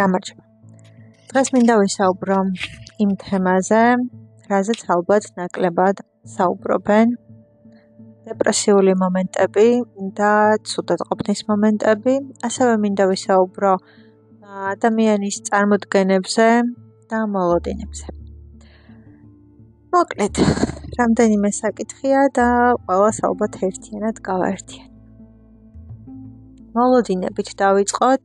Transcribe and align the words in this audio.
გამარჯობა. 0.00 0.44
დღეს 1.30 1.48
მინდა 1.54 1.74
ვისაუბრო 1.82 2.38
იმ 3.02 3.10
თემაზე, 3.22 3.82
რაზეც 4.50 4.80
ალბათ 4.94 5.24
ნაკლებად 5.38 5.96
საუბრობენ. 6.36 7.06
დეპრესიული 8.28 8.92
მომენტები 9.02 9.68
და 10.18 10.32
ცუდადყოფნის 10.70 11.40
მომენტები, 11.50 12.14
ასევე 12.48 12.72
მინდა 12.84 13.04
ვისაუბრო 13.12 13.72
ადამიანის 14.72 15.36
წარმოდგენებზე 15.48 16.48
და 17.10 17.18
მოლოდინებზე. 17.34 18.06
მოკლედ, 19.92 20.34
რამდენიმე 20.98 21.50
საკითხია 21.62 22.20
და 22.38 22.48
ყველას 22.84 23.18
ალბათ 23.28 23.52
ერთიანად 23.68 24.16
გავაერთიან. 24.28 24.88
მოლოდინებით 26.76 27.48
დავიწყოთ. 27.62 28.22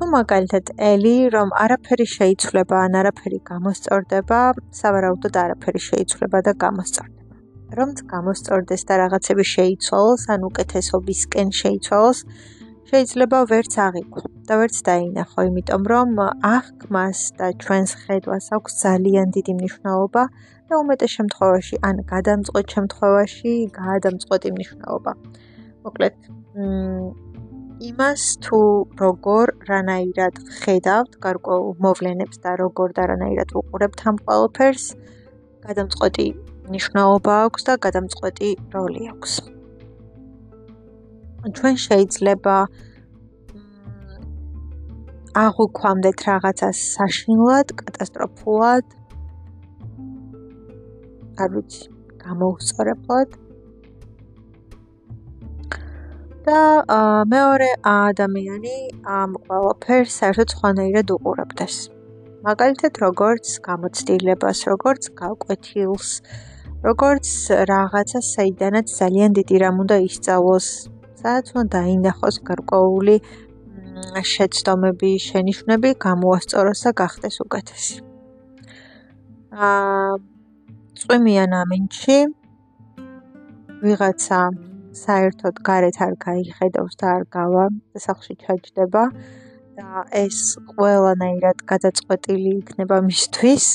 თუ 0.00 0.06
მაგალითად 0.08 0.70
ელი 0.80 1.16
რომ 1.32 1.50
არაფერი 1.62 2.04
შეიცვლება 2.08 2.76
ან 2.86 2.94
არაფერი 3.00 3.38
გამოსწორდება, 3.50 4.38
სავარაუდოდ 4.78 5.34
არაფერი 5.44 5.80
შეიცვლება 5.86 6.38
და 6.46 6.52
გამოსწორდება. 6.62 7.36
რომ 7.78 7.90
გამოსწორდეს 8.12 8.82
და 8.88 8.94
რაღაცები 9.02 9.44
შეიცვალოს, 9.54 10.22
ან 10.32 10.40
უკეთესობისკენ 10.48 11.48
შეიცვალოს, 11.60 12.18
შეიძლება 12.90 13.38
ვერც 13.52 13.72
აღიქვა 13.86 14.24
და 14.48 14.54
ვერც 14.60 14.76
დაინახო, 14.88 15.38
იმიტომ 15.50 15.82
რომ 15.92 16.08
აღქმას 16.54 17.18
და 17.38 17.46
ჩვენს 17.62 17.90
ხედვას 18.02 18.46
აქვს 18.56 18.72
ძალიან 18.84 19.26
დიდი 19.36 19.52
მნიშვნელობა 19.60 20.22
და 20.68 20.74
უმეტეს 20.82 21.10
შემთხვევაში 21.18 21.74
ან 21.88 21.96
გადამწყვეტ 22.12 22.66
შემთხვევაში 22.74 23.52
გადამწყვეტი 23.82 24.48
მნიშვნელობა. 24.56 25.12
მოკლედ, 25.84 26.16
მ 26.56 27.29
იმას 27.80 28.22
თუ 28.44 28.58
როგორ 29.00 29.50
რანაირად 29.68 30.36
ხედავთ 30.60 31.14
გარკვეულ 31.24 31.70
მოვლენებს 31.84 32.42
და 32.44 32.52
როგორ 32.60 32.92
და 32.98 33.06
რანაირად 33.10 33.54
უყურებთ 33.60 34.02
ამ 34.10 34.16
ყველაფერს 34.26 34.84
გადამწყვეტი 35.64 36.26
ნიშნულობა 36.74 37.34
აქვს 37.46 37.66
და 37.68 37.74
გადამწყვეტი 37.86 38.50
როლი 38.74 39.02
აქვს. 39.12 39.32
ჩვენ 41.56 41.76
შეიძლება 41.86 42.56
აღვქვამდეთ 45.44 46.18
რაღაცას 46.28 46.78
საშინლად, 46.96 47.68
კატასტროფულად. 47.80 48.84
არ 51.40 51.48
ვიცი, 51.54 51.84
გამოუსწორებლად. 52.24 53.28
და 56.46 56.60
მეორე 57.28 57.70
ადამიანი 57.84 58.76
ამ 59.04 59.34
ყველაფერს 59.46 60.14
საერთოდ 60.20 60.48
სხვანაირად 60.54 61.12
უყურებდეს. 61.16 61.74
მაგალითად, 62.46 62.92
როგორც 63.04 63.46
გამოცდილებას, 63.68 64.58
როგორც 64.72 65.02
გაკვეთილს, 65.20 66.08
როგორც 66.88 67.28
რაღაცა 67.72 68.20
საიდანაც 68.34 68.86
ძალიან 69.00 69.30
დიდი 69.38 69.56
რამ 69.62 69.76
უნდა 69.84 69.96
ისწავლოს, 70.08 70.66
სადაც 71.20 71.46
უნდა 71.52 71.66
დაინახოს 71.76 72.36
გარკვეული 72.48 73.16
შეცდომები, 74.32 75.10
შენიშვნები, 75.28 75.90
გამოასწოროს 76.06 76.80
და 76.86 76.90
გახდეს 77.02 77.36
უკეთესი. 77.44 77.96
აა 79.52 80.16
წვიმიან 81.00 81.52
ამინჩი 81.60 82.18
ვიღაცა 83.84 84.69
საერთოდ 84.96 85.60
გარეთ 85.68 85.96
არ 86.06 86.14
გაიხედავს 86.24 86.94
და 87.00 87.06
არ 87.16 87.24
გავა. 87.36 87.66
და 87.92 87.98
სახში 88.06 88.34
ჩაჯდება 88.42 89.04
და 89.78 90.02
ეს 90.24 90.38
ყველანაირად 90.72 91.62
გადაწყვეტილი 91.72 92.50
იქნება 92.62 92.98
მისთვის 93.06 93.66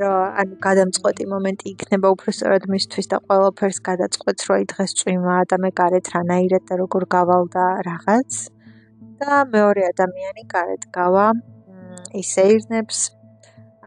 რომ 0.00 0.38
ანუ 0.40 0.54
გადამწყვეტი 0.62 1.24
მომენტი 1.32 1.66
იქნება 1.74 2.10
უბრალოდ 2.14 2.64
მისთვის 2.74 3.06
და 3.12 3.18
ყველაფერს 3.26 3.78
გადაწყვეტს 3.90 4.48
რომ 4.48 4.56
აი 4.58 4.64
დღეს 4.72 4.92
წვიმა 5.00 5.36
და 5.50 5.56
მე 5.62 5.70
გარეთ 5.80 6.06
რანაირად 6.14 6.64
და 6.70 6.74
როგორ 6.82 7.02
გავალ 7.16 7.44
და 7.54 7.66
რაღაც. 7.90 8.30
და 9.18 9.32
მეორე 9.54 9.82
ადამიანი 9.92 10.42
გარეთ 10.54 10.82
გავა. 10.94 11.26
ისეირნებს 12.22 12.98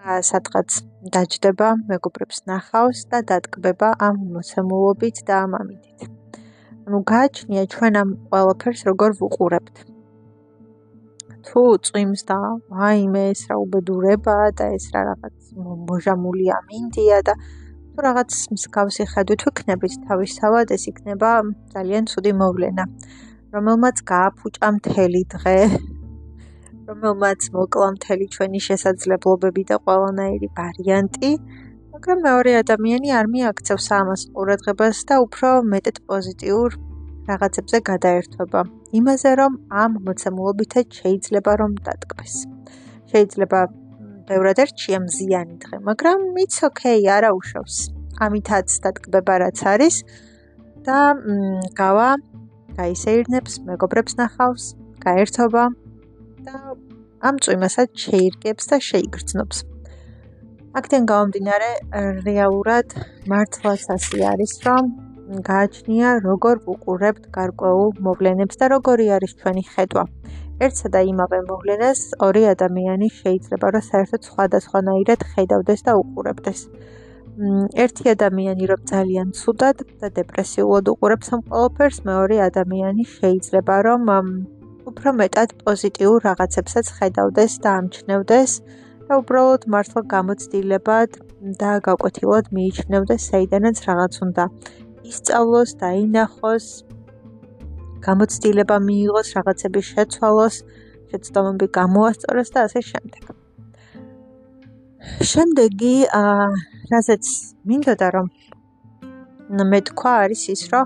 სადღაც 0.01 0.81
დაждდება, 1.13 1.67
მეგობრებს 1.89 2.39
ნახავს 2.49 3.05
და 3.11 3.19
დატკბება 3.31 3.89
ამ 4.01 4.17
მოცემულობით 4.33 5.21
და 5.27 5.35
ამ 5.45 5.53
ამით. 5.61 6.05
ანუ 6.89 6.99
გააჩნია 7.11 7.63
ჩვენ 7.73 7.93
ამ 8.01 8.09
ყველაფერს 8.31 8.81
როგორ 8.89 9.09
ვუყურებთ. 9.19 9.75
თუ 11.45 11.61
წვიმს 11.85 12.21
და 12.29 12.37
აიმე 12.87 13.23
ეს 13.33 13.41
რა 13.49 13.55
უბედურება 13.61 14.37
და 14.57 14.65
ეს 14.77 14.85
რა 14.93 15.01
რაღაც 15.09 15.37
მოჟამული 15.89 16.45
ამინდია 16.57 17.17
და 17.29 17.33
თუ 17.93 17.97
რაღაც 18.07 18.31
მსგავსი 18.57 19.03
ხედვით 19.13 19.41
ვიქნებით 19.45 19.93
თავისთავად 20.09 20.67
ეს 20.77 20.83
იქნება 20.91 21.31
ძალიან 21.73 22.03
ცუდი 22.09 22.33
მოვლენა. 22.41 22.83
რომელმაც 23.53 23.97
გააფუჭა 24.11 24.67
მთელი 24.81 25.21
დღე 25.33 25.57
რომელმაც 26.91 27.45
მოკლა 27.55 27.87
მთელი 27.95 28.25
ჩვენი 28.35 28.59
შესაძლებლობები 28.67 29.63
და 29.69 29.75
ყველანაირი 29.85 30.47
ვარიანტი, 30.57 31.29
მაგრამ 31.93 32.17
მეორე 32.27 32.51
ადამიანი 32.61 33.09
არ 33.19 33.25
მიაქცევს 33.33 33.87
ამას 33.99 34.21
ყურადღებას 34.35 34.97
და 35.07 35.15
უფრო 35.25 35.49
მეტად 35.71 35.97
პოზიტიურ 36.09 36.69
რაღაცებზე 37.29 37.77
გადაერთვება. 37.91 38.61
იმაზე 38.99 39.31
რომ 39.39 39.51
ამ 39.83 39.91
მოცემულობითაც 40.07 40.87
შეიძლება 40.99 41.51
რომ 41.61 41.71
დატკბეს. 41.87 42.35
შეიძლება 43.11 43.59
ბევრად 44.27 44.57
ერჩია 44.63 44.99
მზიანი 45.05 45.55
დღე, 45.63 45.77
მაგრამ 45.87 46.19
it's 46.43 46.59
okay, 46.67 46.97
არა 47.15 47.31
უშავს. 47.39 47.75
ამითაც 48.25 48.67
დატკბება 48.83 49.35
რაც 49.43 49.59
არის 49.73 49.95
და 50.85 50.99
გავა 51.79 52.09
გაისეირნებს, 52.79 53.53
მეგობრებს 53.69 54.13
ნახავს, 54.19 54.63
გაერთობა 55.07 55.63
და 56.47 56.55
ამ 57.29 57.35
წვიმასაც 57.45 57.89
შეირგებს 58.05 58.65
და 58.71 58.77
შეიგრძნობს. 58.89 59.57
აქედან 60.79 61.03
გამომდინარე, 61.11 61.71
რეალურად 62.27 62.93
მართლაც 63.31 63.81
ასე 63.95 64.19
არის, 64.33 64.53
რომ 64.67 64.83
გააჩნია 65.47 66.09
როგორ 66.27 66.63
უყურებთ 66.73 67.27
გარკვეულ 67.37 67.91
მოვლენებს 68.07 68.55
და 68.61 68.65
როგორი 68.75 69.05
არის 69.17 69.33
ჩვენი 69.41 69.63
ხედვა. 69.73 70.03
ერთსა 70.65 70.89
და 70.93 71.01
იმავე 71.11 71.39
მოვლენას 71.49 71.99
ორი 72.27 72.43
ადამიანი 72.53 73.07
შეიძლება 73.19 73.67
რომ 73.75 73.85
საერთოდ 73.91 74.21
სხვადასხვანაირად 74.29 75.21
ხედავდეს 75.33 75.81
და 75.87 75.91
უყურებდეს. 76.01 76.59
ერთი 77.83 78.05
ადამიანი 78.15 78.63
რომ 78.71 78.81
ძალიან 78.93 79.27
ცუდად 79.39 79.77
და 80.01 80.07
დეპრესიულად 80.19 80.85
უყურებს 80.93 81.27
ამ 81.35 81.41
ყველაფერს, 81.49 81.97
მეორე 82.09 82.35
ადამიანი 82.49 83.03
შეიძლება 83.17 83.75
რომ 83.87 84.01
უფრო 84.89 85.11
მეტად 85.17 85.51
პოზიტიურ 85.65 86.23
რაღაცებსაც 86.27 86.87
ხედავდეს 86.97 87.57
და 87.63 87.73
ამჩნევდეს 87.81 88.51
და 89.07 89.17
უბრალოდ 89.21 89.67
მართლა 89.73 90.01
გამოცდილებად 90.13 91.19
და 91.61 91.71
გაკვეთილად 91.87 92.49
მიიჩნევდეს 92.57 93.27
საიდანაც 93.31 93.81
რაღაც 93.89 94.13
უნდა 94.25 94.45
ისწავლოს 95.11 95.75
და 95.81 95.89
ინახოს 96.03 96.65
გამოცდილება 98.07 98.77
მიიღოს 98.87 99.27
რაღაცების 99.37 99.85
შეცვალოს 99.93 100.55
შეცდომები 101.11 101.67
გამოასწოროს 101.79 102.49
და 102.55 102.59
ასე 102.67 102.81
შემდეგ. 102.91 103.23
შემდეგი 105.31 105.95
აა 106.21 106.45
რაზეც 106.91 107.25
მინდოდა 107.69 108.07
რომ 108.15 108.27
მე 109.71 109.79
თქვა 109.89 110.11
არის 110.23 110.41
ის 110.53 110.61
რომ 110.71 110.85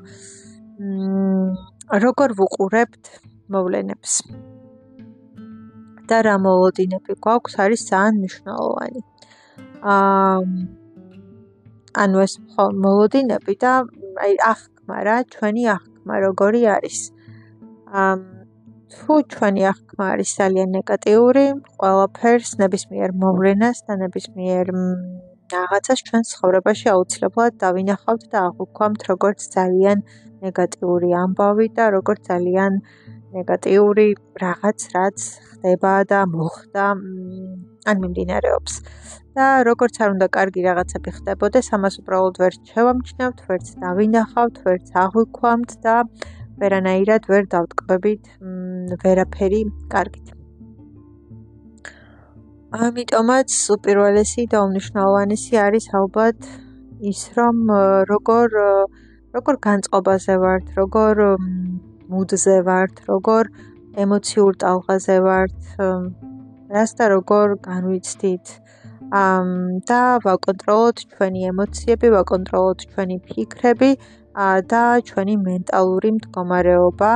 მ 0.80 2.00
როგორ 2.04 2.30
ვუყურებთ 2.40 3.04
მოვლენებს. 3.54 4.14
და 6.10 6.18
რა 6.26 6.36
მოლოდინები 6.46 7.14
გვაქვს 7.26 7.54
არის 7.64 7.82
ძალიან 7.90 8.16
მნიშვნელოვანი. 8.22 9.02
აა 9.94 10.38
ანუ 12.04 12.18
ეს 12.26 12.34
მოლოდინები 12.86 13.54
და 13.64 13.74
აი 14.26 14.34
აღქმა 14.52 14.98
რა, 15.08 15.18
ჩვენი 15.34 15.64
აღქმა 15.76 16.16
როგორი 16.26 16.62
არის. 16.76 17.00
აა 18.02 18.14
თუ 18.96 19.14
ჩვენი 19.34 19.62
აღქმა 19.72 20.06
არის 20.14 20.30
ძალიან 20.40 20.70
ნეგატიური, 20.78 21.46
ყველაფერს 21.82 22.52
ნებისმიერ 22.62 23.10
მოვლენას 23.24 23.78
და 23.88 23.94
ნებისმიერ 24.04 24.66
რაღაცას 25.54 26.00
ჩვენ 26.08 26.24
ცხოვრებაში 26.32 26.88
აუცილებლად 26.94 27.58
დავინახავთ 27.64 28.24
და 28.34 28.38
აღვქვამთ 28.50 29.02
როგორც 29.12 29.40
ძალიან 29.56 29.98
ნეგატიური 30.46 31.10
ამბავი 31.24 31.68
და 31.78 31.86
როგორც 31.98 32.22
ძალიან 32.32 32.80
ნეგატიური 33.36 34.08
რაღაც 34.44 34.88
რაც 34.96 35.18
ხდება 35.52 35.94
და 36.12 36.20
მოხდა 36.36 36.86
ან 37.90 37.96
მიმდინარეობს. 38.04 38.74
და 39.36 39.46
როგორც 39.68 39.96
არ 40.04 40.10
უნდა 40.16 40.28
კარგი 40.36 40.62
რაღაცები 40.64 41.12
ხდებოდეს 41.18 41.68
ამას 41.76 41.96
უბრალოდ 42.02 42.36
ვერ 42.42 42.54
შევამჩნევთ 42.72 43.40
ვერც 43.48 43.68
დავინახავთ 43.84 44.56
ვერც 44.66 44.88
აღვიქვამთ 45.04 45.72
და 45.86 45.96
ვერანაირად 46.62 47.28
ვერ 47.32 47.44
დავტკბებით 47.54 48.24
ვერაფერი 49.04 49.62
კარგით. 49.92 50.28
ამიტომაც 52.86 53.50
უპირველესი 53.76 54.44
და 54.52 54.58
უმნიშვნელოვანესი 54.68 55.56
არის 55.66 55.86
ალბათ 56.00 56.48
ის, 57.12 57.22
რომ 57.36 57.56
როგორ 58.12 58.48
როგორ 59.36 59.56
განწყობაზე 59.68 60.36
ვართ, 60.44 60.66
როგორ 60.80 61.22
მუდზე 62.12 62.56
ვართ, 62.68 62.94
როგორ 63.10 63.44
ემოციურ 64.04 64.52
ტალღაზე 64.64 65.18
ვართ, 65.28 65.58
რას 66.76 66.92
და 67.00 67.06
როგორ 67.16 67.48
განვიცდით. 67.70 68.46
ამ 69.14 69.50
და 69.90 70.02
ვაკონტროლოთ 70.26 70.98
ჩვენი 71.14 71.42
ემოციები, 71.52 72.08
ვაკონტროლოთ 72.18 72.80
ჩვენი 72.92 73.18
ფიქრები 73.28 73.92
და 74.72 74.84
ჩვენი 75.10 75.36
მენტალური 75.50 76.10
მდგომარეობა. 76.18 77.12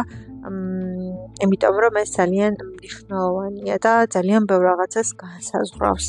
იმიტომ 1.43 1.75
რომ 1.83 1.93
ეს 2.03 2.09
ძალიან 2.19 2.53
მნიშვნელოვანია 2.63 3.75
და 3.85 3.93
ძალიან 4.15 4.41
ბევრ 4.49 4.63
რაღაცას 4.69 5.09
განსაზღვრავს. 5.23 6.07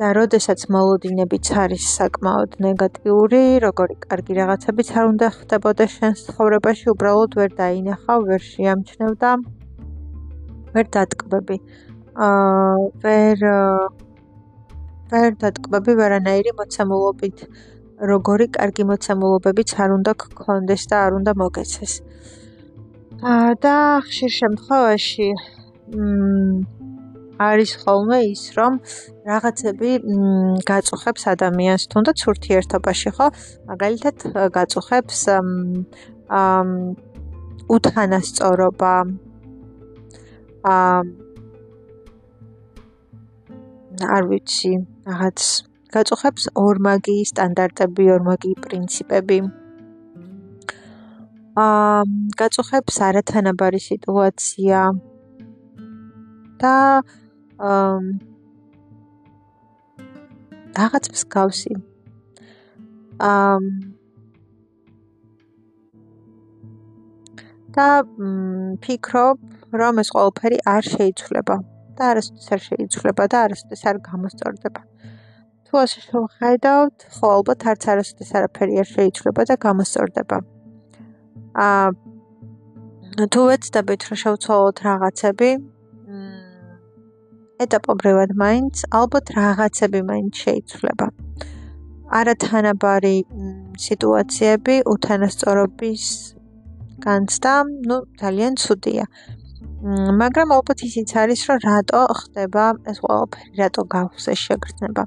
და 0.00 0.08
როდესაც 0.16 0.60
მოლოდინებიც 0.72 1.46
არის 1.62 1.84
საკმაოდ 1.98 2.56
ნეგატიური, 2.64 3.40
როგორი 3.64 3.96
კარგი 4.04 4.36
რაღაცებიც 4.40 4.88
არ 4.96 5.04
უნდა 5.12 5.28
ხდებოდეს 5.36 5.90
შენს 5.98 6.22
ცხოვრებაში, 6.28 6.86
უბრალოდ 6.94 7.36
ვერ 7.40 7.50
დაინახავ, 7.60 8.20
ვერ 8.30 8.42
შეამჩნევ 8.52 9.12
და 9.22 9.30
ვერ 10.74 10.86
დატკბები. 10.96 11.56
აა 12.28 12.74
ვერ 13.04 13.36
ვერ 15.12 15.30
დატკბები 15.44 15.92
ვერანაირი 16.00 16.52
მოცემულობით. 16.60 17.46
როგორი 18.10 18.46
კარგი 18.56 18.84
მოცემულობებიც 18.90 19.70
არ 19.82 19.90
უნდა 19.98 20.12
გქონდეს 20.22 20.82
და 20.90 20.96
არ 21.06 21.12
უნდა 21.20 21.32
მოგეცეს. 21.42 21.92
და 23.62 23.74
ხშირ 24.06 24.32
შემთხვევაში 24.40 25.28
არის 27.42 27.72
ხოლმე 27.82 28.18
ის, 28.32 28.42
რომ 28.58 28.78
რაღაცები 29.28 29.90
გაწუხებს 30.70 31.22
ადამიანს, 31.34 31.82
თუნდაც 31.92 32.18
ურთიერთობაში, 32.32 33.10
ხო? 33.16 33.26
მაგალითად, 33.70 34.16
გაწუხებს 34.56 35.18
აა 35.32 36.62
უთანასწორობა 37.76 38.94
აა 40.74 41.00
არ 44.16 44.22
ვიცი, 44.30 44.72
რაღაც 45.08 45.40
გაწუხებს 45.94 46.44
ორმაგი 46.66 47.16
სტანდარტები, 47.30 48.04
ორმაგი 48.16 48.52
პრინციპები. 48.64 49.38
აა 51.62 52.04
გაწუხებს 52.40 52.94
არათანაბარი 53.08 53.80
სიტუაცია 53.88 54.78
და 56.62 56.74
აა 57.00 57.21
რაღაც 60.76 61.04
მსგავსი. 61.14 61.74
აა 63.22 63.58
და 67.72 67.88
ფიქრობ, 68.84 69.38
რომ 69.80 70.00
ეს 70.02 70.08
ყველაფერი 70.12 70.58
არ 70.68 70.82
შეიცვლება 70.92 71.56
და 71.96 72.02
არასდროს 72.12 72.48
არ 72.56 72.60
შეიცვლება 72.68 73.24
და 73.32 73.36
არასდროს 73.46 73.82
არ 73.90 73.96
გამოსწორდება. 74.08 74.82
თუ 75.66 75.72
ასე 75.82 76.00
შევხედავთ, 76.04 76.96
ხო 77.16 77.26
ალბათ 77.36 77.60
არც 77.72 77.82
არასდროს 77.92 78.32
არაფერი 78.36 78.74
არ 78.82 78.88
შეიცვლება 78.94 79.42
და 79.48 79.54
გამოსწორდება. 79.64 80.38
აა 81.66 81.86
თუ 83.32 83.40
ვეცდებით 83.48 84.00
რომ 84.08 84.16
შევცვალოთ 84.24 84.76
რაღაცები 84.88 85.50
ეტაპობრივად 87.64 88.32
მაინც 88.42 88.82
ალბათ 88.98 89.32
რაღაცები 89.36 90.00
მაინც 90.10 90.40
შეიცვლება. 90.44 91.06
არათანაბარი 92.18 93.16
სიტუაციები 93.84 94.74
უთანასწორობის 94.92 96.04
განცდა 97.04 97.52
ნუ 97.88 97.96
ძალიან 98.22 98.58
ცუდია. 98.62 99.04
მაგრამ 100.22 100.48
ალბათ 100.56 100.84
ისიც 100.88 101.10
არის 101.22 101.40
რომ 101.48 101.58
რატო 101.68 102.02
ხდება 102.20 102.64
ეს 102.90 102.98
ყველაფერი? 103.04 103.48
რატო 103.60 103.82
გაქვს 103.94 104.28
ეს 104.34 104.40
შეგრძნება? 104.46 105.02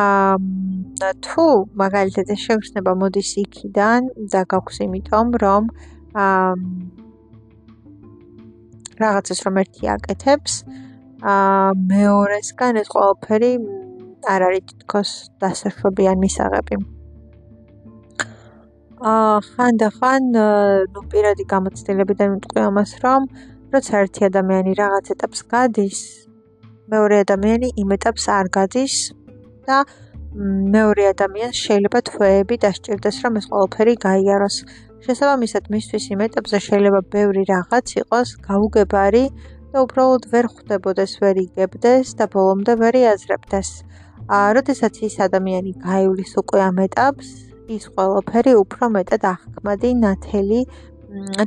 აა 0.00 1.12
თუ 1.26 1.46
მაგალითად 1.82 2.26
ეს 2.34 2.40
შეგრძნება 2.46 2.92
მოდის 3.02 3.30
იქიდან 3.44 4.00
და 4.32 4.40
გაქვს 4.52 4.76
იმიტომ 4.86 5.26
რომ 5.44 5.62
აა 6.24 6.50
რაღაცას 9.02 9.38
რომ 9.46 9.54
ერთი 9.62 9.84
აკეთებს 9.94 10.52
აა 10.64 10.85
მეორესგან 11.92 12.78
ეს 12.82 12.88
ყველაფერი 12.94 13.50
არ 14.34 14.44
არის 14.48 14.76
თქოს 14.82 15.10
დასაშვებიან 15.42 16.22
მისაღები 16.24 16.78
აა 19.12 19.34
ხანდახან 19.50 20.30
ნუ 20.92 21.00
პირადი 21.12 21.44
გამოცდილებიდან 21.54 22.28
ვიტყვი 22.36 22.60
ამას 22.68 22.92
რომ 23.04 23.28
როცა 23.74 23.92
ერთი 24.06 24.28
ადამიანი 24.30 24.72
რაღაც 24.82 25.12
ეტაპს 25.16 25.40
გადის 25.52 26.00
მეორე 26.94 27.16
ადამიანი 27.26 27.68
იმ 27.82 27.94
ეტაპს 27.98 28.24
არ 28.38 28.46
გადის 28.56 28.96
და 29.66 29.78
მეორე 30.36 31.04
ადამიანს 31.12 31.58
შეიძლება 31.66 32.00
თვეები 32.08 32.56
დასჭირდეს, 32.64 33.16
რომ 33.24 33.38
ეს 33.40 33.46
ყველაფერი 33.50 33.94
გაიაროს. 34.06 34.56
შესაბამისად, 35.06 35.64
მისთვის 35.72 36.04
იმ 36.12 36.20
ეტაპზე 36.26 36.58
შეიძლება 36.66 37.00
ბევრი 37.14 37.42
რაღაც 37.52 37.86
იყოს 38.02 38.28
გაუგებარი 38.48 39.24
და 39.76 39.82
უბრალოდ 39.84 40.24
ვერ 40.32 40.46
ხვდებოდეს, 40.48 41.12
ვერ 41.20 41.36
იგებდეს 41.42 42.16
და 42.16 42.24
ბოლომდე 42.32 42.72
ვერ 42.80 42.96
იაზრებდეს. 42.96 43.68
აა, 44.32 44.48
როდესაც 44.56 44.94
ის 45.04 45.14
ადამიანი 45.20 45.72
გაივლის 45.84 46.32
უკვე 46.40 46.60
ამ 46.64 46.78
ეტაპს, 46.88 47.28
ის 47.76 47.84
ყველაფერი 47.92 48.52
უფრო 48.56 48.84
მეტად 48.96 49.22
აღქმადი, 49.36 49.90
ნათელი 50.00 50.60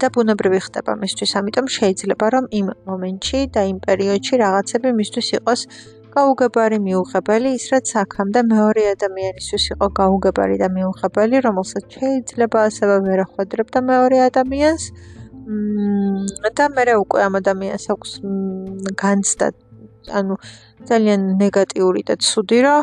და 0.01 0.07
ბუნებრივი 0.13 0.59
ხდება 0.61 0.93
მისთვის. 1.01 1.31
ამიტომ 1.41 1.65
შეიძლება 1.77 2.25
რომ 2.33 2.45
იმ 2.59 2.67
მომენტში 2.89 3.39
და 3.55 3.61
იმ 3.71 3.77
პერიოდში 3.87 4.35
რაღაცები 4.45 4.89
მისთვის 4.99 5.27
იყოს 5.41 5.61
გაუგებარი 6.13 6.77
მიუღებელი 6.85 7.49
ის 7.57 7.65
რაც 7.73 7.87
აქამდე 8.03 8.41
მეორე 8.53 8.83
ადამიანისთვის 8.93 9.63
იყო 9.73 9.87
გაუგებარი 9.99 10.55
და 10.61 10.67
მიუღებელი 10.77 11.37
რომელსაც 11.47 11.85
შეიძლება 11.97 12.59
ასევე 12.69 12.95
ვერ 13.05 13.19
ახვედრებდა 13.25 13.79
მეორე 13.91 14.17
ადამიანს 14.29 14.83
და 15.49 16.65
მე 16.75 16.93
უკვე 17.01 17.19
ამ 17.25 17.33
ადამიანს 17.41 17.85
აქვს 17.93 18.11
განცდა 19.01 19.47
ანუ 20.19 20.35
ძალიან 20.89 21.21
ნეგატიური 21.41 22.01
და 22.09 22.15
ცუდი 22.21 22.59
რა. 22.65 22.75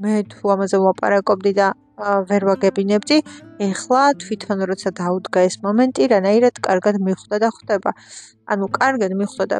მე 0.00 0.12
თუ 0.32 0.44
ამაზე 0.54 0.76
ვლაპარაკობდი 0.80 1.52
და 1.56 1.66
ვერ 1.96 2.44
ვაგებინებდი, 2.44 3.16
ეხლა 3.66 4.00
თვითონ 4.20 4.58
როცა 4.68 4.90
დაუდგა 5.00 5.40
ეს 5.48 5.56
მომენტი, 5.64 6.08
რანაირად 6.12 6.60
კარგად 6.66 6.96
მიხვდა 7.00 7.36
და 7.40 7.48
ხვდება. 7.56 7.90
ანუ 8.52 8.66
კარგად 8.78 9.12
მიხვდა 9.20 9.44
და 9.52 9.58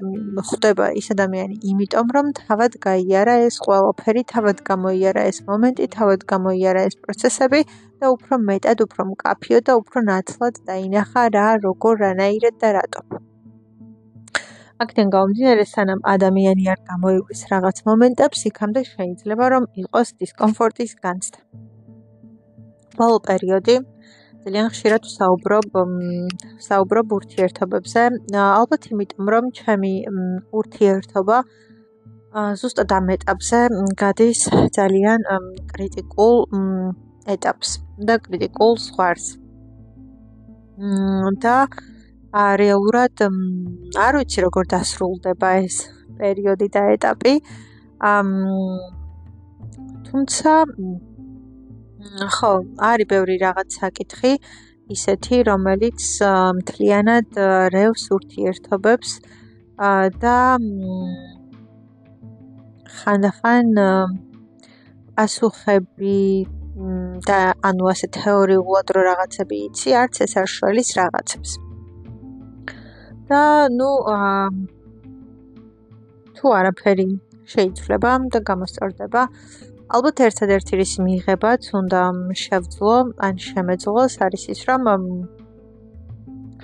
ხვდება 0.48 0.86
ის 1.00 1.08
ადამიანი, 1.16 1.56
იმიტომ 1.70 2.06
რომ 2.16 2.26
თავად 2.36 2.76
გაიარა 2.86 3.34
ეს 3.48 3.56
ყველაფერი, 3.64 4.22
თავად 4.34 4.60
გამოიარა 4.68 5.22
ეს 5.32 5.38
მომენტი, 5.48 5.84
თავად 5.96 6.20
გამოიარა 6.32 6.82
ეს 6.88 6.94
პროცესები 7.02 7.60
და 8.00 8.06
უფრო 8.14 8.34
მეტად, 8.48 8.78
უფრო 8.86 9.02
მკაფიო 9.12 9.58
და 9.66 9.72
უფრო 9.80 9.98
ნათლად 10.12 10.54
დაინახა 10.68 11.22
რა, 11.36 11.48
როგორ, 11.64 11.94
რანაირად 12.04 12.54
და 12.60 12.68
რატო. 12.76 13.00
აქედან 14.84 15.08
გამომდინარე, 15.14 15.64
სანამ 15.72 16.00
ადამიანი 16.14 16.64
არ 16.68 16.80
გამოივლის 16.90 17.40
რაღაც 17.52 17.76
მომენტებს, 17.88 18.44
იქამდე 18.50 18.82
შეიძლება 18.92 19.44
რომ 19.56 19.64
იყოს 19.82 20.08
დისკომფორტის 20.20 20.92
განცდა. 21.00 21.65
ბოლო 22.98 23.18
პერიოდი 23.28 23.76
ძალიან 24.46 24.68
ხშირად 24.70 25.02
ვსაუბრობ 25.10 25.66
ვსაუბრობ 25.74 27.06
ურთიერთობებზე. 27.18 28.02
ალბათ 28.38 28.82
იმიტომ, 28.94 29.24
რომ 29.34 29.44
ჩემი 29.58 29.92
ურთიერთობა 30.54 31.38
ზუსტად 32.60 32.90
ამ 32.98 33.06
ეტაპზე 33.16 33.60
გადის 34.02 34.40
ძალიან 34.78 35.20
კრიტიკულ 35.72 36.36
ეტაპს 37.34 37.70
და 38.06 38.14
კრიტიკულ 38.26 38.72
ზღვარს. 38.86 39.26
და 41.42 41.56
რეალურად 42.62 43.14
არ 44.06 44.12
ვიცი 44.20 44.38
როგორ 44.46 44.64
დასრულდება 44.74 45.50
ეს 45.66 45.76
პერიოდი 46.20 46.68
და 46.76 46.82
ეტაპი. 46.94 47.34
ამ 48.14 48.28
თუმცა 50.06 50.52
ხო, 52.36 52.52
არის 52.88 53.08
ბევრი 53.10 53.36
რაღაც 53.42 53.78
საკითხი 53.80 54.32
ისეთი, 54.94 55.42
რომელიც 55.50 56.00
მთლიანად 56.60 57.38
რევს 57.74 58.04
ურთიერთობებს 58.16 59.10
და 60.22 60.38
ხანდახან 62.98 63.72
პასუხები 65.16 66.20
და 67.26 67.38
ანუ 67.64 67.84
ასე 67.92 68.06
თეორიულად 68.16 68.90
რო 68.96 69.02
რაღაცები 69.10 69.56
იცი, 69.68 69.94
არც 70.02 70.14
ეს 70.26 70.36
არ 70.40 70.48
შველის 70.56 70.90
რაღაცებს. 71.00 71.52
და 73.26 73.66
ნუ 73.74 73.90
თუ 76.36 76.46
არაფერი 76.58 77.06
შეიცვლება 77.52 78.10
და 78.32 78.38
გამოსწორდება. 78.50 79.22
ალბათ 79.86 80.18
ერთადერთი 80.26 80.76
რის 80.80 80.92
მიიღებაც 80.98 81.66
უნდა 81.78 82.00
შევძლო 82.34 82.94
ან 83.22 83.36
შემეძლოს 83.38 84.14
არის 84.26 84.44
ის, 84.50 84.60
რომ 84.66 84.82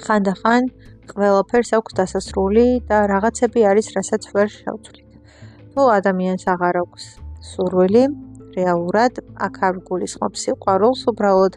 ხანდახან 0.02 0.62
ყველაფერს 1.12 1.70
აქვს 1.78 1.96
დასასრული 2.00 2.66
და 2.88 2.98
რაღაცები 3.12 3.62
არის, 3.70 3.86
რასაც 3.94 4.26
ვერ 4.34 4.48
შევცვლით. 4.58 5.10
თუ 5.70 5.82
ადამიანს 5.98 6.44
აღარ 6.54 6.76
აქვს 6.82 7.04
სურვილი 7.50 8.04
რეალურად 8.58 9.22
აქ 9.46 9.54
არ 9.70 9.74
გულისხმობს 9.86 10.38
სიყვარულს, 10.42 11.06
უბრალოდ 11.14 11.54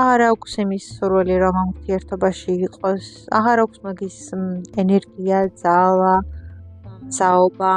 აღარ 0.00 0.20
აქვს 0.32 0.52
იმის 0.64 0.84
სურვილი, 0.96 1.36
რომ 1.44 1.54
ამ 1.60 1.68
ურთიერთობაში 1.76 2.52
იყოს, 2.68 3.04
აღარ 3.36 3.58
აქვს 3.68 3.78
მაგის 3.84 4.18
ენერგია, 4.80 5.38
ძალა, 5.60 6.14
საობა, 7.20 7.72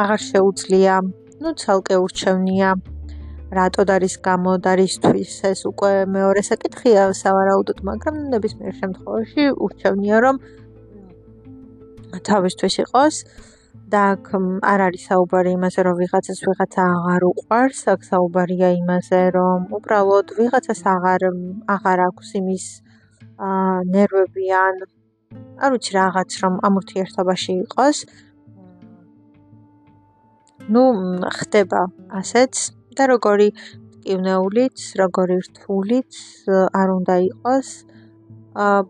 აღარ 0.00 0.20
შეუძლია, 0.30 0.96
ну, 1.40 1.48
ცალკე 1.62 1.96
ურჩევნია. 2.04 2.70
რატოდ 3.56 3.88
არის 3.94 4.14
გამოდარისთვის 4.26 5.32
ეს 5.50 5.60
უკვე 5.70 5.90
მეორე 6.10 6.42
საკითხია 6.50 7.02
სავარაუდოდ, 7.14 7.78
მაგრამ 7.88 8.14
ნებისმიერ 8.34 8.74
შემთხვევაში 8.80 9.42
ურჩევნია 9.66 10.16
რომ 10.24 10.36
თავისთვის 12.26 12.74
იყოს 12.84 13.14
და 13.92 14.00
აქ 14.16 14.26
არ 14.72 14.80
არის 14.86 15.02
საუბარი 15.10 15.50
იმაზე 15.58 15.80
რომ 15.86 15.94
ვიღაცას 16.02 16.40
ვიღაცა 16.46 16.82
აღარ 16.96 17.22
უყვარს, 17.30 17.80
აქ 17.94 18.00
საუბარია 18.10 18.68
იმაზე 18.82 19.20
რომ 19.36 19.58
უბრალოდ 19.78 20.26
ვიღაცას 20.38 20.80
აღარ 20.94 21.20
აღარ 21.76 21.98
აქვს 22.08 22.28
იმის 22.40 22.66
აა 23.46 23.78
ნერვები 23.94 24.46
ან 24.64 24.76
არ 25.62 25.70
ვიცი 25.76 25.92
რაღაც 26.00 26.30
რომ 26.42 26.54
ამ 26.66 26.74
ურთიერთობაში 26.80 27.52
იყოს. 27.62 27.96
Ну, 30.74 30.82
ხდება 31.38 31.82
ასეც 32.20 32.72
და 32.98 33.06
როგორი 33.12 33.48
ტკივნეულიც, 33.54 34.78
როგორი 35.02 35.36
რთულიც 35.46 36.18
არ 36.80 36.88
უნდა 36.98 37.16
იყოს. 37.30 37.68
აა 38.66 38.80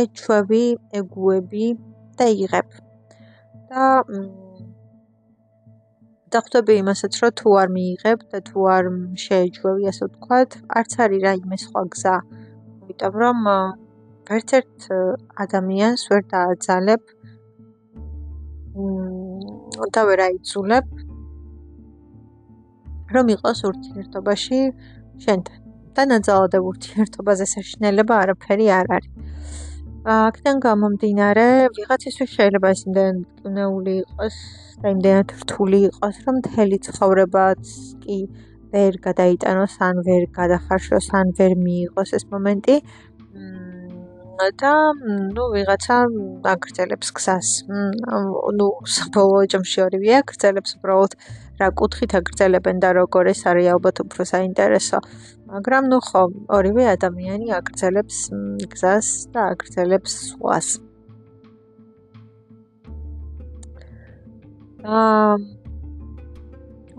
ეჩვევი, 0.00 0.64
ეგუები 1.00 1.66
და 2.18 2.26
იღებ. 2.44 2.68
და 3.70 3.84
დახვდები 6.34 6.74
იმასაც, 6.82 7.12
რომ 7.22 7.32
თუ 7.38 7.48
არ 7.62 7.68
მიიღებ 7.76 8.18
და 8.30 8.38
თუ 8.48 8.58
არ 8.74 8.84
შეეჩვევი, 9.24 9.82
ასე 9.90 10.04
ვთქვათ, 10.06 10.50
არც 10.78 10.92
არის 11.04 11.20
რაიმე 11.26 11.56
სხვა 11.64 11.82
გზა. 11.94 12.16
იმიტომ 12.82 13.14
რომ 13.22 13.38
ერთ-ერთ 14.36 14.76
ადამიანს 15.44 16.02
ვერ 16.10 16.22
დააძალებ 16.34 17.02
და 19.94 20.00
ვერ 20.08 20.20
აიძულებ 20.26 20.84
რომ 23.14 23.26
იყოს 23.34 23.58
ურთიერთობაში 23.70 24.58
შენთან. 25.24 25.60
და 25.96 26.06
ნაძალადებ 26.10 26.66
ურთიერთობაზე 26.70 27.46
საშინელება 27.54 28.14
არაფერი 28.24 28.66
არ 28.78 28.92
არის. 28.96 29.10
აქედან 30.10 30.56
გამომდინარე, 30.64 31.46
ვიღაცისთვის 31.76 32.30
შეიძლება 32.36 32.68
ეს 32.74 32.80
იმდენ 32.88 33.16
კნეული 33.40 33.94
იყოს 34.04 34.36
და 34.82 34.86
იმდენად 34.94 35.28
რთული 35.40 35.80
იყოს, 35.88 36.16
რომ 36.26 36.34
მთელი 36.40 36.76
ცხოვრებაც 36.86 37.62
კი 38.04 38.18
ვერ 38.72 38.92
გადაიტანოს, 39.06 39.74
ან 39.88 39.96
ვერ 40.06 40.22
გადახარშოს, 40.38 41.06
ან 41.20 41.26
ვერ 41.38 41.52
მიიღოს 41.64 42.10
ეს 42.18 42.24
მომენტი. 42.32 42.76
და 44.60 44.72
ნუ 45.34 45.44
ვიღაცა 45.54 45.96
აგრძელებს 46.52 47.08
გზას. 47.16 47.48
ნუ 48.58 48.68
საბოლოო 48.96 49.44
ჯამში 49.52 49.78
ორივე 49.86 50.12
აგრძელებს 50.20 50.76
უბრალოდ 50.78 51.12
რა 51.60 51.68
კუთხით 51.80 52.12
აგრძელებენ 52.20 52.76
და 52.84 52.90
როგორ 53.00 53.32
ეს 53.32 53.42
არის 53.50 53.70
ალბათ 53.74 53.96
უფრო 54.04 54.22
საინტერესო. 54.32 54.98
მაგრამ 55.52 55.84
ნუ 55.92 55.98
ხო, 56.08 56.22
ორივე 56.56 56.84
ადამიანი 56.96 57.46
აგრძელებს 57.58 58.18
გზას 58.72 59.08
და 59.32 59.40
აგრძელებს 59.52 60.12
სხვას. 60.30 60.68
აა 64.80 65.34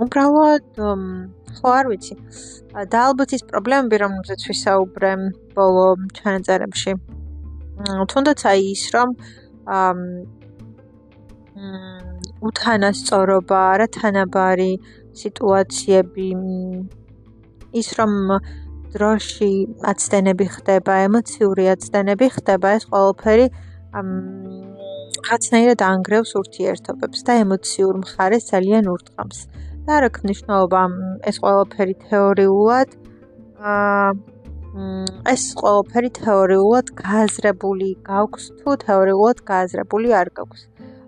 უბრალოდ 0.01 0.65
ხო 1.57 1.69
არ 1.79 1.85
ვიცი. 1.91 2.15
და 2.91 2.99
ალბათ 3.07 3.33
ის 3.35 3.43
პრობლემები, 3.49 3.95
რომელზეც 4.03 4.41
ვისაუბრე 4.49 5.11
ბოლო 5.55 5.87
ჩანაწერებში. 6.17 6.93
თუნდაც 8.11 8.39
აი 8.51 8.61
ის 8.75 8.83
რომ 8.95 9.09
აა 9.67 9.93
უთანასწორობა, 12.47 13.61
რა 13.79 13.87
თანაბარი 13.95 14.71
სიტუაციები 15.21 16.27
ის 17.81 17.89
რომ 17.99 18.13
დროში 18.95 19.51
აცდენები 19.91 20.45
ხდება, 20.55 20.93
ემოციური 21.07 21.65
აცდენები 21.75 22.27
ხდება, 22.37 22.67
ეს 22.79 22.83
ყველაფერი 22.91 23.45
რაღაცნაირად 25.21 25.79
ანგრევს 25.91 26.31
ურთიერთობებს 26.41 27.19
და 27.27 27.33
ემოციურ 27.45 27.95
მხარეს 28.03 28.43
ძალიან 28.51 28.85
ურტყამს. 28.95 29.39
და 29.85 29.93
რა 30.01 30.09
ქნიშნობა 30.13 30.81
ეს 31.29 31.37
ყველაფერი 31.41 31.95
თეორიულად 32.05 32.89
აა 33.57 34.09
ეს 34.71 35.43
ყველაფერი 35.59 36.09
თეორიულად 36.15 36.91
გააზრებული 36.95 37.87
გაქვს 38.07 38.43
თუ 38.61 38.75
თეორიულად 38.83 39.41
გააზრებული 39.49 40.13
არ 40.15 40.29
გაქვს. 40.37 40.61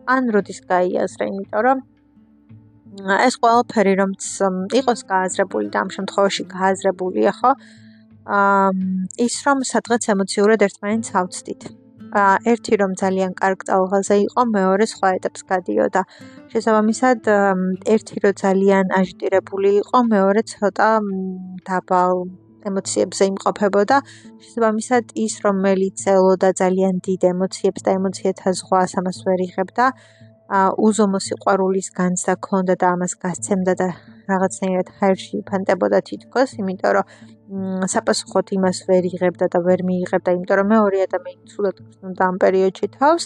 ან 0.04 0.28
როდის 0.36 0.60
გაიაზრე, 0.68 1.24
იმიტომ 1.32 1.62
რომ 1.68 1.80
ეს 3.24 3.36
ყველაფერი 3.40 3.94
რომც 4.02 4.20
იყოს 4.80 5.00
გააზრებული 5.08 5.68
და 5.72 5.80
ამ 5.80 5.90
შემთხვევაში 5.96 6.44
გააზრებულია, 6.52 7.32
ხო? 7.40 7.52
აა 8.28 8.70
ის 9.28 9.36
რომ 9.48 9.64
სადღაც 9.72 10.04
ემოციურად 10.12 10.60
ერთმანეთს 10.68 11.10
ავწდით. 11.24 11.62
აა 12.20 12.36
ერთი 12.52 12.74
რომ 12.84 12.92
ძალიან 13.00 13.32
კარგ 13.40 13.60
წალღაზე 13.68 14.16
იყო, 14.28 14.42
მეორე 14.58 14.86
სხვა 14.94 15.08
ეტაპს 15.18 15.42
გადიოდა. 15.52 16.02
შესაბამისად, 16.52 17.20
ერთი 17.96 18.16
რომ 18.24 18.34
ძალიან 18.44 18.86
აჟიტირებული 19.00 19.70
იყო, 19.82 19.98
მეორე 20.14 20.42
ცოტა 20.52 20.90
დაბალ 21.68 22.43
ემოციებზე 22.70 23.24
იმყოფებოდა. 23.32 23.98
შესაბამისად, 24.44 25.04
ის 25.26 25.34
რომელიც 25.46 25.98
ელოდა 26.16 26.50
ძალიან 26.62 26.96
დიდ 27.08 27.22
ემოციებს 27.34 27.82
და 27.86 27.92
ემოციათა 28.00 28.50
ზღვას 28.60 28.92
ამას 29.00 29.18
ვერ 29.28 29.40
იღებდა, 29.48 29.86
უზომო 30.86 31.20
სიყვარულის 31.28 31.88
განცდა 31.98 32.34
ქონდა 32.46 32.76
და 32.82 32.88
ამას 32.96 33.14
გასცემდა 33.24 33.74
და 33.80 33.88
რაღაცნაირად 34.30 34.88
ჰაერში 35.00 35.38
ფანტებოდა 35.50 36.00
თითქოს, 36.10 36.50
იმიტომ 36.62 36.92
რომ 36.98 37.88
საპასუხოდ 37.94 38.48
იმას 38.58 38.78
ვერ 38.90 39.04
იღებდა 39.14 39.46
და 39.54 39.60
ვერ 39.68 39.80
მიიღებდა, 39.88 40.30
იმიტომ 40.36 40.58
რომ 40.60 40.68
მეორე 40.74 40.98
ადამიანი 41.08 41.44
ცუდად 41.52 41.76
გრძნობდა 41.84 42.24
ამ 42.30 42.38
პერიოდში 42.44 42.88
თავს. 42.98 43.24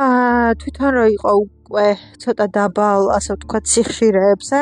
აა 0.00 0.54
თვითონ 0.60 0.90
რო 0.96 1.06
იყო 1.16 1.32
უკვე 1.44 1.88
ცოტა 2.22 2.46
დაბალ, 2.56 3.02
ასე 3.16 3.30
ვთქვათ, 3.36 3.64
სიხშირეებზე, 3.74 4.58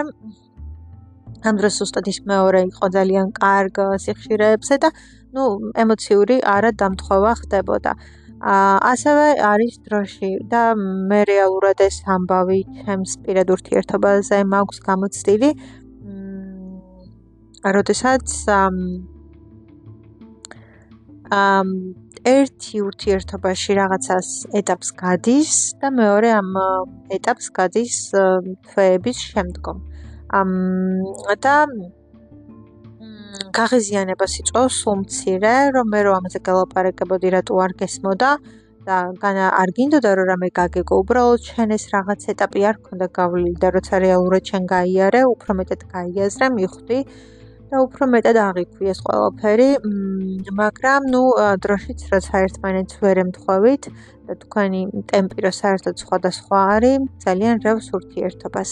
ამ 1.47 1.55
დროს 1.59 1.77
უბრალოდ 1.85 2.07
ის 2.11 2.19
მეორე 2.31 2.61
იყო 2.69 2.87
ძალიან 2.97 3.27
კარგ 3.39 3.77
სიხშირეებზე 4.05 4.75
და 4.83 4.89
ნუ 5.35 5.45
ემოციური 5.83 6.37
არა 6.55 6.71
დამთხოვა 6.81 7.33
ხდებოდა. 7.41 7.93
აა 8.39 8.75
ასევე 8.93 9.27
არის 9.53 9.75
დროში 9.87 10.31
და 10.51 10.63
მე 11.11 11.21
რეალურად 11.31 11.79
ეს 11.83 11.97
ამბავი 12.07 12.61
ჩემს 12.83 13.13
პირად 13.27 13.49
ურთიერთობაზე 13.55 14.39
მაქვს 14.55 14.79
გამოცდილი. 14.89 15.51
მმ 16.07 17.73
როდესაც 17.77 18.27
ამ 18.59 18.77
ერთი 22.27 22.81
ურთიერთობაში 22.89 23.73
რაღაცას 23.79 24.29
ეტაპს 24.61 24.89
გადის 25.03 25.53
და 25.81 25.91
მეორე 25.99 26.31
ამ 26.41 26.51
ეტაპს 27.19 27.47
გადის 27.59 27.97
თვეების 28.69 29.19
შემდგომ. 29.33 29.88
და 30.29 31.57
გაღიზიანებას 33.59 34.33
იწვევს 34.41 34.79
უმცირე, 34.93 35.55
რომ 35.77 35.87
მე 35.93 36.01
რო 36.05 36.13
ამაზე 36.19 36.41
გელაპარაკებოდი, 36.49 37.29
რატო 37.37 37.55
არ 37.65 37.73
გესმოდა 37.81 38.31
და 38.89 38.97
განა 39.23 39.47
არ 39.61 39.71
გინდოდა 39.77 40.11
რომ 40.19 40.27
რამე 40.33 40.49
გაგეგო, 40.59 40.95
უბრალოდ 41.03 41.41
ჩვენ 41.49 41.69
ეს 41.77 41.85
რაღაც 41.93 42.21
ეტაპი 42.33 42.61
არ 42.71 42.77
ქონდა 42.85 43.07
გავლილი 43.19 43.57
და 43.63 43.69
როცა 43.77 43.95
რეალურად 44.05 44.43
ჩვენ 44.49 44.65
გაიარე, 44.75 45.21
უფრო 45.35 45.51
მეტად 45.61 45.81
გაიაზრე, 45.93 46.47
მიხვდი 46.59 46.99
და 47.69 47.77
უფრო 47.85 48.05
მეტად 48.15 48.37
აღიქვი 48.49 48.85
ეს 48.93 49.01
ყველაფერი, 49.07 49.71
მაგრამ 50.61 51.03
ნუ 51.13 51.23
დროშიც 51.65 52.01
როცა 52.13 52.35
ერთმანეთს 52.47 52.95
ვერ 53.05 53.17
ემთხვევით 53.25 53.83
და 54.29 54.33
თქვენი 54.45 54.81
ტემპი 55.13 55.39
რო 55.45 55.53
საერთოდ 55.61 55.95
სხვადასხვა 56.05 56.59
არის, 56.77 56.99
ძალიან 57.25 57.57
რევს 57.67 57.87
ურთიერთობას. 57.99 58.71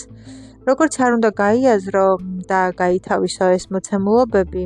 როგორც 0.67 0.95
არ 1.05 1.11
უნდა 1.19 1.31
გაიაზრო 1.43 2.07
და 2.51 2.61
გაითავისო 2.83 3.47
ეს 3.57 3.65
მოცემულობები 3.75 4.65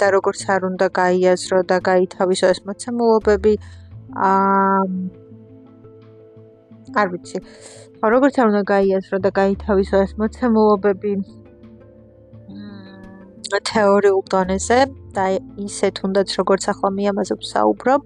და 0.00 0.06
როგორც 0.16 0.40
არ 0.54 0.60
უნდა 0.70 0.86
გაიაზრო 1.00 1.58
და 1.70 1.76
გაითავისო 1.88 2.46
ეს 2.54 2.60
მოცემულობები 2.66 3.52
აა 4.30 4.82
არ 7.00 7.06
ვიცი. 7.12 7.38
ხო, 8.00 8.06
როგორც 8.14 8.34
არ 8.40 8.46
უნდა 8.50 8.62
გაიაზრო 8.72 9.16
და 9.24 9.30
გაითავისო 9.40 9.96
ეს 10.06 10.12
მოცემულობები 10.20 11.12
თეორიულ 13.70 14.22
დონეზე 14.32 14.78
და 15.16 15.24
ისე 15.66 15.88
თუნდაც 15.98 16.28
როგორც 16.40 16.62
ახლა 16.72 16.88
მე 16.96 17.04
ამაზე 17.12 17.34
ვსაუბრობ, 17.40 18.02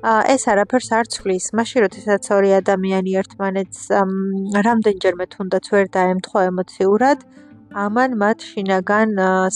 ეს 0.00 0.48
არაფერს 0.48 0.88
არ 0.96 1.06
ცვლის. 1.12 1.46
მაშინ 1.52 1.84
როდესაც 1.84 2.24
ორი 2.32 2.50
ადამიანი 2.56 3.12
ერთმანეთს 3.20 3.80
რამდენჯერმე 4.66 5.26
თუნდაც 5.34 5.64
ვერ 5.72 5.86
დაემთხვა 5.96 6.40
ემოციურად, 6.50 7.18
ამან 7.84 8.10
მათ 8.22 8.38
შინაგან 8.50 9.08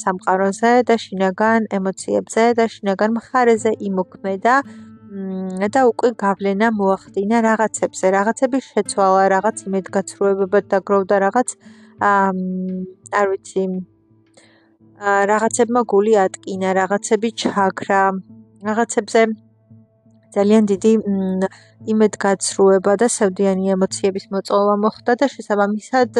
სამყაროზე 0.04 0.72
და 0.84 0.94
შინაგან 1.04 1.60
ემოციებზე 1.78 2.44
და 2.60 2.64
შინაგან 2.74 3.10
მხარეზე 3.16 3.72
იმოქმედა 3.88 4.56
და 5.72 5.80
უკვე 5.88 6.08
გავლენა 6.24 6.68
მოახდინა 6.76 7.38
რაღაცებზე, 7.48 8.06
რაღაცების 8.18 8.64
შეცვალა, 8.74 9.24
რაღაც 9.32 9.56
იმედგაცრუებებად 9.64 10.64
დაგროვდა 10.74 11.16
რაღაც 11.24 11.48
არ 12.04 13.26
ვიცი 13.32 13.64
რაღაცებმა 15.32 15.80
გული 15.92 16.14
ატკინა, 16.26 16.70
რაღაცები 16.80 17.28
ჩაქრა, 17.40 18.02
რაღაცებზე 18.68 19.20
ძალიან 20.35 20.69
დიდი 20.71 20.93
იმედგაცრუება 21.93 22.93
და 23.03 23.07
სევდიანი 23.17 23.73
ემოციების 23.76 24.25
მოწოლა 24.35 24.75
მოხდა 24.85 25.12
და 25.21 25.26
შესაბამისად 25.35 26.11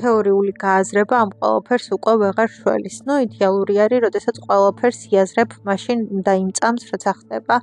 თეორიული 0.00 0.52
გააზრება 0.64 1.14
ამ 1.24 1.30
ყველაფერს 1.40 1.86
უკვე 1.96 2.14
ვეღარ 2.22 2.48
შველის. 2.56 2.96
ნუ 3.06 3.14
იდეალური 3.26 3.74
არის, 3.84 4.02
როდესაც 4.06 4.36
ყველაფერს 4.46 5.00
იაზრებ 5.12 5.50
მაშინ 5.68 5.98
და 6.26 6.32
იმ 6.42 6.50
წამს 6.58 6.82
როცა 6.92 7.12
ხდება 7.20 7.56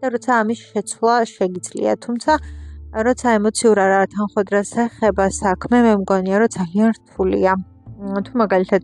და 0.00 0.06
როცა 0.14 0.30
ამის 0.42 0.60
შეცვლა 0.70 1.14
შეგიძლია. 1.34 1.92
თუმცა 2.04 2.32
როცა 3.06 3.28
ემოციურ 3.38 3.76
არათანხმდრას 3.86 4.70
ეხება 4.86 5.26
საქმე, 5.42 5.76
მე 5.86 5.92
მგონია, 6.02 6.36
რომ 6.42 6.50
ძალიან 6.58 6.88
რთულია. 6.98 7.52
თუ 8.26 8.32
მაგალითად 8.42 8.82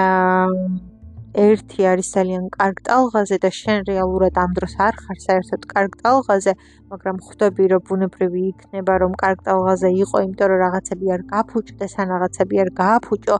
აა 0.00 0.93
ერთი 1.34 1.86
არის 1.90 2.08
ძალიან 2.14 2.44
კარგ 2.54 2.76
ტალღაზე 2.86 3.36
და 3.42 3.50
შენ 3.58 3.78
რეალურად 3.90 4.36
ამ 4.38 4.50
დროს 4.56 4.74
არ 4.86 4.94
ხარ 5.02 5.18
საერთოდ 5.26 5.62
კარგ 5.72 5.92
ტალღაზე, 6.02 6.52
მაგრამ 6.90 7.16
ხვდები 7.26 7.64
რომ 7.72 7.82
ბუნებრივი 7.88 8.42
იქნება 8.50 8.94
რომ 9.02 9.12
კარგ 9.22 9.38
ტალღაზე 9.48 9.90
იყო, 10.04 10.16
იმიტომ 10.26 10.48
რომ 10.52 10.58
რაღაცები 10.64 11.06
არ 11.14 11.22
გაფუჭდეს, 11.32 11.94
ან 12.00 12.06
რაღაცები 12.14 12.56
არ 12.64 12.70
გააფუჭო 12.80 13.36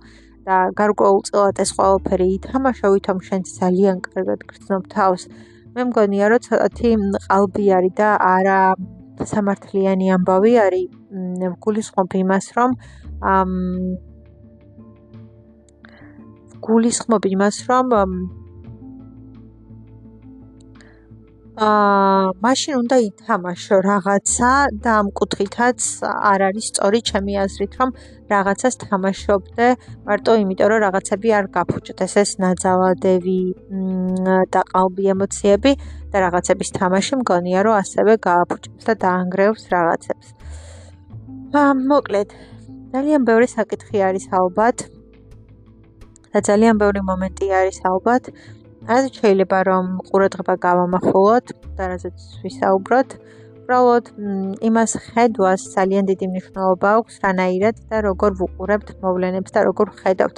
და 0.46 0.56
გარკვეულწილად 0.80 1.56
ეს 1.64 1.70
ყველაფერი 1.78 2.26
ითამაშო, 2.36 2.86
ვითომ 2.94 3.18
შენ 3.28 3.40
ძალიან 3.58 3.96
კარგად 4.06 4.40
გრძნობ 4.50 4.82
თავს. 4.94 5.22
მე 5.74 5.82
მგონია 5.90 6.26
რომ 6.34 6.40
ცოტათი 6.46 6.90
ყალბი 7.26 7.66
არის 7.78 7.94
და 7.98 8.08
არა 8.34 8.58
სამართლიანი 9.30 10.06
ამბავი 10.18 10.52
არის. 10.66 10.86
გულისხმობ 11.62 12.10
იმას 12.22 12.46
რომ 12.58 12.70
ამ 13.22 13.50
გულისხმობ 16.64 17.22
იმას, 17.34 17.56
რომ 17.68 17.86
აა 21.54 22.34
მაშინ 22.42 22.74
უნდა 22.82 22.96
ითამაშო 23.08 23.76
რაღაცა 23.86 24.50
და 24.82 24.90
ამ 25.00 25.08
კუთხითაც 25.18 25.78
არ 26.02 26.40
არის 26.50 26.66
სწორი 26.70 27.00
ჩემი 27.10 27.34
აზრით, 27.44 27.72
რომ 27.78 27.90
რაღაცას 28.32 28.74
თამაშობდე 28.82 29.66
მარტო 30.08 30.32
იმიტომ, 30.42 30.68
რომ 30.72 30.80
რაღაცები 30.86 31.28
არ 31.38 31.46
გაფუჭდეს 31.54 32.14
ეს 32.22 32.30
ნაძალადები 32.42 33.38
და 34.50 34.60
ყალბი 34.72 35.04
ემოციები 35.14 35.72
და 36.10 36.16
რაღაცების 36.26 36.70
თამაში 36.78 37.14
მგონია, 37.22 37.60
რომ 37.62 37.74
ასევე 37.82 38.12
გააფუჭებს 38.26 38.84
და 38.90 38.94
დაანგრევს 39.04 39.62
რაღაცებს. 39.76 40.28
აა 41.54 41.70
მოკლედ, 41.86 42.28
ძალიან 42.90 43.20
ბევრი 43.30 43.46
საკითხი 43.46 43.98
არის 44.10 44.26
ალბათ. 44.34 44.93
და 46.34 46.42
ძალიან 46.48 46.82
ბევრი 46.82 47.00
მომენტი 47.10 47.46
არის 47.60 47.78
ალბათ. 47.86 48.22
ასე 48.94 49.08
შეიძლება 49.18 49.58
რომ 49.70 49.86
ყურადღება 50.08 50.54
გავამახვილოთ 50.66 51.46
და 51.78 51.84
რასაც 51.90 52.16
ვისაუბროთ. 52.42 53.08
უბრალოდ 53.64 54.04
იმას 54.68 54.92
ხედვას 55.06 55.62
ძალიან 55.76 56.04
დიდი 56.10 56.26
მნიშვნელობა 56.32 56.88
აქვს 56.98 57.14
რანაირად 57.24 57.76
და 57.90 57.96
როგორ 58.08 58.30
ვუყურებთ 58.40 58.88
მოვლენებს 59.04 59.54
და 59.54 59.60
როგორ 59.68 59.88
ხედავთ. 60.00 60.36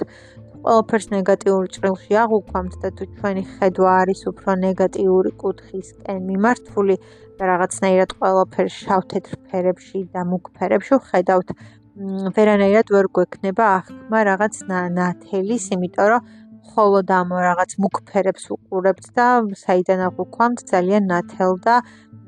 ყველაფერს 0.66 1.06
ნეგატიური 1.14 1.68
ჭრილში 1.74 2.14
აღვქვამთ 2.22 2.72
და 2.82 2.88
თუ 2.98 3.04
ჩვენი 3.16 3.42
ხედვა 3.56 3.90
არის 4.02 4.20
უფრო 4.30 4.50
ნეგატიური 4.66 5.30
კუთხისკენ 5.42 6.18
მიმართული 6.30 6.94
და 7.38 7.42
რაღაცნაირად 7.50 8.10
ყველაფერს 8.18 8.74
შავ-თეთრ 8.84 9.32
ფერებში 9.50 10.00
და 10.14 10.20
მუქ 10.30 10.44
ფერებში 10.56 10.96
ხედავთ, 11.10 11.48
ვერანაირად 11.96 12.90
ვერ 12.92 13.06
გვექნება 13.16 13.66
ახმა 13.80 14.18
რაღაც 14.28 14.54
ნათელის, 14.68 15.64
იმიტომ 15.76 16.08
რომ 16.12 16.26
მხოლოდ 16.66 17.12
ამ 17.18 17.28
რაღაც 17.48 17.70
მუქფერებს 17.80 18.44
უყურებთ 18.52 19.06
და 19.16 19.26
საიდან 19.64 20.00
აღვქვამთ 20.08 20.58
ძალიან 20.72 21.08
ნათელ 21.12 21.52
და 21.66 21.74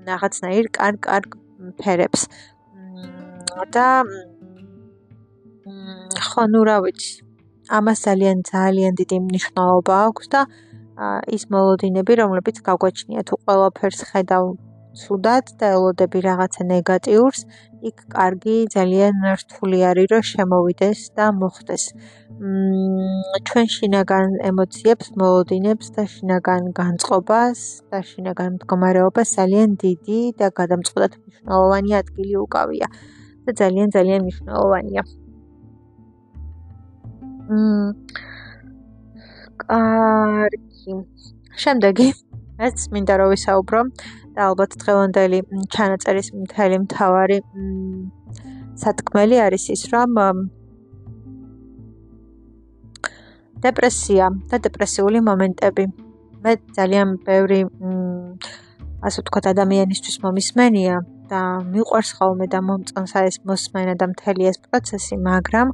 რაღაცნაირ 0.08 0.66
კარგ-კარგ 0.78 1.36
ფერებს. 1.80 2.22
და 3.74 3.86
ხო, 6.28 6.42
ნუ 6.52 6.60
რა 6.68 6.76
ვიცი. 6.84 7.12
ამას 7.68 7.98
ძალიან 8.08 8.38
ძალიან 8.48 8.92
დიდი 9.00 9.16
მნიშვნელობა 9.28 9.94
აქვს 10.08 10.26
და 10.32 10.40
ის 11.36 11.42
მოლოდინები, 11.52 12.12
რომლებიც 12.22 12.56
გაგვაჩნია 12.68 13.22
თუ 13.28 13.34
ყველაფერს 13.44 14.00
ხედავ 14.08 14.44
ცუდად 15.00 15.50
და 15.60 15.66
ელოდები 15.76 16.20
რაღაცა 16.26 16.62
ნეგატიურს, 16.72 17.40
იქ 17.88 17.98
კარგი 18.14 18.56
ძალიან 18.74 19.14
რთული 19.40 19.78
არის 19.90 20.06
რომ 20.12 20.22
შემოვიდეს 20.30 21.00
და 21.16 21.26
მოხდეს. 21.40 21.84
მმ 22.38 23.42
ჩვენ 23.48 23.66
შინაგან 23.74 24.28
ემოციებს, 24.50 25.06
მოლოდინებს 25.20 25.86
და 25.96 26.02
შინაგან 26.14 26.62
განწყობას 26.80 27.58
და 27.90 27.98
შინაგან 28.10 28.50
მდგომარეობას 28.56 29.28
ძალიან 29.38 29.68
დიდი 29.84 30.20
და 30.38 30.46
გადამწყვეტად 30.60 31.12
მნიშვნელოვანი 31.22 31.90
ადგილი 32.00 32.34
უკავია 32.46 32.88
და 33.44 33.50
ძალიან 33.60 33.88
ძალიან 33.96 34.20
მნიშვნელოვანია. 34.26 35.02
მმ 37.48 37.88
კარგი. 39.62 40.94
შემდეგი 41.58 42.08
ეს 42.58 42.88
წმინდა 42.88 43.14
რომ 43.20 43.28
ვისაუბრო 43.32 43.80
და 44.34 44.40
ალბათ 44.50 44.70
დღევანდელი 44.82 45.38
ჩანაწერის 45.74 46.28
მთელი 46.42 46.76
მთავარი 46.84 47.38
სათქმელი 48.82 49.36
არის 49.46 49.64
ის, 49.74 49.82
რომ 49.92 50.10
დეპრესია 53.62 54.26
და 54.50 54.56
დეპრესიული 54.66 55.18
მომენტები. 55.28 55.84
მე 56.42 56.52
ძალიან 56.78 57.08
ბევრი 57.26 57.60
ასე 59.06 59.18
ვთქვათ 59.22 59.46
ადამიანისთვის 59.54 60.16
მომისმენია 60.24 60.96
და 61.30 61.40
მიყვარს 61.72 62.10
ხოლმე 62.18 62.46
და 62.54 62.58
მომწონს 62.68 63.12
ეს 63.30 63.36
მოსმენა 63.48 63.94
და 64.00 64.06
მთელი 64.12 64.44
ეს 64.50 64.58
პროცესი, 64.64 65.18
მაგრამ 65.30 65.68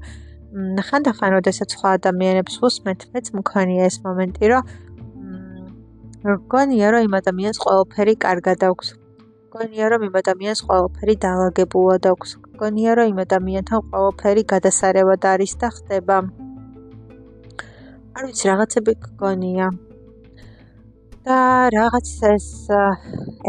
ხანდახან, 0.86 1.30
როდესაც 1.36 1.68
სხვა 1.76 1.88
ადამიანებს 1.98 2.54
უსმენთ, 2.66 3.00
მეც 3.12 3.26
მქონია 3.38 3.82
ეს 3.90 3.96
მომენტი, 4.06 4.44
რომ 4.52 4.62
მგონია 6.24 6.88
რომ 6.92 7.02
იმ 7.04 7.14
ადამიანს 7.20 7.58
ყველაფერი 7.60 8.12
კარგად 8.24 8.62
აქვს. 8.64 8.88
მგონია 9.48 9.88
რომ 9.92 10.04
იმ 10.06 10.14
ადამიანს 10.20 10.60
ყველაფერი 10.68 11.14
დაალაგებულად 11.24 12.08
აქვს. 12.12 12.30
მგონია 12.54 12.92
რომ 12.96 13.06
იმ 13.12 13.18
ადამიანთან 13.24 13.80
ყველაფერი 13.92 14.42
გადასარევად 14.52 15.22
არის 15.32 15.52
და 15.60 15.68
ხდება. 15.76 16.16
არ 18.16 18.22
ვიცი 18.24 18.44
რაღაცები 18.50 18.92
გგონია. 19.04 19.68
და 21.28 21.38
რაღაც 21.76 22.08
ეს 22.32 22.48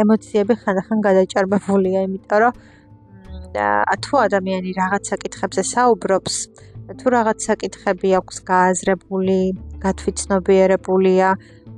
ემოციები 0.04 0.54
ხანდახან 0.60 1.00
გადაჭარბებულია, 1.08 2.00
იმიტომ 2.08 2.40
რომ 2.44 2.54
თუ 4.04 4.14
ადამიანი 4.28 4.72
რაღაც 4.82 5.04
საკითხებზე 5.12 5.64
საუბრობს, 5.76 6.36
თუ 7.00 7.06
რაღაც 7.18 7.38
საკითხები 7.50 8.10
აქვს 8.20 8.36
გააზრებული, 8.52 9.42
გათვითცნობიერებულია, 9.84 11.28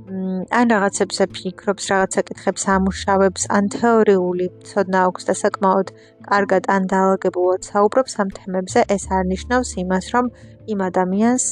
ან 0.08 0.70
რაღაცებზე 0.72 1.24
ფიქრობს, 1.36 1.84
რაღაც 1.92 2.16
საკითხებს 2.18 2.62
ამუშავებს, 2.74 3.42
ან 3.56 3.64
თეორიული 3.74 4.46
ცოდნა 4.68 4.98
აქვს 5.08 5.28
და 5.28 5.34
საკმაოდ 5.42 5.88
კარგად 6.28 6.68
ან 6.74 6.82
დაალაგებულად 6.92 7.60
საუბრობს 7.70 8.14
ამ 8.22 8.28
თემებზე, 8.38 8.80
ეს 8.96 9.04
არნიშნავს 9.18 9.70
იმას, 9.82 10.06
რომ 10.14 10.30
იმ 10.72 10.80
ადამიანს 10.88 11.46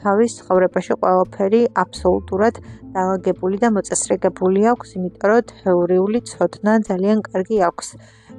თავის 0.00 0.30
ცხოვრებაში 0.40 0.94
ყველაფერი 1.02 1.62
აბსოლუტურად 1.82 2.54
დაალაგებული 2.94 3.56
და 3.62 3.68
მოწესრიგებული 3.76 4.60
აქვს, 4.72 4.88
იმიტომ 4.98 5.30
რომ 5.30 5.42
თეორიული 5.54 6.18
ცოდნა 6.30 6.72
ძალიან 6.90 7.18
კარგი 7.30 7.58
აქვს. 7.70 7.88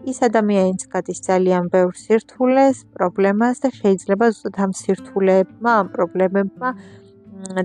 ის 0.01 0.17
ადამიანიც 0.25 0.81
გადის 0.93 1.19
ძალიან 1.29 1.67
ბევრ 1.73 1.93
სირთულეს, 2.03 2.77
პრობლემას 2.97 3.62
და 3.63 3.69
შეიძლება 3.79 4.25
ზუსტად 4.34 4.57
ამ 4.65 4.71
სირთულეებმა, 4.81 5.71
ამ 5.81 5.88
პრობლემებმა 5.95 6.69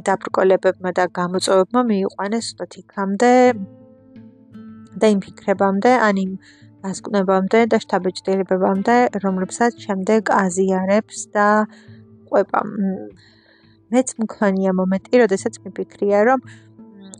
დაბრკოლებებმა 0.08 0.90
და 0.98 1.04
გამოწვევებმა 1.18 1.80
მიიყვანეს 1.90 2.46
თოთ 2.58 2.72
იქამდე 2.80 3.32
და 5.00 5.06
იმ 5.12 5.20
ფიქრებამდე, 5.24 5.92
ან 6.08 6.16
იმ 6.24 6.32
დასკვნებამდე 6.86 7.60
და 7.72 7.76
შთაბეჭდილებებამდე, 7.84 8.96
რომლებსაც 9.24 9.72
შემდეგ 9.84 10.22
აზიარებს 10.44 11.18
და 11.34 11.48
ყვება. 12.28 12.60
მეც 13.92 14.08
მქონია 14.22 14.70
მომენტი, 14.80 15.14
როდესაც 15.22 15.54
მიფიქრია, 15.64 16.20
რომ 16.28 16.40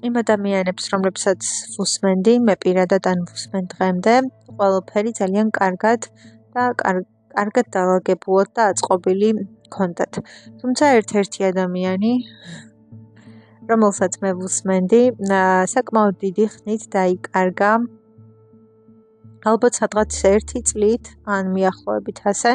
იმ 0.07 0.15
ადამიანებს, 0.23 0.85
რომლებსაც 0.93 1.41
ვუსმენდი, 1.77 2.35
მე 2.47 2.55
პირადად 2.63 3.05
ან 3.13 3.19
ვუსმენ 3.29 3.65
დღემდე, 3.75 4.15
ყველაფერი 4.57 5.11
ძალიან 5.21 5.49
კარგად 5.61 6.01
და 6.57 6.65
კარგად 7.37 7.67
დაალაგებულად 7.77 8.49
და 8.57 8.63
აწყობილი 8.73 9.31
კონდათ. 9.73 10.13
თუმცა 10.61 10.85
ერთ-ერთი 10.99 11.41
ადამიანი 11.51 12.13
რომელსაც 13.67 14.13
მე 14.23 14.31
ვუსმენდი, 14.39 15.03
საკმაოდ 15.75 16.15
დიდი 16.23 16.45
ხნით 16.55 16.83
დაიკარგა. 16.95 17.71
ალბათ 19.47 19.73
სადღაც 19.79 20.11
1 20.27 20.63
წლით, 20.71 21.05
ან 21.27 21.51
მიახლოებით 21.55 22.19
ასე. 22.31 22.53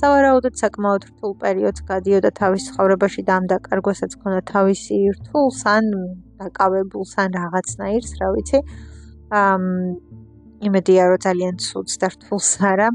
სავარაუდოდ 0.00 0.54
საკმაოდ 0.62 1.02
რთულ 1.10 1.32
პერიოდს 1.42 1.82
გადიოდა 1.90 2.30
თავის 2.40 2.62
ცხოვრებაში 2.70 3.22
და 3.26 3.32
ამ 3.38 3.44
დაკარგვასაც 3.50 4.12
ქონდა 4.22 4.40
თავისი 4.54 4.98
რთულს 5.16 5.60
ან 5.66 5.84
დაკავებულს 6.38 7.12
ან 7.22 7.28
რაღაცნაირს, 7.40 8.10
რა 8.22 8.28
ვიცი. 8.34 8.58
ამ 9.30 9.62
იმედია 10.66 11.02
რომ 11.10 11.18
ძალიან 11.26 11.54
ცუდს 11.66 11.94
და 12.00 12.06
რთულს 12.14 12.50
არა. 12.70 12.88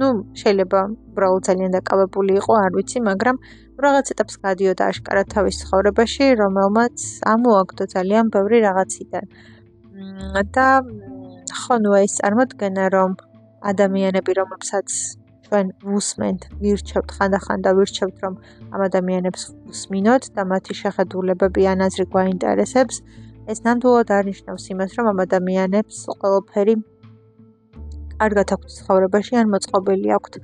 Ну, 0.00 0.06
შეიძლება 0.40 0.80
უბრალოდ 1.10 1.42
ძალიან 1.48 1.70
დაკავებული 1.78 2.32
იყო, 2.40 2.52
არ 2.64 2.70
ვიცი, 2.76 2.98
მაგრამ 3.08 3.36
რაღაც 3.84 4.06
ეტაპს 4.14 4.36
გადიოდა 4.46 4.84
აშკარად 4.92 5.26
თავის 5.34 5.56
ცხოვრებაში, 5.62 6.24
რომელმაც 6.42 6.96
ამოაგდო 7.34 7.84
ძალიან 7.94 8.24
ბევრი 8.34 8.58
რაღაციდან. 8.68 9.24
და 10.54 10.68
ხო, 11.60 11.74
ნუ 11.84 11.90
ეს 12.02 12.12
წარმოდგენა, 12.18 12.84
რომ 12.96 13.10
ადამიანები, 13.70 14.32
რომლებსაც 14.40 14.88
ჩვენ 15.46 15.66
ვუსმენთ, 15.88 16.40
ვირჩევთ 16.62 17.08
ხანდახან 17.16 17.58
და 17.64 17.70
ვირჩევთ, 17.78 18.16
რომ 18.24 18.34
ამ 18.74 18.80
ადამიანებს 18.88 19.42
ვუსმინოთ 19.68 20.22
და 20.34 20.42
მათი 20.52 20.74
შეხედულებები 20.82 21.62
ან 21.72 21.78
აზრი 21.86 22.04
გვაინტერესებს, 22.14 22.96
ეს 23.50 23.58
ნამდვილად 23.66 24.08
არნიშნავს 24.18 24.64
იმას, 24.72 24.90
რომ 24.98 25.06
ამ 25.12 25.18
ადამიანებს 25.26 25.96
ყველაფერი 26.20 26.74
კარგად 28.24 28.56
აქვთ 28.56 28.76
ცხოვრებაში 28.80 29.40
ან 29.44 29.54
მოწყობილი 29.54 30.16
აქვთ. 30.18 30.34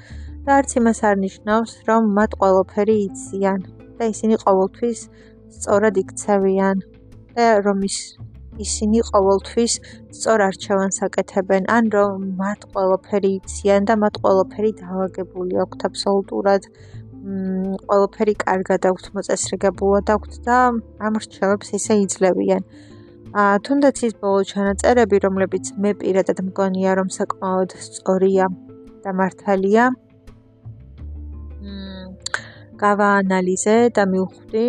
და 0.44 0.56
არც 0.60 0.70
იმას 0.80 0.98
არ 1.08 1.16
ნიშნავს, 1.24 1.72
რომ 1.88 2.02
მათ 2.16 2.30
ყველაფერი 2.40 2.96
იციან 3.08 3.60
და 3.98 4.04
ისინი 4.12 4.36
ყოველთვის 4.44 5.00
სწორად 5.56 5.94
იქცევიან 6.02 6.76
და 7.36 7.46
რომ 7.64 7.78
ის 7.88 7.96
ისინი 8.64 9.00
ყოველთვის 9.10 9.72
სწორ 10.16 10.38
არჩევანს 10.48 10.96
აკეთებენ, 11.06 11.62
ან 11.76 11.84
რომ 11.96 12.24
მათ 12.40 12.60
ყველაფერი 12.72 13.30
იციან 13.40 13.88
და 13.88 13.94
მათ 14.02 14.14
ყველაფერი 14.24 14.70
დაალაგებული 14.80 15.60
აქვთ 15.64 15.80
აბსოლუტურად. 15.88 16.62
მ 17.20 17.76
ყველაფერი 17.88 18.34
კარგად 18.44 18.80
აქვთ 18.90 19.06
მოწესრიგებულად 19.16 20.06
აქვთ 20.16 20.32
და 20.46 20.56
ამ 21.06 21.14
რჩევებს 21.24 21.68
ისე 21.78 21.94
იძლევიან. 22.04 22.62
ა 23.30 23.42
თუნდაც 23.62 23.96
ის 24.10 24.14
ბოლო 24.18 24.42
ჩანაწერები, 24.42 25.18
რომლებიც 25.22 25.68
მე 25.78 25.90
პირადად 26.02 26.40
მგონია, 26.50 26.94
რომ 26.98 27.08
საკმაოდ 27.14 27.70
სწორია 27.78 28.46
და 29.04 29.10
მართალია, 29.14 29.84
გავაანალიზე 32.80 33.76
და 33.94 34.02
მივხვდი 34.10 34.64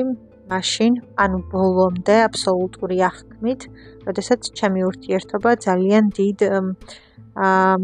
მაშინ, 0.52 0.93
ანუ 1.24 1.39
ბოლომდე 1.50 2.17
აბსოლუტური 2.28 2.97
აღქმით, 3.10 3.62
როდესაც 4.06 4.52
ჩემი 4.60 4.86
ურთიერთობა 4.89 5.52
ძალიან 5.65 6.13
დიდ 6.19 6.39
აა 6.52 7.76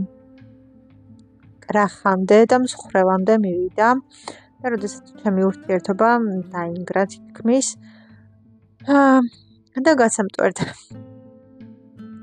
კრახამდე 1.65 2.39
და 2.53 2.57
მსხრევამდე 2.63 3.33
მივიდა 3.43 3.89
და 4.61 4.67
როდესაც 4.77 5.05
ჩემი 5.25 5.41
ურთიერთობა 5.49 6.09
დაინგრა 6.53 7.03
თითქმის 7.17 7.67
აა 8.93 9.46
და 9.85 9.93
გასამტვერდა 10.01 10.65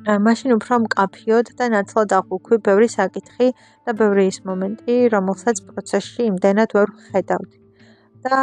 მაშინ 0.05 0.53
უფრო 0.59 0.77
მკაფიოდ 0.85 1.51
და 1.59 1.67
ნაცვლად 1.73 2.13
აღვქვი 2.19 2.57
ბევრი 2.67 2.89
საკითხი 2.93 3.47
და 3.89 3.93
ბევრი 4.01 4.25
ის 4.29 4.39
მომენტი, 4.49 4.97
რომელსაც 5.15 5.63
პროცესში 5.69 6.27
იმდენად 6.31 6.75
ვერ 6.77 6.91
ხედავდი. 7.09 7.57
და 8.25 8.37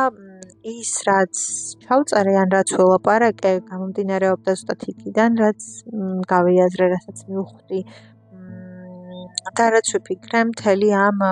ის 0.62 0.92
რაც 1.08 1.38
ჩავწერე 1.84 2.34
ან 2.42 2.52
რაც 2.54 2.74
ველაპარაკე 2.78 3.54
გამომდინარეობდა 3.70 4.54
ზუსტად 4.58 4.84
იქიდან 4.92 5.40
რაც 5.42 5.70
გავიაზრე 6.34 6.90
რასაც 6.94 7.24
მივხვდი 7.30 7.80
და 9.58 9.66
რაც 9.74 9.88
ვფიქრე 9.96 10.42
მთელი 10.52 10.90
ამ 11.06 11.26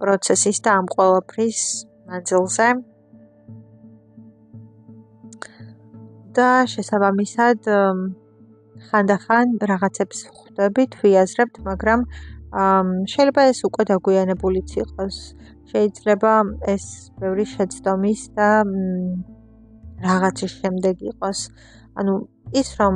პროცესის 0.00 0.58
და 0.64 0.70
ამ 0.80 0.88
ყოველფრის 0.96 1.60
მანძილზე 2.08 2.68
და 6.36 6.48
შესაბამისად 6.72 7.68
ხანდახან 8.88 9.46
რაღაცებს 9.70 10.18
ხვდებით, 10.34 10.96
ვიაზრებთ, 11.02 11.60
მაგრამ 11.68 12.00
შეიძლება 13.12 13.42
ეს 13.50 13.60
უკვე 13.68 13.84
დაგვიანებულიც 13.90 14.70
იყოს. 14.82 15.16
შეიძლება 15.70 16.32
ეს 16.74 16.84
ბევრი 17.18 17.46
შეცდომის 17.54 18.20
და 18.38 18.50
რაღაცის 20.06 20.52
შემდეგ 20.60 20.96
იყოს. 21.10 21.40
ანუ 21.98 22.14
ის 22.60 22.68
რომ 22.78 22.94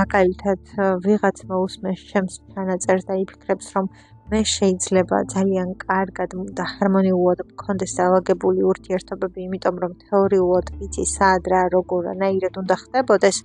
მაგალითად 0.00 0.60
ვიღაც 1.04 1.36
მოусმენს 1.48 2.00
ჩემს 2.10 2.34
ჩანაწერს 2.52 3.04
და 3.08 3.14
იფიქრებს 3.22 3.66
რომ 3.76 3.86
მე 4.28 4.40
შეიძლება 4.44 5.18
ძალიან 5.32 5.68
კარგად 5.82 6.34
და 6.56 6.64
ჰარმონიულად 6.72 7.38
მქონდეს 7.52 7.94
დაალაგებული 7.98 8.66
ურთიერთობები, 8.70 9.46
იმიტომ 9.48 9.78
რომ 9.84 9.94
თეორიულად 10.02 10.66
ვიცი 10.80 11.04
სად 11.12 11.48
რა 11.52 11.62
როგორ 11.76 12.10
ანაირად 12.12 12.58
უნდა 12.62 12.76
ხდებოდეს. 12.82 13.38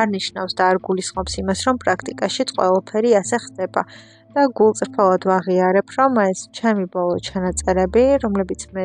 არ 0.00 0.06
ნიშნავს 0.16 0.52
და 0.58 0.68
არ 0.72 0.78
გულისხმობს 0.88 1.38
იმას, 1.40 1.60
რომ 1.68 1.80
პრაქტიკაში 1.84 2.42
ყველაფერი 2.52 3.10
ასე 3.22 3.36
ხდება. 3.46 3.82
და 4.36 4.42
გულწრფელად 4.58 5.22
ვაღიარებ, 5.30 5.88
რომ 5.96 6.18
ეს 6.28 6.40
ჩემი 6.56 6.84
ბოლო 6.92 7.16
ჩანაწერები, 7.26 8.02
რომლებიც 8.24 8.62
მე 8.76 8.84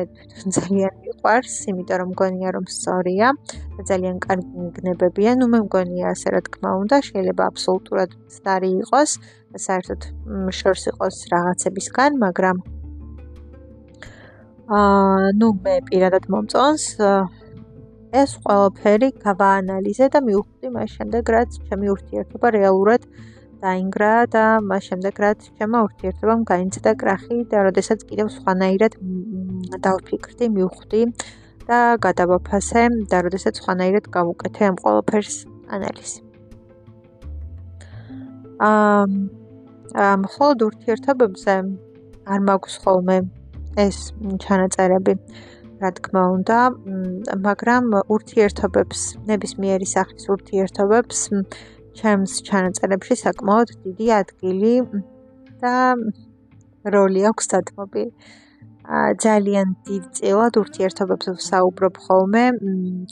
ძალიან 0.56 0.92
მიყვარს, 1.02 1.56
იმიტომ 1.72 1.98
რომ 2.00 2.08
მგონია 2.12 2.48
რომ 2.56 2.64
სწორია 2.76 3.28
და 3.76 3.82
ძალიან 3.90 4.16
კარგი 4.24 4.54
მიგნებებია, 4.64 5.30
ну 5.40 5.50
მე 5.52 5.60
მგონია 5.68 6.06
ასე 6.14 6.28
რა 6.32 6.40
თქმა 6.48 6.70
უნდა, 6.82 6.96
შეიძლება 7.08 7.42
აბსოლუტურად 7.52 8.10
სტარი 8.36 8.70
იყოს, 8.80 9.10
საერთოდ 9.56 10.00
შორს 10.58 10.84
იყოს 10.92 11.16
რაღაცებისგან, 11.32 12.18
მაგრამ 12.24 12.62
აა 14.72 15.32
ну 15.40 15.48
მე 15.64 15.74
პირადად 15.88 16.28
მომწონს 16.32 16.84
ეს 18.12 18.30
ყველაფერი 18.44 19.08
გავაანალიზე 19.24 20.08
და 20.14 20.20
მივხვდი 20.28 20.68
მას 20.76 20.90
შემდეგ, 20.96 21.22
რაც 21.36 21.50
ჩემი 21.68 21.86
ურთიერთობა 21.96 22.48
რეალურად 22.56 23.02
დაინგრა 23.62 24.12
და 24.34 24.44
მას 24.68 24.82
შემდეგ 24.90 25.14
რაც 25.24 25.40
ჩემო 25.58 25.78
ურთიერთობამ 25.86 26.40
გაინცდა 26.50 26.92
კრახი 27.02 27.38
და 27.52 27.58
როდესაც 27.68 28.00
კიდევ 28.08 28.32
სხვანაირად 28.36 28.98
დავფიქრდი, 29.86 30.46
მივხვდი 30.56 31.02
და 31.68 31.78
გადავაფასე 32.06 32.82
და 33.10 33.22
როდესაც 33.26 33.60
სხვანაირად 33.62 34.10
გავუკეთე 34.16 34.62
ამ 34.70 34.76
ყველაფერს 34.82 35.36
ანალიზი. 35.76 36.18
ამ 38.62 39.41
ამ 39.92 40.24
ხოლოდ 40.24 40.62
ურთიერთობებზე 40.68 41.54
არ 42.32 42.44
მაქვს 42.48 42.76
ხოლმე 42.84 43.16
ეს 43.82 43.98
ჩანაწერები 44.44 45.14
რა 45.82 45.90
თქმა 45.98 46.22
უნდა, 46.36 46.58
მაგრამ 47.44 47.86
ურთიერთობებს, 48.14 49.00
ნებისმიერი 49.28 49.88
სახის 49.92 50.28
ურთიერთობებს 50.34 51.20
ჩემს 51.98 52.36
ჩანაწერებში 52.46 53.16
საკმაოდ 53.20 53.72
დიდი 53.84 54.06
ადგილი 54.20 54.74
და 55.60 55.74
როლი 56.94 57.26
აქვს 57.30 57.50
დათმობი. 57.52 58.04
ძალიან 58.82 59.68
დიდ 59.86 60.04
წილად 60.18 60.56
ურთიერთობებს 60.58 61.26
ვსაუბრობ 61.38 61.94
ხოლმე. 62.04 62.44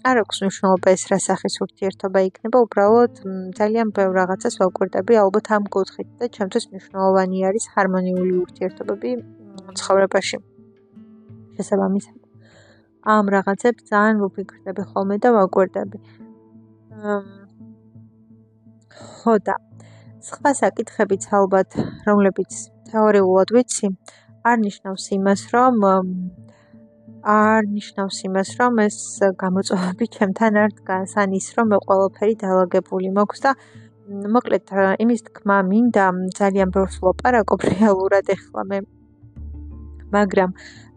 არ 0.02 0.16
აქვს 0.22 0.36
მნიშვნელობა 0.42 0.88
ეს 0.96 1.02
რა 1.10 1.18
სახის 1.26 1.54
ურთიერთობა 1.64 2.20
იქნება, 2.28 2.56
უბრალოდ 2.66 3.12
ძალიან 3.58 3.88
ბევრ 3.94 4.12
რაღაცას 4.20 4.58
ვაკვირდები 4.60 5.14
ალბათ 5.22 5.46
ამ 5.54 5.64
კუთხით 5.74 6.08
და 6.18 6.26
ჩემთვის 6.36 6.64
მნიშვნელოვანი 6.70 7.38
არის 7.48 7.64
ჰარმონიული 7.74 8.34
ურთიერთობები 8.44 9.10
ცხოვრებაში. 9.78 10.38
შესაბამისად 11.54 12.20
ამ 13.14 13.24
რაღაცებს 13.32 13.82
ძალიან 13.90 14.16
ვფიქრდები 14.26 14.82
ხოლმე 14.90 15.16
და 15.22 15.28
ვაკვირდები. 15.38 15.98
ხო 19.00 19.34
და 19.46 19.54
სხვა 20.20 20.50
საკითხებიც 20.62 21.22
ალბათ, 21.38 21.70
რომლებიც 22.08 22.52
თეორიულად 22.90 23.48
ვიცი, 23.56 23.86
არ 24.44 24.56
ნიშნავს 24.64 25.04
იმას, 25.16 25.40
რომ 25.54 25.74
არ 27.28 27.62
ნიშნავს 27.76 28.18
იმას, 28.28 28.50
რომ 28.60 28.80
ეს 28.86 28.98
გამოწვევები 29.42 30.06
ჩემთან 30.16 30.52
არ 30.64 30.70
დგას, 30.80 31.12
ან 31.20 31.36
ის, 31.36 31.48
რომ 31.56 31.66
მე 31.72 31.78
ყველაფერი 31.84 32.34
დაალაგებული 32.44 33.08
მაქვს 33.18 33.40
და 33.44 33.50
მოკლედ 34.10 34.72
იმის 35.04 35.20
თქმა 35.28 35.56
მინდა 35.70 36.06
ძალიან 36.38 36.68
ბევრს 36.74 36.96
ვაპარაკობ 37.04 37.60
რეალურად 37.72 38.32
ეხლა 38.36 38.62
მე. 38.70 38.80
მაგრამ 40.14 40.50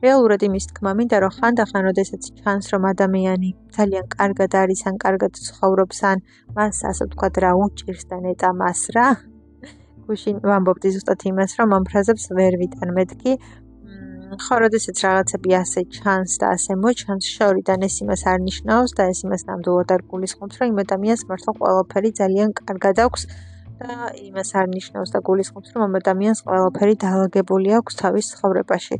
რეალურად 0.03 0.41
იმის 0.47 0.65
თქმა 0.71 0.91
მინდა 0.99 1.17
რომ 1.23 1.35
ხანდახან 1.37 1.83
როდესაც 1.87 2.23
ჩანს 2.39 2.65
რომ 2.73 2.83
ადამიანი 2.93 3.49
ძალიან 3.75 4.05
კარგად 4.15 4.51
არის 4.63 4.81
ან 4.89 4.95
კარგად 5.03 5.37
ცხოვრობს 5.45 5.99
ან 6.11 6.17
მას 6.57 6.81
ასე 6.89 7.03
ვთქვათ 7.07 7.35
რა 7.43 7.51
უჭირს 7.65 8.03
და 8.09 8.17
ნეტა 8.25 8.49
მას 8.63 8.81
რა 8.97 9.07
გუშინ 10.07 10.37
ვამბობდი 10.49 10.89
ზუსტად 10.95 11.27
იმას 11.31 11.51
რომ 11.59 11.69
ამ 11.77 11.83
ფრაზებს 11.89 12.25
ვერ 12.37 12.53
ვიტან 12.61 12.89
მეთქი 12.97 13.33
ხო, 14.33 14.55
როდესაც 14.63 14.97
რაღაცები 15.05 15.51
ასე 15.61 15.81
ჩანს 15.93 16.37
და 16.41 16.47
ასე 16.55 16.73
მოჩანს, 16.83 17.25
შორიდან 17.37 17.85
ეს 17.87 17.95
იმას 18.03 18.21
არ 18.31 18.39
ნიშნავს 18.47 18.91
და 18.97 19.03
ეს 19.13 19.19
იმას 19.25 19.43
ნამდვილად 19.49 19.89
არ 19.95 20.01
გულისხმობს, 20.09 20.55
რომ 20.61 20.67
იმ 20.73 20.79
ადამიანს 20.83 21.23
მართლა 21.29 21.51
ყველაფერი 21.59 22.09
ძალიან 22.21 22.49
კარგად 22.59 22.95
აქვს 23.05 23.21
და 23.79 23.91
იმას 24.29 24.49
არ 24.59 24.67
ნიშნავს 24.73 25.09
და 25.13 25.19
გულისხმობს, 25.27 25.69
რომ 25.73 25.81
ამ 25.87 25.93
ადამიანს 26.01 26.39
ყველაფერი 26.47 26.95
დაალაგებული 27.05 27.69
აქვს 27.77 27.93
თავის 28.01 28.25
ცხოვრებაში. 28.33 28.97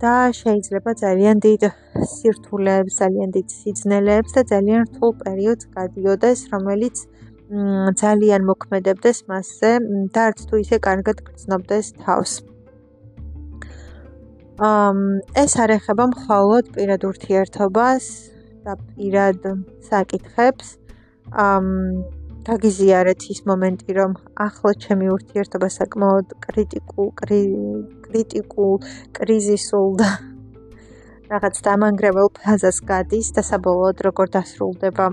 და 0.00 0.14
შეიძლება 0.40 0.90
ძალიან 1.04 1.36
დიდ 1.44 1.62
სირთულეებს, 2.12 2.92
ძალიან 3.02 3.28
დიდ 3.36 3.46
სიძნელეებს 3.60 4.30
და 4.36 4.42
ძალიან 4.52 4.80
რთულ 4.88 5.10
პერიოდს 5.24 5.64
გადიოდეს, 5.76 6.38
რომელიც 6.52 6.96
ძალიან 7.50 8.46
მოქმედებდეს 8.46 9.18
მასზე 9.26 9.72
და 10.14 10.20
არც 10.30 10.38
თუ 10.46 10.54
ისე 10.62 10.76
კარგად 10.86 11.18
გრძნობდეს 11.26 11.86
თავს. 11.98 12.32
ეს 15.34 15.52
არ 15.58 15.70
ეხება 15.78 16.04
მხოლოდ 16.14 16.64
პირად 16.76 17.02
ურთიერთობას 17.10 18.04
და 18.64 18.72
პირად 18.78 19.40
საკითხებს. 19.82 20.78
ამ 21.30 21.66
დაგიზიარეთ 22.46 23.20
ის 23.34 23.40
მომენტი, 23.50 23.90
რომ 23.98 24.12
ახლა 24.46 24.72
ჩემი 24.84 25.06
ურთიერთობა 25.16 25.68
საკმაოდ 25.74 26.26
კრიტიკულ 26.46 27.08
კრიტიკულ 28.06 28.72
კრიზისულ 29.18 29.88
და 30.00 30.10
რაღაც 31.32 31.54
დამანგრეველ 31.66 32.28
ფაზას 32.38 32.78
გადის 32.90 33.28
და 33.36 33.42
საბოლოოდ 33.50 33.96
როგორ 34.06 34.26
დასრულდება, 34.36 35.06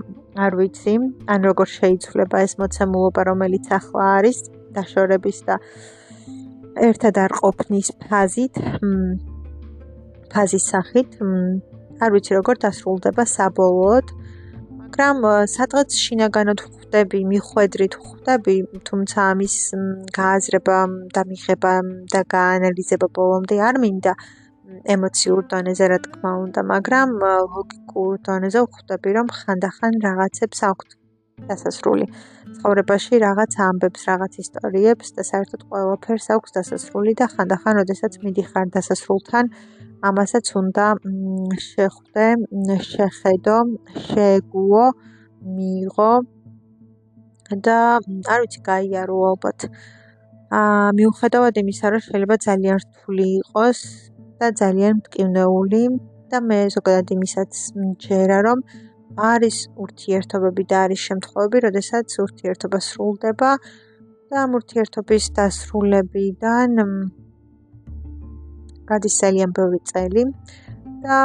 არ 0.46 0.54
ვიცი, 0.60 0.94
ან 1.34 1.40
როგორ 1.50 1.68
შეიცვლება 1.78 2.38
ეს 2.46 2.54
მოცემულობა, 2.62 3.22
რომელიც 3.32 3.66
ახლა 3.80 4.06
არის 4.18 4.38
დაშორების 4.78 5.40
და 5.48 5.56
ერთად 6.90 7.16
არ 7.26 7.32
ყოფნის 7.42 7.88
ფაზით. 8.06 8.54
ფაზის 10.32 10.66
სახით 10.72 11.20
არ 12.04 12.14
ვიცი 12.14 12.38
როგორ 12.38 12.60
დასრულდება 12.64 13.24
საბოლოოდ 13.34 14.12
მაგრამ 14.88 15.22
სადღაც 15.52 15.96
შინაგანად 16.04 16.62
ხვდები 16.66 17.20
მიხვედრით 17.32 17.94
ხვდები 18.04 18.56
თუმცა 18.90 19.26
ამის 19.34 19.56
გააზრება 20.18 20.78
და 21.16 21.22
მიღება 21.32 21.74
და 22.14 22.22
გაანალიზება 22.36 23.08
ბოლომდე 23.18 23.58
არ 23.70 23.80
მინდა 23.84 24.14
ემოციურ 24.96 25.42
დონეზე 25.54 25.86
რა 25.92 26.00
თქმა 26.06 26.32
უნდა 26.46 26.62
მაგრამ 26.74 27.18
ლოგიკურ 27.56 28.14
დონეზე 28.28 28.64
ხვდები 28.76 29.10
რომ 29.18 29.28
ხანდახან 29.40 29.94
რაღაცებს 30.08 30.60
აქვთ 30.70 30.90
დასასრული 31.50 32.06
ცხოვრებაში 32.58 33.16
რაღაც 33.28 33.58
ამბებს 33.70 34.02
რაღაც 34.12 34.34
ისტორიებს 34.44 35.08
და 35.18 35.24
საერთოდ 35.32 35.62
ყველაფერს 35.70 36.28
აქვს 36.36 36.56
დასასრული 36.58 37.14
და 37.22 37.26
ხანდახან 37.34 37.82
ოდესაც 37.84 38.14
მიდიხარ 38.26 38.72
დასასრულთან 38.78 39.46
ამასაც 40.06 40.46
უნდა 40.62 40.86
შეხვდე, 41.58 42.26
შეხედო, 42.86 43.58
შეგუო, 44.08 44.86
მიიღო 45.56 46.14
და 47.66 47.78
არ 48.34 48.40
ვიცი, 48.44 48.60
გაიარო 48.70 49.18
ალბათ. 49.32 49.60
აა 50.58 50.92
მიუხედავად 51.00 51.54
იმისა, 51.62 51.86
რომ 51.92 52.02
შეიძლება 52.08 52.36
ძალიან 52.48 52.78
რთული 52.84 53.28
იყოს 53.42 53.80
და 54.40 54.48
ძალიან 54.62 54.94
მტკივნეული 55.00 55.84
და 56.32 56.38
მე 56.50 56.60
ზოგადად 56.76 57.08
იმისაც 57.16 57.52
მჯერა, 57.82 58.38
რომ 58.48 58.60
არის 59.32 59.58
ურთიერთობები 59.84 60.64
და 60.72 60.78
არის 60.86 61.02
შემთხვევები, 61.08 61.58
როდესაც 61.68 62.08
ურთიერთობა 62.26 62.80
სრულდება 62.90 63.52
და 64.30 64.36
ამ 64.44 64.52
ურთიერთობის 64.60 65.24
დასრულებიდან 65.38 66.72
გადის 68.90 69.16
ძალიან 69.24 69.50
ბევრი 69.58 69.80
წელი 69.92 70.24
და 71.04 71.18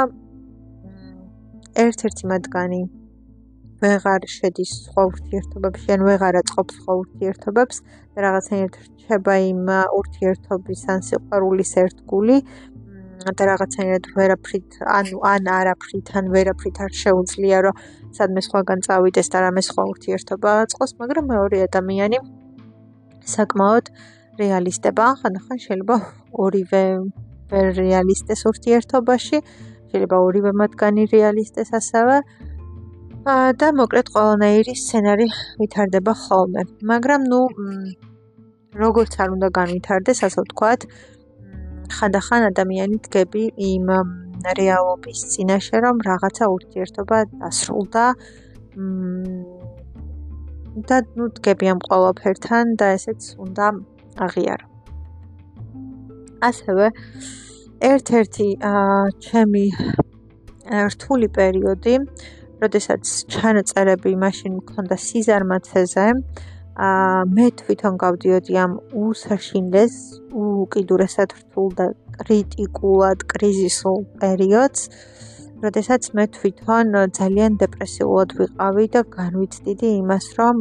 ერთ-ერთი 1.85 2.25
მათგანი 2.33 2.83
ვეღარ 3.83 4.27
შედის 4.31 4.72
სხვა 4.87 5.05
ურთიერთობებში, 5.11 5.88
ან 5.94 6.03
ვეღარ 6.07 6.37
აწყობს 6.40 6.75
სხვა 6.79 6.92
ურთიერთობებს 7.03 7.77
და 8.14 8.18
რაღაცნაირად 8.27 8.75
რჩება 8.83 9.35
იმ 9.51 9.70
ურთიერთობის 9.98 10.83
ან 10.94 11.01
სიყვარულის 11.09 11.72
ერთგული 11.83 12.37
და 13.39 13.45
რაღაცნაირად 13.51 14.05
ვერაფრით, 14.17 14.69
ანუ 14.99 15.17
ან 15.33 15.43
არაფრით, 15.59 16.07
ან 16.19 16.25
ვერაფრით 16.35 16.77
არ 16.85 16.93
შეუძლია, 17.03 17.59
რომ 17.67 17.75
სადმე 18.17 18.41
სხვაგან 18.47 18.79
წავიდეს 18.87 19.29
და 19.33 19.39
რამე 19.47 19.63
სხვა 19.69 19.83
ურთიერთობა 19.93 20.51
აწყოს, 20.63 20.91
მაგრამ 21.01 21.25
მეორე 21.33 21.59
ადამიანი 21.69 22.19
საკმაოდ 23.35 23.87
რეალისტება, 24.43 25.05
ხანდახან 25.21 25.59
შეიძლება 25.65 25.97
ორივე 26.45 26.85
ვერ 27.53 27.67
რეალისტეს 27.79 28.41
ურთიერთობაში, 28.51 29.39
შეიძლება 29.93 30.17
ორივე 30.27 30.51
მათგანი 30.61 31.03
რეალისტეს 31.15 31.71
ასევე. 31.81 32.17
და 33.61 33.67
მოკლედ 33.79 34.07
ყველანაირი 34.11 34.73
სცენარი 34.83 35.27
ვითარდება 35.63 36.13
ხოლმე. 36.23 36.63
მაგრამ 36.91 37.21
ნუ 37.31 37.41
როგორც 38.75 39.13
არ 39.23 39.29
უნდა 39.37 39.49
განვითარდეს, 39.59 40.19
ასე 40.27 40.41
ვთქვათ, 40.43 40.81
ხანდახან 41.97 42.43
ადამიანი 42.53 42.97
დგები 43.07 43.45
იმ 43.71 43.87
რეალობის 44.59 45.21
წინაშე, 45.33 45.77
რომ 45.85 45.97
რაღაცა 46.09 46.45
ურთიერთობა 46.57 47.19
დასრულდა. 47.41 48.05
და 50.89 50.97
ნუ 51.17 51.25
დგები 51.37 51.67
ამ 51.69 51.81
ყველაფერთან 51.85 52.65
და 52.81 52.87
ესეც 52.97 53.23
უნდა 53.45 53.67
აღიარო. 54.27 54.67
ასევე 56.49 56.87
ერთ-ერთი 57.93 58.49
ჩემი 59.27 59.65
რთული 60.93 61.29
პერიოდი, 61.37 61.95
როდესაც 62.63 63.03
ჩანაწერები 63.35 64.13
მაშინ 64.25 64.53
მქონდა 64.61 64.97
სიზარმაცეზე, 65.07 66.07
მე 66.73 67.47
თვითონ 67.61 67.97
გავდიოდი 68.01 68.55
ამ 68.65 68.73
უსაშინდეს, 68.97 69.95
უკიდურესად 70.33 71.35
რთულ 71.41 71.69
და 71.79 71.87
კრიტიკულად 72.17 73.25
კრიზისულ 73.33 73.99
პერიოდს, 74.23 74.89
როდესაც 75.63 76.03
მე 76.17 76.25
თვითონ 76.37 76.97
ძალიან 77.19 77.53
დეპრესიულად 77.61 78.35
ვიყავი 78.41 78.87
და 78.97 79.01
განვიცდიდი 79.19 79.89
იმას, 80.01 80.27
რომ 80.41 80.57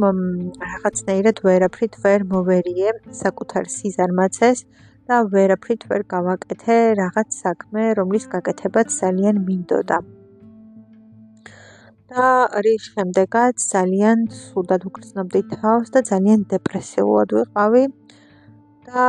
რაღაცნაირად 0.68 1.36
ვერაფრით 1.48 1.92
ვერ 2.04 2.20
მოვერიე 2.32 2.88
საკუთარ 3.24 3.64
სიზარმაცეს. 3.76 4.66
და 5.10 5.16
ვერაფრით 5.34 5.82
ვერ 5.90 6.02
გავაკეთე 6.14 6.76
რაღაც 7.02 7.38
საქმე, 7.44 7.82
რომლის 7.98 8.24
გაკეთებაც 8.34 8.88
ძალიან 9.02 9.40
მინდოდა. 9.48 9.98
და 12.12 12.28
რის 12.64 12.86
შემდეგაც 12.92 13.56
ძალიან 13.74 14.28
სუდად 14.38 14.86
უგრძნობდი 14.88 15.42
თავს 15.56 15.88
და 15.94 16.00
ძალიან 16.12 16.40
დეპრესიულად 16.52 17.28
ვიყავი. 17.38 17.84
და 18.86 19.04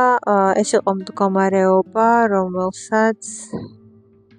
ეს 0.60 0.70
იყო 0.78 0.92
მდგომარეობა, 0.98 2.08
რომელსაც 2.32 3.20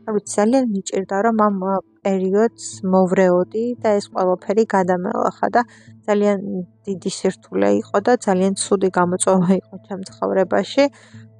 არ 0.05 0.11
ვიცი, 0.15 0.31
ძალიან 0.37 0.65
მიჭირდა, 0.73 1.17
რომ 1.25 1.37
ამ 1.47 1.55
პერიოდს 2.05 2.65
მოვრეოდი 2.93 3.65
და 3.81 3.89
ეს 3.99 4.05
ყველაფერი 4.13 4.63
გადამელახა 4.75 5.47
და 5.55 5.61
ძალიან 6.07 6.37
დიდი 6.85 7.11
სირთულე 7.17 7.69
იყო 7.81 7.97
და 8.05 8.13
ძალიან 8.25 8.53
ცუდი 8.63 8.89
გამოწვევა 8.97 9.49
იყო 9.61 9.75
ჩემ 9.85 10.01
ცხოვრებაში. 10.09 10.83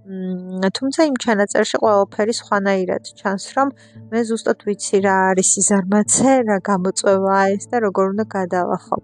თუმცა 0.06 1.06
იმ 1.10 1.15
ჩანაწერში 1.24 1.78
ყველაფერი 1.82 2.34
სხვანაირად 2.39 3.08
ჩანს, 3.20 3.46
რომ 3.58 3.70
მე 4.12 4.20
ზუსტად 4.30 4.60
ვიცი 4.68 4.98
რა 5.02 5.15
არის 5.30 5.48
სიზარმაცე, 5.56 6.34
რა 6.50 6.58
გამოწვევაა 6.70 7.46
ეს 7.56 7.65
და 7.72 7.78
როგორ 7.86 8.06
უნდა 8.13 8.26
გადავახო. 8.36 8.98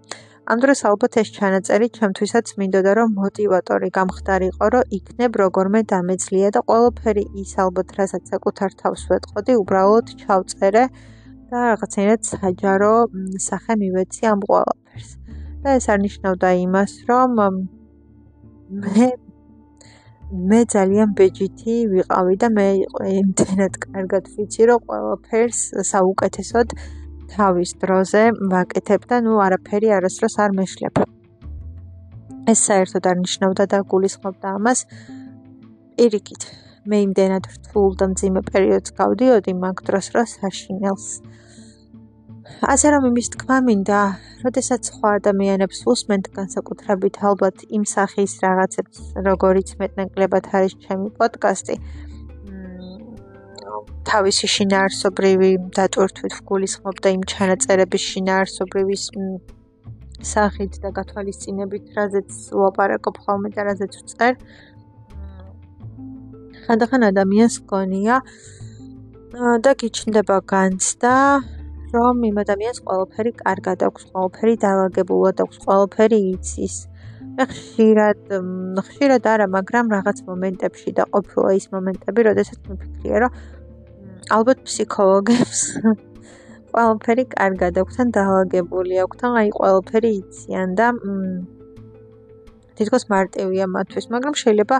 ამ 0.46 0.58
დროს 0.62 0.80
ალბათ 0.90 1.12
ეს 1.22 1.28
ჩანაწერი 1.38 1.86
ჩემთვისაც 1.98 2.46
მინდოდა 2.58 2.92
რომ 2.98 3.08
მოტივატორი 3.18 3.88
გამხდარიყო, 3.98 4.66
რომ 4.74 4.94
იქნებ 4.98 5.32
როგორმე 5.42 5.80
დამეძლია 5.90 6.48
და 6.54 6.60
ყველაფერი 6.70 7.24
ის 7.42 7.52
ალბათ 7.64 7.88
რასაც 7.98 8.22
საკუთარ 8.32 8.70
თავს 8.82 9.02
ვეტყოდი, 9.10 9.52
უბრალოდ 9.62 10.06
ჩავწერე 10.22 10.84
და 11.50 11.58
რაღაცნაირად 11.70 12.22
საჯარო 12.30 12.94
სახე 13.48 13.74
მივეცი 13.82 14.22
ამ 14.32 14.40
ყველაფერს. 14.46 15.10
და 15.62 15.68
ეს 15.78 15.86
არნიშნავდა 15.94 16.48
იმას, 16.66 16.92
რომ 17.10 17.30
მე 18.82 19.06
მე 20.32 20.58
ძალიან 20.72 21.10
ბეჯითი 21.12 21.74
ვიყავი 21.92 22.36
და 22.40 22.48
მე 22.56 22.66
იმდენად 23.20 23.74
კარგად 23.82 24.28
ვიცი 24.36 24.68
რომ 24.70 24.84
ყველაფერს 24.88 25.58
ეს 32.48 32.64
საერთოდ 32.68 33.10
არ 33.12 33.16
ნიშნავდა 33.20 33.64
და 33.74 33.78
გულისხმობდა 33.92 34.56
ამას. 34.56 34.80
პირიქით, 36.00 36.42
მე 36.88 36.96
იმდენად 37.06 37.44
რთულ 37.52 37.90
და 38.00 38.08
მძიმე 38.12 38.42
პერიოდს 38.48 38.96
გავდიოდი 38.98 39.52
მაგ 39.62 39.84
დროს, 39.86 40.06
რომ 40.16 40.26
საშინელს. 40.32 41.08
ასე 42.72 42.90
რომ 42.94 43.02
იმის 43.10 43.28
თქმა 43.34 43.58
მინდა, 43.66 44.00
როდესაც 44.44 44.90
სხვა 44.92 45.08
ადამიანებს 45.18 45.78
უსმენთ 45.92 46.28
განსაკუთრებით 46.38 47.16
ალბათ 47.28 47.66
იმ 47.76 47.84
სახის 47.94 48.32
რაღაცებს, 48.44 48.98
როგორიც 49.28 49.68
მეტნაკლებად 49.80 50.44
არის 50.58 50.74
ჩემი 50.84 51.08
პოდკასტი, 51.18 51.76
თავისი 54.12 54.46
შინაარსობრივი 54.54 55.50
დატვირთვით 55.76 56.34
გულისხმობ 56.48 56.96
და 57.04 57.08
იმ 57.16 57.22
ჩანაწერების 57.32 58.02
შინაარსობრივი 58.12 58.96
სახით 60.32 60.78
და 60.82 60.90
გათვალისწინებით, 60.98 61.84
რაზეც 61.96 62.30
ვაპარაკობ 62.62 63.16
ხოლმე 63.24 63.48
და 63.56 63.66
რაზეც 63.70 63.92
ვწერ. 64.02 64.34
ხანდახან 66.66 67.02
ადამიანს 67.10 67.56
გონია 67.70 68.20
და 69.64 69.72
გიჩნდება 69.80 70.36
განცდა, 70.52 71.14
რომ 71.92 72.24
იმ 72.28 72.36
ადამიანს 72.42 72.78
ყველაფერი 72.88 73.32
კარგად 73.42 73.82
აქვს, 73.88 74.02
ყველაფერი 74.12 74.54
დაალაგებულად 74.64 75.36
აქვს, 75.44 75.56
ყველაფერი 75.64 76.18
იცის. 76.32 76.76
მე 77.36 77.44
ხშირად, 77.52 78.18
ხშირად 78.86 79.28
არა, 79.32 79.46
მაგრამ 79.56 79.86
რაღაც 79.96 80.18
მომენტებში 80.28 80.90
და 80.98 81.04
ყოფილა 81.12 81.50
ის 81.58 81.66
მომენტები, 81.74 82.20
როდესაც 82.28 82.58
მიფიქრია, 82.68 83.16
რომ 83.24 83.30
ალბათ 84.36 84.58
ფსიქოლოგებს 84.68 85.60
ყველაფერი 86.72 87.24
კარგად 87.36 87.80
აქვს 87.82 87.96
ან 88.02 88.08
დაალაგებული 88.16 88.94
აქვს, 89.04 89.18
ან 89.28 89.32
აი 89.42 89.48
ყველაფერი 89.60 90.10
იციან 90.20 90.68
და 90.80 90.86
თითქოს 92.76 93.04
მარტივია 93.12 93.66
მათთვის, 93.76 94.06
მაგრამ 94.12 94.34
შეიძლება 94.42 94.76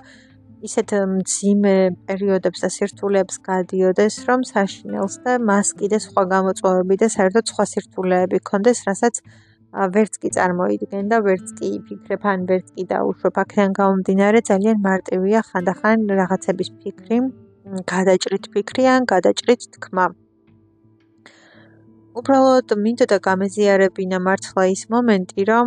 ისეთ 0.62 0.92
მძიმე 1.10 1.74
პერიოდებს 2.06 2.60
და 2.62 2.68
სირთულეებს 2.70 3.36
გადიოდეს, 3.48 4.14
რომ 4.28 4.44
საშინელს 4.46 5.16
და 5.24 5.32
მას 5.48 5.72
კიდე 5.78 5.98
სხვა 6.06 6.22
გამოწვევები 6.34 6.98
და 7.02 7.08
საერთოდ 7.16 7.44
სხვა 7.50 7.64
სირთულეები 7.72 8.38
ქონდეს, 8.50 8.82
რასაც 8.86 9.14
ვერც 9.94 10.18
კი 10.22 10.28
წარმოიდგენ 10.36 11.10
და 11.10 11.18
ვერც 11.26 11.48
კი 11.58 11.68
ფიქრებ 11.88 12.22
ან 12.32 12.46
ვერც 12.50 12.66
კი 12.76 12.82
დაუშვებ. 12.94 13.34
აქედან 13.42 13.70
გამომდინარე 13.80 14.40
ძალიან 14.50 14.78
მარტივია 14.86 15.40
ხანდახან 15.50 15.98
რაღაცების 16.22 16.70
ფიქრი, 16.78 17.18
გადაჭრით 17.92 18.44
ფიქრი 18.54 18.84
ან 18.94 19.02
გადაჭრით 19.12 19.62
თქმა. 19.74 20.06
უბრალოდ 22.20 22.68
მინდა 22.84 23.04
და 23.12 23.18
გამეზიარებინა 23.28 24.18
მართლა 24.26 24.64
ის 24.76 24.82
მომენტი, 24.92 25.42
რომ 25.50 25.66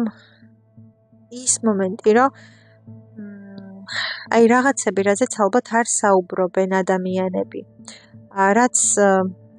ის 1.43 1.53
მომენტი, 1.65 2.11
რომ 2.17 2.29
აი 4.35 4.43
რაღაცები, 4.53 5.01
რაზეც 5.09 5.33
ალბათ 5.45 5.65
არ 5.79 5.87
საუბრობენ 5.99 6.69
ადამიანები. 6.81 7.61
რაც 8.59 8.77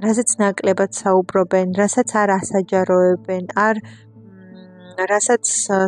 რაზეც 0.04 0.30
ნაკლებად 0.40 0.92
საუბრობენ, 1.02 1.68
რასაც 1.80 2.10
არ 2.22 2.30
ასაჯაროებენ, 2.38 3.44
არ 3.56 3.76
რასაც 5.10 5.44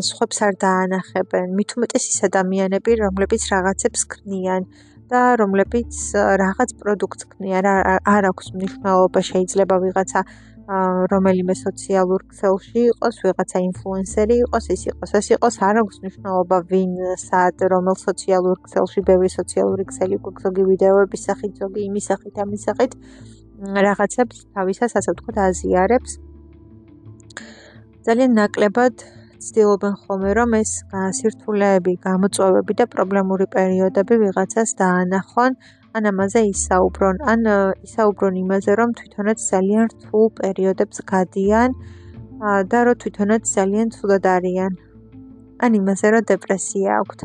სხვებს 0.09 0.39
არ 0.47 0.55
დაანახებენ, 0.65 1.57
უმეტეს 1.79 2.05
ის 2.13 2.19
ადამიანები, 2.29 2.93
რომლებიც 3.05 3.43
რაღაცებს 3.53 4.03
ქმნიან 4.13 4.63
და 5.09 5.21
რომლებიც 5.41 5.93
რაღაც 6.43 6.71
პროდუქტს 6.81 7.25
ქმნიან, 7.33 7.65
არ 8.15 8.23
აქვს 8.31 8.47
მნიშვნელობა 8.57 9.21
შეიძლება 9.31 9.77
ვიღაცა 9.85 10.21
რომელიმე 10.69 11.55
სოციალურ 11.57 12.25
ქსელში 12.29 12.81
იყოს, 12.91 13.21
ვიღაცა 13.25 13.59
ინფლუენსერი 13.69 14.37
იყოს, 14.45 14.65
ის 14.75 14.83
იყოს, 14.91 15.11
ეს 15.17 15.29
იყოს, 15.33 15.55
არ 15.65 15.81
აქვს 15.81 16.01
მნიშვნელობა 16.03 16.59
ვინ, 16.69 16.93
სად, 17.25 17.65
რომელ 17.73 17.97
სოციალურ 17.97 18.57
ქსელში, 18.69 19.01
ბევრი 19.09 19.31
სოციალური 19.33 19.89
ქსელი 19.89 20.17
გვაქვს, 20.21 20.45
ზოგი 20.45 20.63
ვიდეოების 20.69 21.25
სახით, 21.29 21.53
ზოგი 21.63 21.81
იმის 21.89 22.09
სახით, 22.13 22.35
ამის 22.45 22.63
სახით, 22.69 22.93
რაღაცებს 23.89 24.37
თავისას, 24.53 24.93
ასე 25.01 25.11
ვთქვათ, 25.17 25.37
აზიარებს. 25.49 26.13
ძალიან 28.05 28.31
ნაკლებად 28.37 28.95
ცდილობენ 29.41 29.95
ხოლმე, 30.05 30.31
რომ 30.37 30.51
ეს 30.61 30.71
გასირთულეები, 30.93 31.93
გამოწვევები 32.05 32.73
და 32.77 32.85
პრობლემური 32.93 33.47
პერიოდები 33.57 34.15
ვიღაცას 34.25 34.71
დაანახონ. 34.81 35.53
ან 35.99 36.11
ამაზე 36.13 36.41
ისაუბრონ, 36.55 37.17
ან 37.33 37.41
ისაუბრონ 37.87 38.35
იმაზე, 38.45 38.73
რომ 38.81 38.91
თვითონაც 38.99 39.39
ძალიან 39.53 39.85
რთულ 39.93 40.27
პერიოდებს 40.41 40.99
გადიან 41.13 41.71
და 42.71 42.79
რომ 42.87 42.97
თვითონაც 43.03 43.43
ძალიან 43.57 43.87
ცუდად 43.99 44.25
არიან. 44.37 44.73
ან 45.65 45.71
იმაზე, 45.81 46.07
რომ 46.15 46.23
დეპრესია 46.33 46.91
აქვთ. 47.03 47.21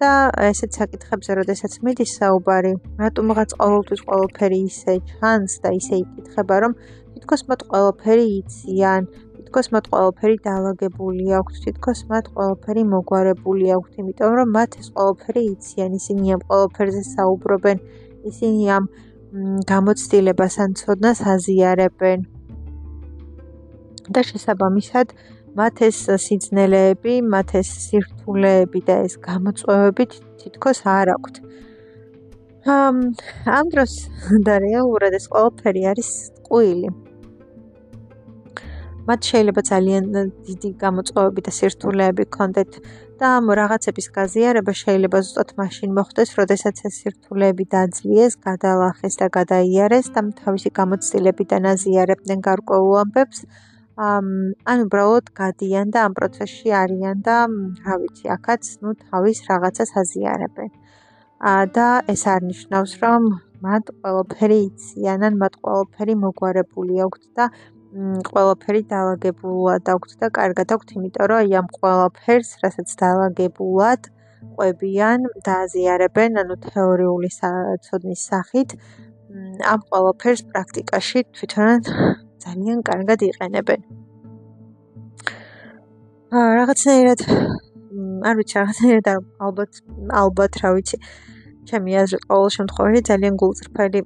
და 0.00 0.08
ესეც 0.44 0.76
საკითხებზე, 0.76 1.34
როდესაც 1.40 1.72
მიდის 1.84 2.10
საუბარი, 2.20 2.72
რატომღაც 3.00 3.54
ყოველთვის 3.60 4.00
ყოველფერი 4.08 4.58
ისე 4.68 4.94
ჩანს 5.12 5.52
და 5.64 5.70
ისე 5.80 6.00
იკითხება, 6.02 6.56
რომ 6.64 6.72
თითქოს 7.14 7.42
მათ 7.48 7.60
ყოველფერი 7.70 8.26
იციან, 8.40 9.08
თითქოს 9.36 9.66
მათ 9.72 9.88
ყოველფერი 9.94 10.36
დაალაგებული 10.48 11.24
აქვთ, 11.38 11.54
თითქოს 11.64 12.00
მათ 12.12 12.24
ყოველფერი 12.36 12.82
მოგვარებული 12.92 13.66
აქვთ, 13.76 13.92
იმიტომ 14.02 14.32
რომ 14.38 14.48
მათ 14.58 14.70
ეს 14.80 14.88
ყოველფერი 14.98 15.42
იციან, 15.54 15.90
ისინი 16.00 16.34
ამ 16.36 16.42
ყოველფერზე 16.50 17.02
საუბრობენ. 17.16 17.78
ისინი 18.30 18.62
ამ 18.76 18.84
გამოცდილებას 19.70 20.54
ან 20.64 20.70
ცოდნას 20.80 21.18
აზიარებენ. 21.34 22.20
და 24.14 24.20
შესაბამისად, 24.22 25.12
მათ 25.58 25.80
ეს 25.88 25.98
სიძნელეები, 26.24 27.14
მათ 27.32 27.48
ეს 27.60 27.68
სირთულეები 27.86 28.80
და 28.86 28.96
ეს 29.06 29.14
გამოწვევები 29.18 30.04
თითქოს 30.42 30.78
არ 30.86 31.10
აქვთ. 31.16 31.34
ამ 32.66 32.96
ამ 33.58 33.66
დროს 33.72 33.92
და 34.46 34.54
რეალურად 34.66 35.12
ეს 35.18 35.26
ყველაფერი 35.32 35.82
არის 35.90 36.10
ყუილი. 36.46 37.05
მათ 39.06 39.20
შეიძლება 39.30 39.62
ძალიან 39.70 40.04
დიდი 40.46 40.70
გამოწვევები 40.82 41.40
და 41.46 41.52
სირთულეები 41.58 42.24
ქონდეთ 42.36 42.70
და 43.20 43.26
ამ 43.38 43.46
რაღაცების 43.60 44.06
გაზიარება 44.18 44.72
შეიძლება 44.82 45.18
ზუსტად 45.26 45.50
მაშინ 45.60 45.90
მოხდეს, 45.98 46.30
როდესაც 46.40 46.76
ეს 46.88 46.94
სირთულეები 47.00 47.64
დაძლიეს, 47.74 48.34
გადალახეს 48.48 49.14
და 49.20 49.26
გადაიარეს 49.38 50.06
და 50.16 50.20
თავისი 50.42 50.70
გამოცდილებიდან 50.80 51.62
აზიარებდნენ 51.74 52.40
გარკვეულ 52.48 52.94
ამბებს. 53.04 53.38
ამ 53.96 54.26
ან 54.70 54.78
უბრალოდ 54.86 55.26
გადიან 55.40 55.86
და 55.94 55.98
ამ 56.06 56.12
პროცესში 56.18 56.68
არიან 56.82 57.16
და 57.26 57.36
რა 57.86 57.94
ვიცი, 58.02 58.26
ახაც 58.36 58.62
ნუ 58.82 58.90
თავის 59.06 59.38
რაღაცას 59.48 59.90
აზიარებენ. 60.02 60.70
ა 61.40 61.54
და 61.76 61.88
ეს 62.12 62.22
არნიშნავს, 62.34 62.92
რომ 63.04 63.22
მათ 63.64 63.84
ყველაფერი 64.02 64.58
იციან, 64.68 65.20
ან 65.28 65.34
მათ 65.40 65.54
ყველაფერი 65.64 66.14
მოგვარებული 66.24 66.94
აქვთ 67.06 67.24
და 67.36 67.44
ყველაფერი 67.96 68.82
დაალაგებულად 68.92 69.88
აქვთ 69.92 70.12
და 70.20 70.28
კარგად 70.38 70.72
აქვთ, 70.76 70.88
იმიტომ 70.96 71.26
რომ 71.30 71.38
აი 71.42 71.52
ამ 71.60 71.68
ყველაფერს, 71.76 72.50
რასაც 72.62 72.88
დაალაგებულად 73.02 74.08
ყვებიან 74.56 75.20
და 75.46 75.52
აზიარებენ, 75.64 76.40
ანუ 76.42 76.56
თეორიული 76.66 77.30
ცოდნის 77.86 78.22
სახით, 78.30 78.76
ამ 79.72 79.80
ყველაფერს 79.88 80.42
პრაქტიკაში 80.50 81.24
თვითონ 81.36 81.86
ძალიან 82.44 82.78
კარგად 82.90 83.18
იყენებენ. 83.30 83.80
აა 86.36 86.48
რაღაცნაირად 86.58 87.20
არ 88.28 88.34
ვიცი, 88.38 88.54
რაღაცნაირად 88.60 89.06
ალბათ 89.46 89.72
ალბათ 90.20 90.52
რა 90.62 90.70
ვიცი. 90.76 90.96
ჩემი 91.66 91.90
აზრით 92.02 92.24
ყოველ 92.30 92.50
შემთხვევაში 92.56 93.00
ძალიან 93.10 93.34
გულწრფელი 93.42 94.00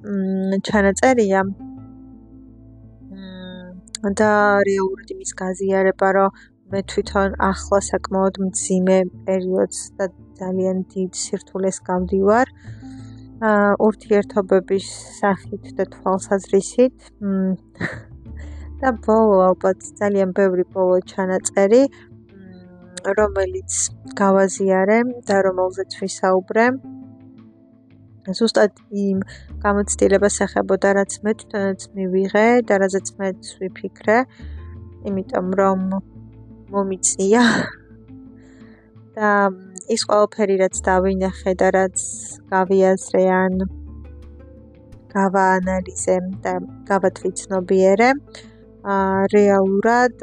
ჩანაწერია. 0.69 1.41
და 4.01 4.33
რეალურად 4.65 5.09
იმის 5.13 5.33
გაზიარება, 5.37 6.09
რომ 6.17 6.31
მე 6.73 6.81
თვითონ 6.91 7.35
ახლა 7.51 7.81
საკმაოდ 7.85 8.35
მძიმე 8.47 8.99
პერიოდს 9.27 9.81
და 9.99 10.07
ძალიან 10.41 10.85
დიდ 10.93 11.11
სირთულეს 11.23 11.79
გავდივარ. 11.89 12.47
აა 13.41 13.69
ურთიერთობების 13.89 14.87
სახით 15.21 15.65
და 15.77 15.85
თვალსაზრისით. 15.95 16.97
და 18.81 18.89
ბოლო 19.05 19.37
ალბათ 19.51 19.79
ძალიან 20.01 20.31
ბევრი 20.33 20.65
ბოლო 20.73 21.01
ჩანაწერი, 21.13 21.83
რომელიც 23.19 23.73
გავაზიარე 24.17 24.99
და 25.29 25.37
რომელზეც 25.47 25.91
ვისაუბრე. 26.01 26.65
ზუსტად 28.29 28.77
იმ 28.93 29.21
გამოცდილებას 29.65 30.37
ეხებოდა, 30.45 30.93
რაც 31.01 31.13
მე 31.25 31.33
თვითონაც 31.41 31.81
მივიღე 31.97 32.47
და 32.69 32.75
რაზეც 32.83 33.09
მე 33.17 33.29
ვიფიქრე, 33.61 34.19
იმიტომ 35.09 35.47
რომ 35.61 35.81
მომიწია. 36.73 37.45
და 39.17 39.31
ის 39.91 40.03
ყველაფერი 40.07 40.57
რაც 40.61 40.77
დავინახე 40.87 41.53
და 41.61 41.69
რაც 41.75 41.99
გავიაზრე 42.53 43.25
ან 43.37 43.55
გავაანალიზე 45.11 46.17
და 46.45 46.53
გავათვითნობიერე, 46.91 48.09
აა 48.85 49.27
რეალურად 49.35 50.15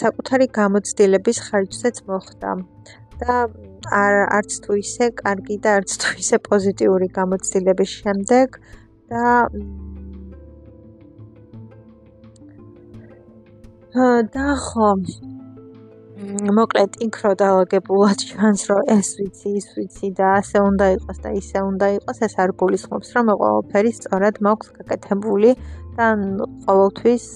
საკუთარი 0.00 0.46
გამოცდილების 0.54 1.38
ხარჯზეც 1.46 1.96
მოხდა. 2.08 2.50
და 3.20 3.34
არც 3.92 4.58
თუ 4.64 4.78
ისე 4.82 5.10
კარგი 5.20 5.56
და 5.64 5.76
არც 5.80 5.96
თუ 6.02 6.10
ისე 6.22 6.36
პოზიტიური 6.48 7.08
გამოცდილების 7.18 7.90
შემდეგ 8.02 8.58
და 9.10 9.24
და 14.34 14.46
ხო 14.66 14.90
მოკლედ 16.58 16.96
იქრო 17.06 17.30
დაალაგებულად 17.40 18.22
ჩანს 18.28 18.62
რომ 18.70 18.80
ეს 18.96 19.08
ვიცი 19.20 19.50
ის 19.60 19.66
ვიცი 19.76 20.08
და 20.18 20.26
ასე 20.40 20.58
უნდა 20.64 20.86
იყოს 20.96 21.18
და 21.24 21.30
ისე 21.40 21.58
უნდა 21.70 21.86
იყოს 21.98 22.18
ეს 22.26 22.34
არ 22.42 22.50
გულისხმობს 22.62 23.08
რომ 23.16 23.32
ყველაფერი 23.42 23.92
სწორად 23.98 24.40
მაქვს 24.46 24.72
გაკეთებული 24.80 25.50
და 25.98 26.06
ყოველთვის 26.66 27.26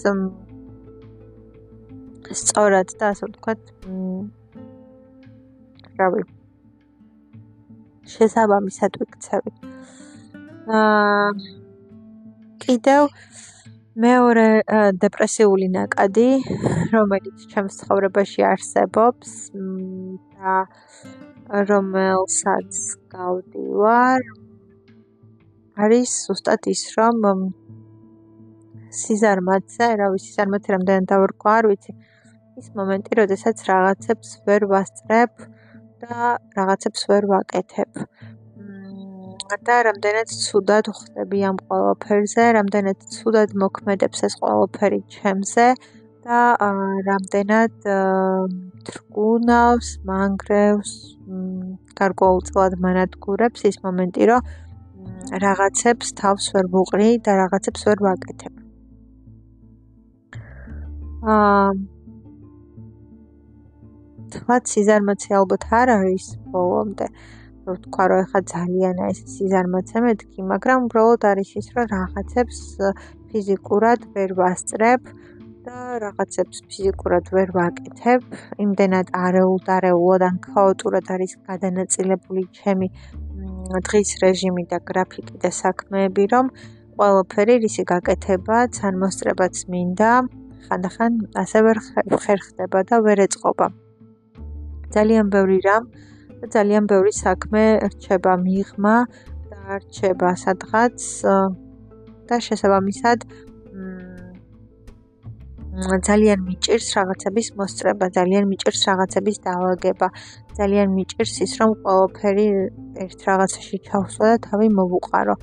სწორად 2.41 2.89
და 2.99 3.15
ასე 3.15 3.25
ვთქვათ 3.31 3.61
რავი 6.01 6.40
შესაბამისად 8.15 8.99
ვიქცევი 9.03 9.53
აა 10.81 11.31
კიდევ 12.65 13.09
მეორე 14.05 14.49
დეპრესიული 15.05 15.71
ნაკადი 15.77 16.29
რომელიც 16.95 17.47
ჩემს 17.55 17.81
ცხოვრებაში 17.83 18.47
არსებობს 18.51 19.33
და 19.55 20.59
რომელსაც 21.71 22.85
გავდივარ 23.17 24.29
არის 25.81 26.13
უბრალოდ 26.35 26.71
ის 26.75 26.85
რომ 26.99 27.19
სიზარმაცე, 28.91 29.87
რა 30.01 30.11
ვიცი, 30.13 30.29
სიზარმაცე 30.33 30.75
რამდენად 30.75 31.07
დავარქვა, 31.11 31.53
არ 31.61 31.69
ვიცი. 31.71 31.93
ის 32.61 32.67
მომენტი, 32.77 33.17
როდესაც 33.21 33.63
რაღაცებს 33.71 34.31
ვერ 34.47 34.67
ვასწრებ 34.73 35.33
და 36.03 36.39
რაღაცებს 36.57 37.03
ვერ 37.11 37.25
ვაკეთებ. 37.33 37.91
და 39.67 39.77
რამდენად 39.83 40.29
ცუდად 40.31 40.87
ხვდები 40.95 41.39
ამ 41.51 41.57
ყველაფერზე, 41.67 42.45
რამდენად 42.59 42.99
ცუდად 43.15 43.55
მოქმედებს 43.63 44.23
ეს 44.29 44.35
ყველაფერი 44.41 45.01
ჩემზე 45.15 45.67
და 46.27 46.41
რამდენად 47.11 47.75
თრგუნავს, 48.87 49.89
მანგრევს, 50.11 50.93
გარკვეულწილად 52.01 52.79
მანადგურებს 52.87 53.67
ის 53.71 53.77
მომენტი, 53.85 54.23
რომ 54.31 54.41
რაღაცებს 55.45 56.15
თავს 56.21 56.45
ვერ 56.55 56.67
ვუყრი 56.75 57.11
და 57.27 57.33
რაღაცებს 57.43 57.87
ვერ 57.91 57.99
ვაკეთებ. 58.07 58.55
აა 61.31 61.71
თქვა 64.35 64.57
სიზარმაცე 64.73 65.31
ალბათ 65.41 65.65
არ 65.81 65.89
არის 65.99 66.27
ბოლომდე. 66.53 67.07
რო 67.67 67.75
თქვა 67.85 68.05
რომ 68.11 68.21
ეხა 68.25 68.41
ძალიან 68.55 68.97
ეს 69.11 69.19
სიზარმაცე 69.35 69.99
მეთქი, 70.05 70.41
მაგრამ 70.53 70.79
უბრალოდ 70.87 71.23
არის 71.31 71.51
ის 71.61 71.67
რომ 71.75 71.87
რაღაცებს 71.97 72.59
ფიზიკურად 73.31 74.01
ვერ 74.15 74.31
ვასწრებ 74.41 75.03
და 75.67 75.77
რაღაცებს 76.05 76.57
ფიზიკურად 76.71 77.25
ვერ 77.37 77.49
ვაკეთებ. 77.59 78.21
იმდენად 78.65 79.07
არეულ-დარეულად 79.25 80.23
ან 80.29 80.37
ქაოტურად 80.49 81.07
არის 81.15 81.33
გადანაწილებული 81.49 82.43
ჩემი 82.59 82.89
დღის 83.87 84.11
რეჟიმი 84.23 84.65
და 84.73 84.79
გრაფიკი 84.91 85.37
და 85.43 85.51
საქმეები, 85.63 86.25
რომ 86.35 86.47
ყველაფერი 86.97 87.55
რისი 87.65 87.85
გაკეთებაც 87.93 88.83
ან 88.89 88.99
მოსწრებაც 89.03 89.55
მინდა, 89.73 90.11
ხანდახან 90.67 91.13
ასე 91.43 91.59
ვერ 91.67 91.79
ხერხდება 92.25 92.81
და 92.91 92.97
ვერ 93.07 93.19
ეწყობა. 93.27 93.69
ძალიან 94.95 95.27
ბევრი 95.35 95.59
რამ 95.67 95.85
და 96.41 96.47
ძალიან 96.57 96.85
ბევრი 96.93 97.13
საქმე 97.25 97.65
რჩება 97.91 98.33
მიღმა 98.47 98.97
და 99.51 99.61
რჩება 99.83 100.31
სადღაც 100.45 100.99
და 102.29 102.37
შესაბამისად 102.47 103.19
ძალიან 105.81 106.41
მიჭირს 106.45 106.87
რაღაცების 106.99 107.49
მოსწრება, 107.59 108.07
ძალიან 108.17 108.45
მიჭირს 108.51 108.81
რაღაცების 108.91 109.37
დაავაგება, 109.47 110.09
ძალიან 110.59 110.89
მიჭირს 110.97 111.35
ის 111.47 111.53
რომ 111.61 111.71
ყველაფერი 111.83 112.47
ერთ 113.05 113.19
რაღაცაში 113.29 113.77
ჩავსვა 113.87 114.27
და 114.33 114.37
თავი 114.47 114.67
მოვუყარო. 114.79 115.37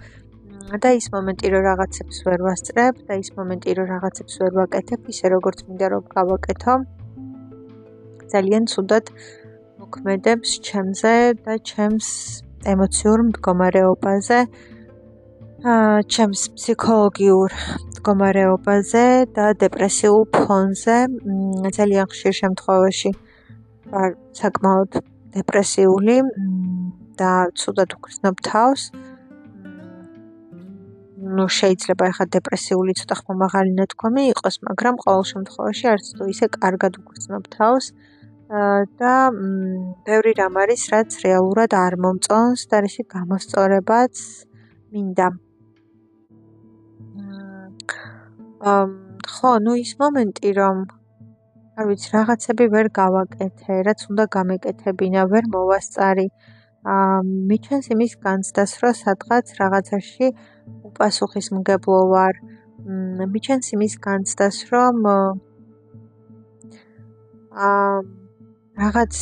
და 0.83 0.89
ის 0.99 1.05
მომენტი 1.15 1.47
რომ 1.53 1.61
რაღაცებს 1.71 2.17
ვერ 2.27 2.39
ვასწრებ 2.47 2.93
და 3.07 3.13
ის 3.23 3.29
მომენტი 3.37 3.71
რომ 3.77 3.87
რაღაცებს 3.93 4.33
ვერ 4.41 4.51
ვაკეთებ, 4.59 4.99
ისე 5.13 5.25
როგორც 5.35 5.57
მინდა 5.67 5.87
რომ 5.93 6.03
გავაკეთო. 6.15 6.73
ძალიან 8.33 8.63
ცუდად 8.71 9.05
მოქმედებს 9.81 10.49
ჩემზე 10.67 11.13
და 11.45 11.53
ჩემს 11.69 12.07
ემოციურ 12.73 13.19
მდგომარეობაზე 13.29 14.39
აა 15.73 15.99
ჩემს 16.13 16.41
ფსიქოლოგიურ 16.57 17.51
მდგომარეობაზე 17.91 19.05
და 19.37 19.45
დეპრესიულ 19.63 20.23
ფონზე 20.37 20.97
ძალიან 21.77 22.05
ხშირ 22.13 22.33
შემთხვევაში 22.41 23.11
ვარ 23.91 24.09
საკმაოდ 24.41 24.91
დეპრესიული 25.37 26.17
და 27.19 27.31
ცუდად 27.59 27.89
ვგრძნობ 27.97 28.35
თავს 28.49 28.91
ну 31.17 31.45
შეიძლება 31.51 32.07
ახლა 32.11 32.25
დეპრესიული 32.35 32.93
ცოტა 32.99 33.15
ხმამაღალი 33.19 33.71
ნათქვამი 33.79 34.23
იყოს, 34.31 34.55
მაგრამ 34.67 34.95
ყოველ 35.03 35.23
შემთხვევაში 35.31 35.85
არც 35.93 36.05
თუ 36.17 36.23
ისე 36.33 36.45
კარგად 36.57 36.99
ვგრძნობ 37.01 37.43
თავს. 37.57 37.85
და 38.47 39.13
ბევრი 40.07 40.31
რამ 40.39 40.55
არის, 40.55 40.87
რაც 40.93 41.11
რეალურად 41.23 41.73
არ 41.75 41.99
მომწონს 41.99 42.61
და 42.71 42.79
რისი 42.85 43.03
გამოსწორებაც 43.03 44.15
მინდა. 44.95 45.27
აა 48.63 48.85
ხო, 49.27 49.51
ну 49.59 49.75
ის 49.75 49.91
მომენტი, 49.99 50.49
რომ 50.59 50.77
არ 51.77 51.85
ვიცი, 51.91 52.07
რაღაცები 52.15 52.65
ვერ 52.71 52.87
გავაკეთე, 52.95 53.73
რაც 53.83 53.99
უნდა 54.09 54.25
გამეკეთებინა, 54.35 55.21
ვერ 55.27 55.43
მოვასწარი. 55.51 56.27
აა 56.87 57.19
მიჩენს 57.51 57.85
იმის 57.93 58.13
განცდას, 58.23 58.71
რომ 58.81 58.93
სადღაც 59.03 59.45
რაღაცაში 59.59 60.27
უპასუხისმგებლო 60.87 61.99
ვარ. 62.15 62.35
მიჩენს 63.27 63.67
იმის 63.75 63.93
განცდას, 64.07 64.57
რომ 64.71 64.95
აა 67.67 68.16
რაღაც 68.77 69.19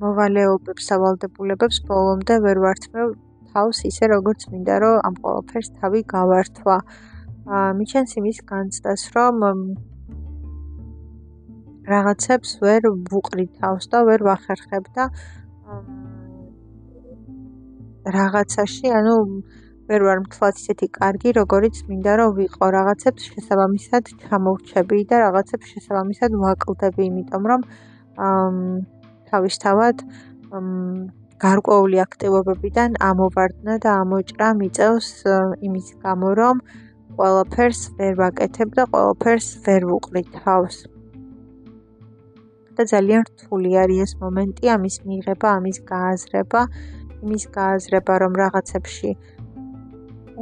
მოვალეობებს, 0.00 0.86
სავალდებულებებს 0.88 1.78
ბოლომდე 1.88 2.38
ვერ 2.44 2.60
ვართმევ 2.64 3.10
თავს 3.52 3.82
ისე 3.88 4.08
როგორც 4.14 4.46
მინდა 4.52 4.76
რომ 4.84 4.96
ამ 5.08 5.14
ყველაფერს 5.24 5.68
თავი 5.80 6.00
გავართვა. 6.12 6.76
აა 7.48 7.68
მიჩენს 7.80 8.12
იმის 8.20 8.38
განცდას, 8.48 9.02
რომ 9.16 9.34
რაღაცებს 11.92 12.50
ვერ 12.64 12.88
ვუყრი 13.12 13.46
თავს 13.60 13.84
და 13.92 13.98
ვერ 14.08 14.24
ვახერხებ 14.28 14.84
და 14.96 15.04
რაღაცაში, 18.16 18.86
ანუ 18.98 19.16
ვერ 19.88 20.00
ვარ 20.08 20.18
მთლად 20.24 20.54
ისეთი 20.60 20.86
კარგი, 20.96 21.30
როგორიც 21.40 21.76
მინდა 21.88 22.12
რომ 22.20 22.30
ვიყო. 22.40 22.64
რაღაცებს 22.78 23.22
შესაბამისად 23.32 24.04
ჩამოვჩები 24.24 24.98
და 25.12 25.16
რაღაცებს 25.26 25.66
შესაბამისად 25.76 26.30
ვაკლდები, 26.44 27.02
იმიტომ 27.12 27.44
რომ 27.52 27.60
თავისთავად 29.30 30.04
გარკვეული 31.44 32.02
აქტივობებიდან 32.02 32.98
ამოვარდნა 33.08 33.78
და 33.84 33.90
ამოჭრა 34.02 34.48
მიწევს 34.60 35.10
იმის 35.68 35.88
გამო, 36.02 36.30
რომ 36.40 36.62
ყველაფერს 37.18 37.82
ვერ 37.98 38.14
ვაკეთებ 38.22 38.68
და 38.78 38.84
ყველაფერს 38.92 39.48
ვერ 39.66 39.82
ვუყრი 39.90 40.22
თავს. 40.38 40.78
და 42.78 42.84
ძალიან 42.86 43.22
რთული 43.26 43.70
არის 43.82 44.00
ეს 44.06 44.12
მომენტი, 44.22 44.64
ამის 44.74 44.96
მიღება, 45.06 45.48
ამის 45.58 45.78
გააზრება, 45.90 46.60
იმის 47.26 47.44
გააზრება, 47.56 48.14
რომ 48.22 48.32
რაღაცებში 48.42 49.10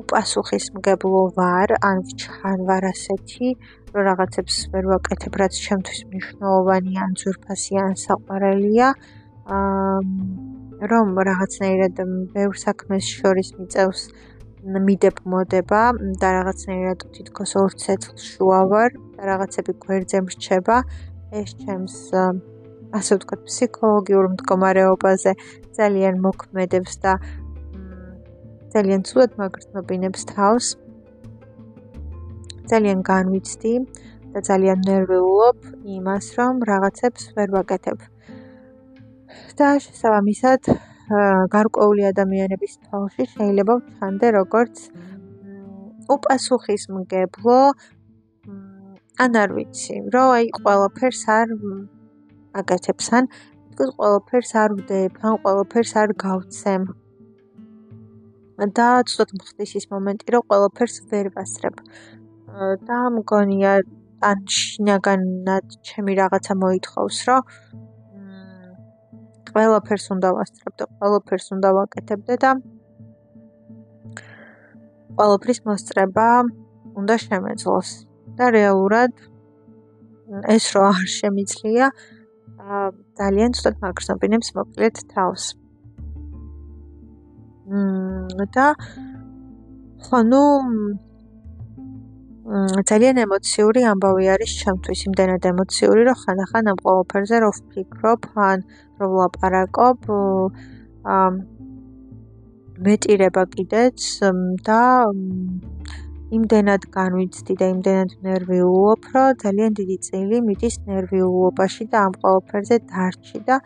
უპასუხისმგებლო 0.01 1.23
ვარ, 1.39 1.69
ან 1.91 2.05
ჩან 2.21 2.59
ვარ 2.69 2.85
ასეთი, 2.93 3.49
რომ 3.95 4.03
რაღაცებს 4.11 4.57
ვერ 4.73 4.85
ვაკეთებ, 4.93 5.33
რაც 5.43 5.55
ჩემთვის 5.67 6.01
მნიშვნელოვანია, 6.11 7.01
ან 7.07 7.13
ძვირფასია, 7.21 7.81
ან 7.89 7.95
საყვარელია. 8.07 8.89
აა 9.47 9.99
რომ 10.77 11.17
რაღაცნაირად 11.17 12.01
ბევრ 12.37 12.57
საქმეს 12.61 13.07
შორის 13.09 13.49
მიწევს 13.57 14.01
მიდებ 14.67 15.23
მოდება 15.33 15.81
და 16.21 16.29
რაღაცნაირად 16.37 17.01
თითქოს 17.17 17.53
ორ 17.57 17.73
ცეცხლ 17.81 18.17
შუა 18.21 18.61
ვარ 18.69 18.91
და 19.17 19.23
რაღაცები 19.31 19.73
გვერდზე 19.85 20.21
მრჩება 20.27 20.77
ეს 21.41 21.51
ჩემს 21.63 21.97
ასე 22.93 23.13
ვთქვათ 23.17 23.41
ფსიქოლოგიურ 23.49 24.27
მდგომარეობაზე 24.37 25.33
ძალიან 25.79 26.21
მოქმედებს 26.27 27.01
და 27.01 27.13
ძალიან 28.77 29.01
ცუდად 29.09 29.33
მაგრძნობინებს 29.41 30.23
თავს 30.37 30.67
ძალიან 32.71 33.01
განვიცდი 33.13 33.75
და 34.33 34.41
ძალიან 34.49 34.79
ნერვიულობ 34.89 35.59
იმას, 35.97 36.27
რომ 36.39 36.55
რაღაცებს 36.71 37.23
ვერ 37.37 37.49
ვაკეთებ. 37.57 37.99
და 39.57 39.69
შესაბამისად, 39.85 40.61
გარკვეული 41.55 42.03
ადამიანების 42.13 42.73
თვალში 42.85 43.25
შეიძლება 43.35 43.75
ვჩანდე 43.81 44.29
როგორც 44.37 44.75
უპასუხისმგებლო 46.15 47.61
ან 49.25 49.31
არ 49.43 49.51
ვიცი, 49.57 49.95
რომ 50.15 50.29
აი 50.37 50.45
ყველაფერს 50.61 51.23
არ 51.39 51.49
აკეთებს 52.61 53.07
ან 53.17 53.25
თქოს 53.73 53.91
ყველაფერს 53.97 54.53
არ 54.63 54.71
ვდებ, 54.77 55.13
ან 55.27 55.35
ყველაფერს 55.43 55.93
არ 56.03 56.11
გავცემ. 56.25 56.85
და 58.77 58.89
ცოტა 59.13 59.35
მხდის 59.37 59.73
ის 59.79 59.87
მომენტი, 59.93 60.33
რომ 60.35 60.43
ყველაფერს 60.49 60.97
ვერ 61.11 61.27
ვასწრებ. 61.35 61.75
და 62.57 62.99
მგონია 63.13 63.73
ან 64.25 64.39
შინაგანად 64.49 65.67
ჩემი 65.85 66.13
რაღაცა 66.21 66.55
მოითხოვს, 66.63 67.17
რომ 67.29 67.43
ყველაფერს 69.53 70.07
უნდა 70.15 70.29
ვასწრებ 70.37 70.75
და 70.81 70.85
ყველაფერს 71.01 71.47
უნდა 71.57 71.69
ვაკეთებდე 71.77 72.35
და 72.45 72.51
ყველაფრის 75.17 75.61
მოსწრება 75.69 76.29
უნდა 77.01 77.15
შემეძლოს. 77.27 77.91
და 78.37 78.53
რეალურად 78.53 79.13
ეს 80.53 80.65
რო 80.77 80.83
არ 80.93 81.07
შემიძლია, 81.09 81.87
ძალიან 83.19 83.51
ცუდად 83.57 83.77
მაგრძნობინებს 83.85 84.49
მოკლედ 84.57 84.97
თავს. 85.13 85.45
მმ 87.71 88.45
და 88.57 88.67
ხონუ 90.05 90.45
ძალიან 92.47 93.17
ემოციური 93.27 93.81
ამბავი 93.91 94.27
არის 94.35 94.53
ჩემთვის, 94.63 95.01
იმდენად 95.09 95.43
ემოციური, 95.51 96.01
რომ 96.09 96.17
ხანდახან 96.23 96.65
ამ 96.73 96.79
ყოველფერზე 96.87 97.37
რო 97.43 97.51
ვფიქრობ, 97.59 98.21
ან 98.49 98.59
რო 99.01 99.07
ვლაპარაკობ, 99.15 99.99
აა 101.15 101.29
მეტირება 102.87 103.43
კიდეც 103.55 104.05
და 104.69 104.81
იმდენად 106.37 106.87
განვიცდი 106.97 107.55
და 107.61 107.67
იმდენად 107.73 108.15
ნერვიულობ, 108.27 109.11
რომ 109.15 109.37
ძალიან 109.43 109.77
დიდი 109.81 109.97
წილი 110.07 110.41
მიდის 110.47 110.77
ნერვიულობაში 110.91 111.85
და 111.93 111.99
ამ 112.07 112.15
ყოველფერზე 112.23 112.77
დარჩი 112.91 113.39
და 113.49 113.57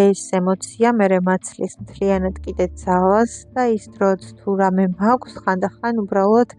ეს 0.00 0.22
ემოცია 0.38 0.92
მე 0.98 1.18
მაცლის 1.28 1.74
მთლიანად 1.82 2.36
კიდე 2.44 2.66
ძალას 2.84 3.32
და 3.54 3.62
ის 3.76 3.84
დროც 3.96 4.22
თუ 4.40 4.48
რამე 4.60 4.86
მაქვს, 4.98 5.32
ხანდახან 5.44 5.94
უბრალოდ 6.04 6.50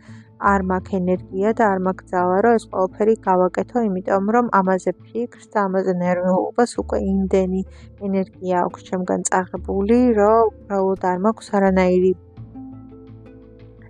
არ 0.52 0.62
მაქვს 0.70 0.96
ენერგია 1.00 1.52
და 1.60 1.64
არ 1.74 1.80
მაქვს 1.86 2.10
ძალა, 2.12 2.38
რომ 2.46 2.56
ეს 2.60 2.66
ყოველფერი 2.74 3.14
გავაკეთო, 3.28 3.84
იმიტომ 3.88 4.26
რომ 4.36 4.50
ამაზე 4.60 4.92
ფიქრს 5.04 5.48
და 5.54 5.60
ამაზე 5.68 5.94
ნერვიულობას 6.04 6.72
უკვე 6.84 6.98
იმდენი 7.14 7.62
ენერგია 8.08 8.56
აქვს 8.66 8.86
ჩემგან 8.90 9.26
წაღებული, 9.30 10.00
რომ 10.20 10.42
უბრალოდ 10.52 11.08
არ 11.12 11.18
მაქვს 11.26 11.48
არანაირი 11.58 12.12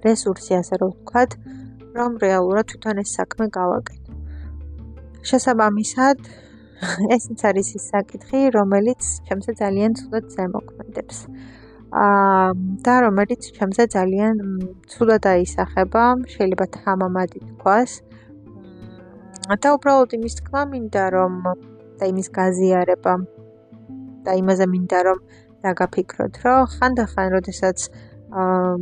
რესურსი, 0.05 0.53
ასე 0.61 0.75
რომ 0.81 0.93
ვთქვათ, 0.93 1.31
რომ 1.97 2.11
რეალურად 2.25 2.65
თვითონ 2.71 2.95
ეს 3.03 3.09
საქმე 3.17 3.45
გავაკეთო. 3.59 4.11
შესაბამისად, 5.29 6.17
ესიც 7.15 7.39
არის 7.49 7.67
ის 7.77 7.83
საკითხი, 7.93 8.39
რომელიც 8.57 9.01
ჩემზე 9.27 9.51
ძალიან 9.61 9.91
ცუდად 9.99 10.25
ზემოქმედებს. 10.35 11.17
აა 11.93 12.53
და 12.85 12.95
რომელიც 13.05 13.41
ჩემზე 13.57 13.83
ძალიან 13.95 14.35
ცუდად 14.89 15.23
აისახება, 15.33 16.03
შეიძლება 16.33 16.65
თამამადი 16.81 17.39
თქვას. 17.53 17.91
და 19.61 19.67
უბრალოდ 19.75 20.09
იმის 20.17 20.33
თქმა 20.39 20.61
მინდა, 20.73 21.03
რომ 21.15 21.33
და 21.99 22.03
იმის 22.11 22.27
გაზიარება 22.37 23.13
და 24.25 24.31
იმაზე 24.41 24.65
მინდა, 24.73 24.99
რომ 25.07 25.19
დაგაფიქროთ, 25.63 26.33
რომ 26.43 26.59
ხანდახან, 26.73 27.27
როდესაც 27.35 27.77
აა 28.41 28.77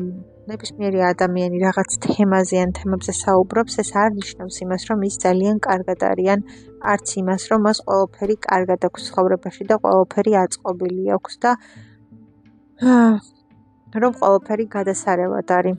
ნებისმიერი 0.50 1.02
ადამიანი 1.06 1.58
რაღაც 1.62 1.98
თემაზე 2.06 2.58
ან 2.64 2.72
თემებზე 2.78 3.14
საუბრობს, 3.20 3.74
ეს 3.84 3.92
არ 4.04 4.10
ნიშნავს 4.18 4.56
იმას, 4.66 4.84
რომ 4.90 5.00
ის 5.10 5.16
ძალიან 5.26 5.58
კარგად 5.68 6.00
არიან, 6.12 6.40
არც 6.94 7.08
იმას, 7.22 7.44
რომ 7.52 7.62
მას 7.68 7.78
ყველაფერი 7.86 8.36
კარგად 8.50 8.88
აქვს 8.88 9.02
ცხოვრებაში 9.12 9.64
და 9.70 9.76
ყველაფერი 9.84 10.34
აწყობილი 10.44 11.04
აქვს 11.18 11.36
და 11.46 11.52
რომ 14.02 14.14
ყველაფერი 14.18 14.64
გადასარევად 14.74 15.52
არის. 15.54 15.76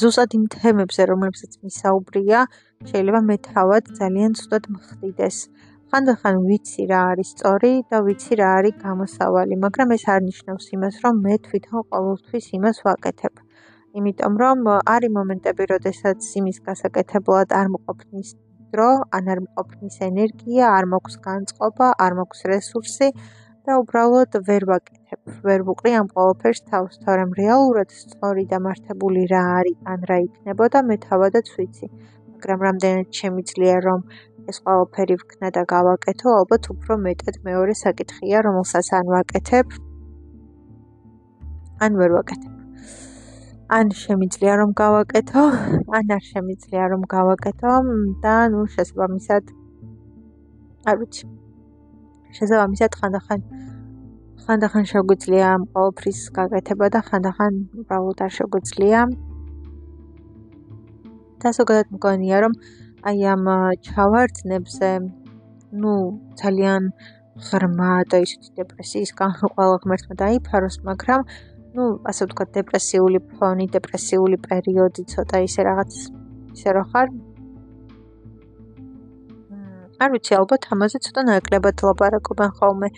ზუსტად 0.00 0.36
იმ 0.38 0.44
თემებზე, 0.54 1.04
რომლებსაც 1.10 1.58
მისაუბრია, 1.60 2.40
შეიძლება 2.88 3.20
მე 3.28 3.36
თავად 3.48 3.90
ძალიან 3.98 4.36
ცუდად 4.40 4.68
მხდიდეს. 4.76 5.36
ხანდახან 5.92 6.40
ვიცი 6.48 6.86
რა 6.92 7.00
არის 7.10 7.28
სწორი 7.34 7.72
და 7.90 8.00
ვიცი 8.06 8.40
რა 8.40 8.48
არის 8.60 8.78
გამოსავალი, 8.86 9.60
მაგრამ 9.66 9.92
ეს 9.96 10.04
არ 10.14 10.20
ნიშნავს 10.30 10.66
იმას, 10.76 10.94
რომ 11.04 11.14
მე 11.26 11.34
თვითონ 11.46 11.86
ყოველთვის 11.92 12.46
იმას 12.56 12.76
ვაკეთებ. 12.88 13.34
იმიტომ 14.00 14.34
რომ 14.42 14.58
არის 14.96 15.14
მომენტები, 15.18 15.62
როდესაც 15.74 16.20
იმის 16.40 16.58
გასაკეთებლად 16.66 17.48
არ 17.60 17.66
მყოფნის 17.74 18.28
დრო, 18.72 18.90
ან 19.16 19.24
არ 19.32 19.40
მყოფნის 19.44 19.96
ენერგია, 20.08 20.64
არ 20.78 20.84
მაქვს 20.92 21.16
განწყობა, 21.28 21.86
არ 22.04 22.12
მაქვს 22.18 22.40
რესურსი 22.52 23.08
და 23.64 23.76
უბრალოდ 23.80 24.36
ვერ 24.48 24.64
ვაკეთებ. 24.70 25.20
ვერ 25.46 25.60
ვუყრი 25.68 25.92
ამ 26.00 26.08
ყოველფერს 26.14 26.60
თავს, 26.70 26.94
თორემ 27.04 27.32
რეალურად 27.40 27.90
სწორი 27.96 28.44
და 28.52 28.58
მართებული 28.66 29.22
რა 29.32 29.42
არის, 29.58 29.78
ან 29.92 30.00
რა 30.10 30.18
იქნებოდა, 30.26 30.82
მე 30.88 30.96
თავადაც 31.08 31.46
ვიცი. 31.56 31.86
მაგრამ 32.34 32.64
რამდენად 32.68 33.08
შემიძლია 33.20 33.76
რომ 33.88 34.00
ეს 34.52 34.56
ყველაფერი 34.64 35.14
ვქნა 35.22 35.48
და 35.56 35.62
გავაკეთო, 35.74 36.28
ალბათ 36.40 36.64
უფრო 36.74 36.94
მეტად 37.06 37.36
მეორე 37.48 37.74
საკითხია, 37.84 38.42
რომელსაც 38.48 38.86
ან 38.98 39.04
ვაკეთებ, 39.14 39.66
ან 41.84 41.96
ვერ 42.00 42.10
ვაკეთებ. 42.18 42.52
ან 43.76 43.86
შემიძლია 43.96 44.54
რომ 44.60 44.70
გავაკეთო, 44.76 45.44
ან 45.96 46.12
არ 46.16 46.24
შემიძლია 46.32 46.84
რომ 46.92 47.08
გავაკეთო 47.16 47.72
და 48.24 48.34
ნუ 48.52 48.66
შესაბამისად 48.76 49.44
არ 50.84 50.96
ვიცი. 51.00 51.43
შესაბამისად 52.37 52.97
ხანდახან 52.99 53.41
ხანდახან 54.43 54.85
შეგვიძლია 54.91 55.45
ამ 55.55 55.63
ყოველფრის 55.73 56.19
გაკეთება 56.37 56.87
და 56.95 56.99
ხანდახან 57.07 57.53
უბრალოდ 57.81 58.19
არ 58.25 58.31
შეგვიძლია. 58.39 58.99
და 61.39 61.49
ზოგადად 61.57 61.87
მგონია 61.95 62.37
რომ 62.43 62.53
აი 63.09 63.17
ამ 63.33 63.45
ჩავარდნებზე 63.87 64.89
ну 65.81 65.93
ძალიან 66.41 66.91
ღრმა 67.47 67.93
და 68.11 68.17
ისეთი 68.25 68.49
დეპრესიისგან 68.59 69.31
ყველა 69.39 69.77
ღმერთმა 69.83 70.15
დაიფაროს, 70.21 70.75
მაგრამ 70.89 71.21
ну, 71.75 71.83
ასე 72.09 72.25
ვთქვათ, 72.25 72.49
დეპრესიული 72.57 73.19
ფონი, 73.31 73.65
დეპრესიული 73.75 74.37
პერიოდი 74.49 75.03
ცოტა 75.13 75.37
ისე 75.47 75.61
რაღაც 75.69 75.91
ისე 76.55 76.69
რო 76.75 76.83
ხარ. 76.91 77.07
არ 80.04 80.10
ვიცი, 80.14 80.32
ალბათ 80.40 80.66
ამაზე 80.74 80.98
ცოტა 81.04 81.22
ნაკლებად 81.28 81.76
ლაპარაკობენ 81.88 82.50
ხოლმე. 82.58 82.88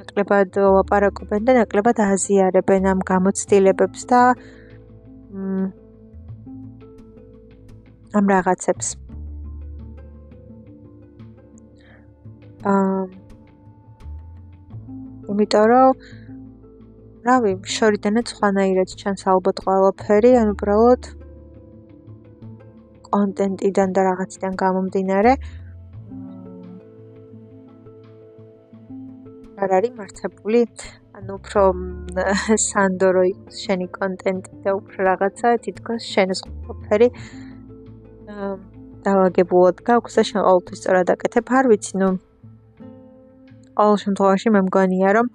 ნაკლებად 0.00 0.56
ლაპარაკობენ 0.76 1.46
და 1.46 1.52
ნაკლებად 1.60 1.96
აზიარებენ 2.06 2.82
ამ 2.92 3.00
გამოცდილებებს 3.10 4.02
და 4.10 4.20
ამ 8.18 8.24
რაღაცებს. 8.34 8.88
აა 12.70 13.02
იმიტომ 15.30 15.64
რომ 15.70 15.92
რავი, 17.26 17.52
შორიდანაც 17.76 18.28
ხანაირად 18.36 18.90
ჩანს 19.00 19.22
ალბათ 19.30 19.62
ყველაფერი, 19.64 20.32
ან 20.42 20.48
უბრალოდ 20.54 21.02
კონტენტიდან 23.14 23.88
და 23.96 24.00
რაღაციდან 24.10 24.52
გამომდინარე 24.62 25.32
არ 29.60 29.70
არის 29.78 29.92
მართებული, 30.00 30.60
ანუ 31.18 31.32
უფრო 31.40 31.62
სანდორო 32.70 33.22
იყოს 33.32 33.56
შენი 33.64 33.86
კონტენტი 33.98 34.52
და 34.64 34.70
უფრო 34.80 34.98
რაღაცა 35.10 35.48
თითქოს 35.66 36.02
შენს 36.14 36.40
აა 38.30 38.50
დავაგებულად 39.04 39.76
გაქვს 39.88 40.16
და 40.16 40.22
შენ 40.28 40.40
ყოველთვის 40.48 40.78
სწორად 40.80 41.08
აკეთებ, 41.14 41.46
არ 41.58 41.64
ვიცი, 41.70 41.94
ნუ 42.00 42.10
ყოველ 43.80 43.96
შემთხვევაში 44.04 44.48
მე 44.54 44.60
მგონია 44.68 45.10
რომ 45.16 45.28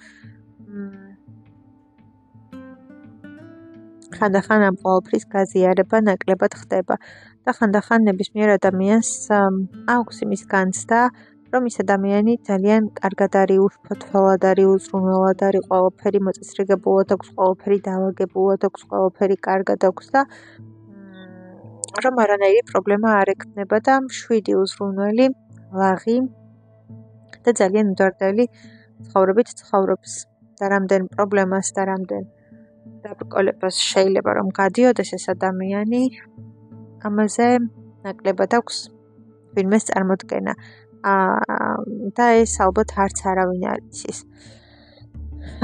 ხანდახან 4.15 4.65
ამ 4.69 4.75
ყოველფრის 4.83 5.25
გაზიარება 5.33 6.01
ნაკლებად 6.07 6.53
ხდება 6.61 6.95
და 7.45 7.51
ხანდახან 7.57 8.05
ნებისმიერ 8.09 8.53
ადამიანს 8.57 9.09
აქვს 9.95 10.21
იმის 10.25 10.43
განცდა 10.53 10.99
რომ 11.55 11.67
ის 11.69 11.77
ადამიანი 11.83 12.33
ძალიან 12.47 12.87
კარგად 12.99 13.35
არის 13.41 13.59
უშფოთველად 13.65 14.45
არის 14.51 14.69
უზრუნველად 14.75 15.43
არის 15.47 15.67
ყოველფერი 15.71 16.19
მოწესრიგებულად 16.27 17.13
აქვს 17.15 17.29
ყოველფერი 17.37 17.77
დაავადებულად 17.87 18.65
აქვს 18.67 18.87
ყოველფერი 18.93 19.37
კარგად 19.47 19.85
აქვს 19.89 20.09
და 20.15 20.21
რომ 22.05 22.15
არანაირი 22.23 22.61
პრობლემა 22.71 23.13
არ 23.21 23.31
ექნება 23.35 23.77
და 23.87 23.93
შვიდი 24.19 24.55
უზრუნველი 24.61 25.27
ლაღი 25.81 26.17
და 27.45 27.51
ძალიან 27.59 27.91
მდორდელი 27.93 28.45
ცხოვრებით 29.05 29.53
ცხოვრობს 29.61 30.15
და 30.59 30.71
რამდენ 30.73 31.07
პრობლემას 31.13 31.71
და 31.77 31.85
რამდენ 31.91 32.23
დაბრკოლებას 33.05 33.79
შეიძლება 33.91 34.35
რომ 34.39 34.51
გადიოდეს 34.59 35.13
ეს 35.17 35.25
ადამიანი 35.35 36.03
ამაზე 37.09 37.47
ნაკლებად 38.05 38.59
აქვს 38.59 38.77
ვინმეს 39.55 39.87
წარმოქმნა 39.89 40.53
და 42.17 42.27
ეს 42.41 42.57
ალბათ 42.65 42.95
არც 43.05 43.21
არავინ 43.31 43.63
არ 43.73 43.79
იცის 43.85 44.19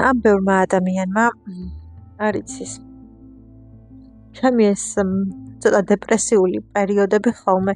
ამ 0.09 0.21
ბევრმა 0.25 0.55
ადამიანმა 0.67 1.25
არ 2.27 2.39
იცის 2.43 2.77
ჩემი 4.37 4.63
ეს 4.73 4.85
ცოტა 5.61 5.81
დეპრესიული 5.91 6.63
პერიოდები 6.75 7.31
ხოლმე 7.41 7.73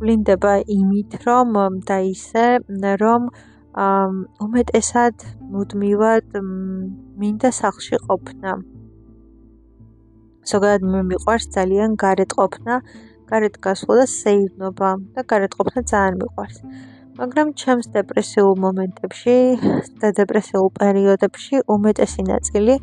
ვლინდება 0.00 0.52
იმით, 0.64 1.20
რომ 1.28 1.56
და 1.88 1.96
ისე, 2.08 2.44
რომ 3.02 3.28
უმეტესად 4.46 5.24
მუდმივად 5.52 6.38
მინდა 7.20 7.50
სახში 7.60 7.96
ყოფნა. 8.08 8.52
ზოგადად 10.50 10.82
მე 10.92 11.00
მიყვარს 11.10 11.46
ძალიან 11.56 11.90
გარეთ 12.04 12.32
ყოფნა, 12.38 12.74
გარეთ 13.30 13.54
გასვლა 13.66 13.94
და 14.00 14.06
სეირნობა 14.12 14.90
და 15.14 15.20
გარეთ 15.32 15.52
ყოფნა 15.58 15.80
ძალიან 15.92 16.16
მიყვარს. 16.22 16.58
მაგრამ 17.20 17.48
ჩემს 17.60 17.86
დეპრესიულ 17.92 18.54
მომენტებში 18.64 19.32
და 20.00 20.08
დეპრესიულ 20.18 20.68
პერიოდებში 20.78 21.58
უმეტესი 21.74 22.22
ნაწილი 22.28 22.76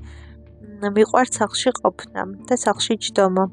მიყვარს 0.98 1.40
სახში 1.40 1.72
ყოფნა 1.80 2.26
და 2.46 2.56
სახში 2.64 2.98
ჯდომა. 3.06 3.46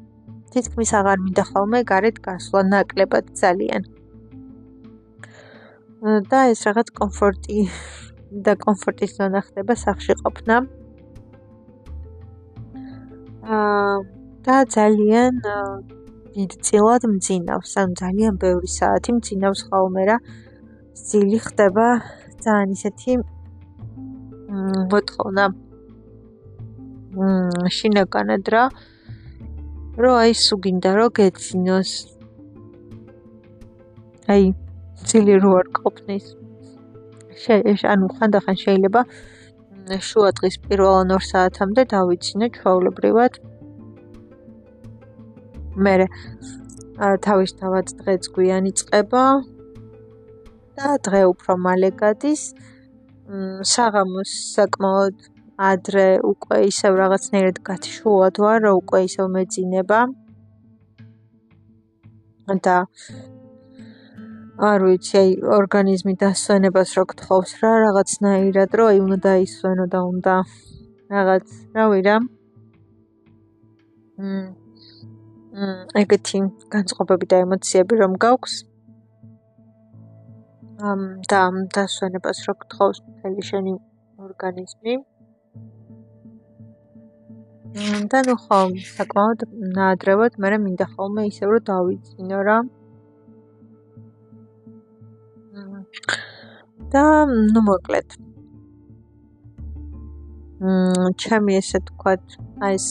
თითქმის 0.53 0.91
აღარ 0.99 1.17
მინდა 1.25 1.43
ხოლმე 1.49 1.79
გარეთ 1.91 2.17
გასვლა 2.27 2.61
ნაკლებად 2.69 3.33
ძალიან. 3.41 3.83
და 6.29 6.39
ეს 6.53 6.61
რაღაც 6.69 6.87
კომფორტი 7.01 7.57
და 8.45 8.53
კომფორტის 8.65 9.11
ზონა 9.17 9.41
ხდება 9.47 9.73
სახში 9.85 10.13
ყოფნა. 10.21 10.55
აა 13.57 13.97
და 14.45 14.55
ძალიან 14.77 15.33
დიდ 16.35 16.51
წილად 16.65 17.03
მძინავს, 17.15 17.71
ან 17.81 17.89
ძალიან 18.01 18.33
ბევრი 18.37 18.69
საათი 18.79 19.11
მძინავს 19.17 19.61
ხოლმე 19.65 20.03
რა. 20.13 20.17
ძილი 20.95 21.39
ხდება 21.43 21.85
ძალიან 22.39 22.69
ისეთი 22.71 23.11
მ 23.19 23.23
მოთხოვნა. 24.91 25.45
მ 27.15 27.67
შინაგანად 27.77 28.45
რა. 28.53 28.63
რო 29.99 30.11
აი 30.23 30.31
სუგინდა 30.45 30.91
რო 30.95 31.07
გეცინოს. 31.19 31.91
აი 34.31 34.43
ძილი 35.07 35.35
რო 35.43 35.51
არ 35.59 35.67
ყოფნის. 35.79 36.25
შეიძლება 37.43 37.87
ანუ 37.93 38.05
ხანდახან 38.15 38.55
შეიძლება 38.63 39.01
შუა 40.07 40.29
დღის 40.37 40.55
პირველ 40.63 40.95
2 41.11 41.19
საათამდე 41.31 41.81
დავიცინო 41.95 42.47
ჩვეულებრივად. 42.55 43.33
მე 45.83 45.93
თავისთავად 47.27 47.85
დღეც 47.99 48.23
გვიანი 48.35 48.71
წება 48.79 49.23
და 50.75 50.97
დღე 51.07 51.21
უფრო 51.31 51.53
მალე 51.65 51.89
გადის. 52.01 52.43
საღამოს 53.73 54.31
საკმაოდ 54.55 55.15
ადრე 55.69 56.07
უკვე 56.31 56.57
ისევ 56.71 56.91
რაღაცნაირად 57.01 57.57
გათიშულად 57.69 58.35
ვარ, 58.43 58.57
რომ 58.65 58.75
უკვე 58.81 58.99
ისევ 59.07 59.25
მეძინება. 59.35 59.99
და 62.65 62.77
არ 64.69 64.79
ვიცი, 64.87 65.15
აი 65.21 65.31
ორგანიზმი 65.57 66.13
დასვენებას 66.21 66.89
რო 66.97 67.03
გთხოვს 67.11 67.51
რა, 67.61 67.71
რაღაცნაირად, 67.85 68.69
რომ 68.77 68.87
აი 68.91 68.99
უნდა 69.05 69.17
დაისვენო 69.25 69.85
და 69.93 69.99
უნდა 70.11 70.35
რაღაც, 71.15 71.45
რავი 71.75 71.99
რა. 72.07 72.17
მმ 74.19 74.65
ეგეთი 76.03 76.39
განწყობები 76.73 77.25
და 77.31 77.37
ემოციები 77.45 77.93
რომ 78.03 78.15
გაქვს. 78.25 78.53
ამ 80.83 81.01
და 81.31 81.41
დასვენებას 81.75 82.39
რო 82.47 82.53
გთხოვს 82.61 82.97
მთელი 83.07 83.41
შენი 83.49 83.73
ორგანიზმი. 84.19 84.95
და 88.11 88.19
ნუ 88.27 88.35
ხო, 88.43 88.59
საკმაოდ 88.95 89.39
ნაადრევად, 89.75 90.35
მაგრამ 90.43 90.61
მინდა 90.67 90.85
ხოლმე 90.95 91.23
ისევ 91.31 91.49
რომ 91.53 91.63
დავიძინო 91.69 92.39
რა. 92.47 92.57
და 96.91 97.03
ნუ 97.53 97.61
მოკლედ. 97.67 98.09
მმ, 100.59 101.11
ჩემი 101.19 101.51
ესე 101.59 101.79
თქვა, 101.87 102.13
აი 102.67 102.75
ეს 102.79 102.85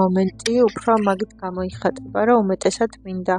მომენტი 0.00 0.54
უფრო 0.68 0.92
მაგით 1.08 1.32
გამოიხატება, 1.44 2.20
რომ 2.28 2.36
უმეტესად 2.44 2.92
მინდა 3.04 3.36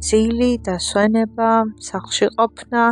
ძილი, 0.00 0.50
დასვენება, 0.64 1.50
სახლში 1.88 2.26
ყოფნა 2.36 2.84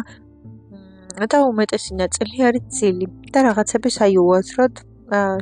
და 1.33 1.39
უმეტესი 1.51 1.93
ნაწილი 1.99 2.37
არის 2.49 2.65
ძილი 2.79 3.07
და 3.33 3.39
რაღაცების 3.49 3.97
აი 4.05 4.15
უაზროდ 4.23 4.75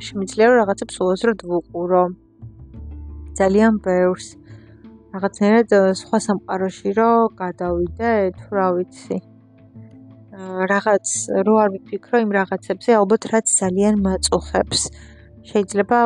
შემიძლია 0.06 0.46
რომ 0.46 0.56
რაღაცებს 0.62 0.94
უაზროდ 1.02 1.38
ვუყურო. 1.50 2.04
ძალიან 3.38 3.72
ბევრს. 3.84 4.26
რაღაცნაირად 5.16 5.70
სხვა 6.00 6.18
სამყაროში 6.26 6.90
რო 6.98 7.12
გადავიდე, 7.40 8.12
თუ 8.38 8.48
რა 8.56 8.68
ვიცი. 8.76 9.18
რაღაც 10.72 11.06
რო 11.46 11.54
არ 11.62 11.68
ვიფიქრო 11.74 12.16
იმ 12.24 12.30
რაღაცებზე, 12.38 12.90
ალბათ 13.00 13.22
რაც 13.32 13.46
ძალიან 13.60 13.94
მაწუხებს. 14.06 14.80
შეიძლება 15.50 15.98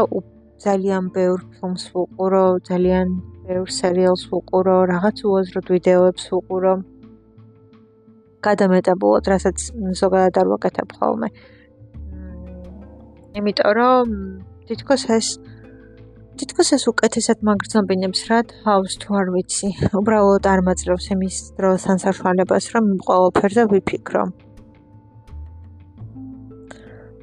ძალიან 0.65 1.05
ბევრ 1.15 1.39
ფილმს 1.53 1.85
ვუყურო, 1.93 2.47
ძალიან 2.71 3.09
ბევრ 3.51 3.71
სერიალს 3.75 4.23
ვუყურო, 4.31 4.77
რაღაც 4.95 5.17
უაზროდ 5.27 5.67
ვიდეოებს 5.75 6.25
ვუყურო. 6.31 6.75
გადამეტებულად, 8.47 9.25
რასაც 9.33 9.59
ზოგადად 10.01 10.35
არ 10.41 10.47
ვაკეთებ 10.53 10.89
ხოლმე. 10.99 11.29
იმიტომ 13.39 13.71
რომ 13.79 14.07
თითქოს 14.71 15.03
ეს 15.17 15.29
თითქოს 16.39 16.69
ეს 16.77 16.85
უკეთესად 16.91 17.43
მაგრძნობინებს 17.47 18.21
რა 18.31 18.39
თავს 18.55 18.93
თუ 19.03 19.11
არ 19.21 19.29
ვიცი. 19.35 19.69
უბრალოდ 20.01 20.45
არ 20.53 20.61
მაძლევს 20.69 21.07
იმის 21.15 21.37
დროს 21.59 21.83
ან 21.91 21.99
საშუალებას 22.07 22.65
რომ 22.75 22.85
ყოველფერზე 23.07 23.63
ვიფიქრო. 23.73 24.25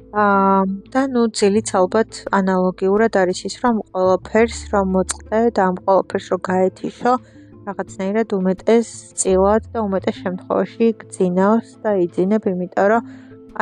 აა 0.08 0.64
და 0.92 1.00
ნუ 1.12 1.22
ძილიც 1.36 1.68
ალბათ 1.76 2.10
ანალოგიურად 2.32 3.12
არის 3.20 3.40
ის 3.48 3.56
რომ 3.60 3.80
ყოველფერს 3.92 4.60
რომ 4.72 4.86
მოწყდე 4.96 5.40
და 5.52 5.60
ამ 5.68 5.76
ყოველფერს 5.84 6.26
რომ 6.32 6.40
გაეთიშო 6.48 7.12
რაღაცნაირად 7.68 8.28
უმეტეს 8.38 8.88
წილად 9.20 9.62
და 9.72 9.78
უმეტეს 9.84 10.16
შემთხვევაში 10.24 10.86
გძინავს 11.02 11.68
და 11.84 11.90
იძინებ 12.04 12.42
იმიტომ 12.52 12.86
რომ 12.92 13.02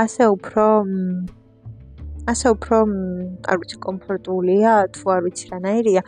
ასე 0.06 0.24
უფრო 0.36 0.64
ასე 2.30 2.46
უფრო 2.54 2.76
არ 3.50 3.56
ვიცი 3.62 3.76
კომფორტულია 3.86 4.70
თუ 4.94 5.04
არ 5.14 5.20
ვიცი 5.26 5.44
რანაირია 5.50 6.02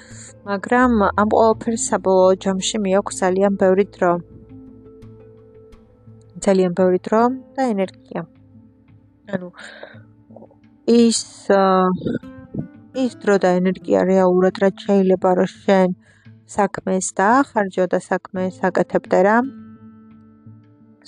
მაგრამ 0.47 0.93
ამ 1.18 1.28
ყოველფერს 1.34 1.82
საბოლოო 1.91 2.32
ჯამში 2.47 2.76
მეაქვს 2.86 3.20
ძალიან 3.22 3.53
ბევრი 3.59 3.84
დრო. 3.95 4.12
ძალიან 6.47 6.72
ბევრი 6.78 6.99
დრო 7.07 7.22
და 7.59 7.62
ენერგია. 7.74 8.22
ანუ 9.34 9.49
ის 10.89 11.20
ის 13.05 13.12
დრო 13.22 13.36
და 13.45 13.51
ენერგია 13.61 14.07
რეალურად 14.09 14.62
რაც 14.64 14.86
შეიძლება 14.86 15.34
რომ 15.41 15.51
შენ 15.53 15.95
საქმეს 16.57 17.12
დაახარჯო 17.20 17.84
და 17.93 18.01
საქმეს 18.09 18.62
აკეთებდე 18.70 19.20
რა 19.28 19.36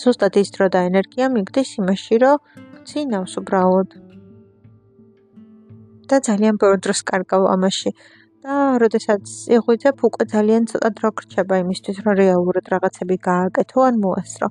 სუსტად 0.04 0.36
ის 0.42 0.54
დრო 0.54 0.68
და 0.76 0.86
ენერგია 0.90 1.32
მიგდის 1.32 1.74
იმაში 1.80 2.22
რომ 2.24 2.38
გცინავს 2.76 3.34
უბრალოდ 3.40 3.98
და 6.10 6.18
ძალიან 6.26 6.58
ბევრ 6.60 6.78
დროს 6.84 7.00
კარგავ 7.10 7.42
ამაში. 7.54 7.90
და 8.44 8.54
როდესაც 8.82 9.24
იღვიძებ, 9.56 9.96
უკვე 10.08 10.24
ძალიან 10.34 10.62
ცოტა 10.70 10.90
დრო 10.98 11.08
გრჩება 11.18 11.54
იმისთვის, 11.64 11.98
რომ 12.04 12.14
რეალურად 12.22 12.64
რაღაცები 12.72 13.16
გააკეთო 13.30 13.78
ან 13.88 13.94
მოასწრო. 14.04 14.48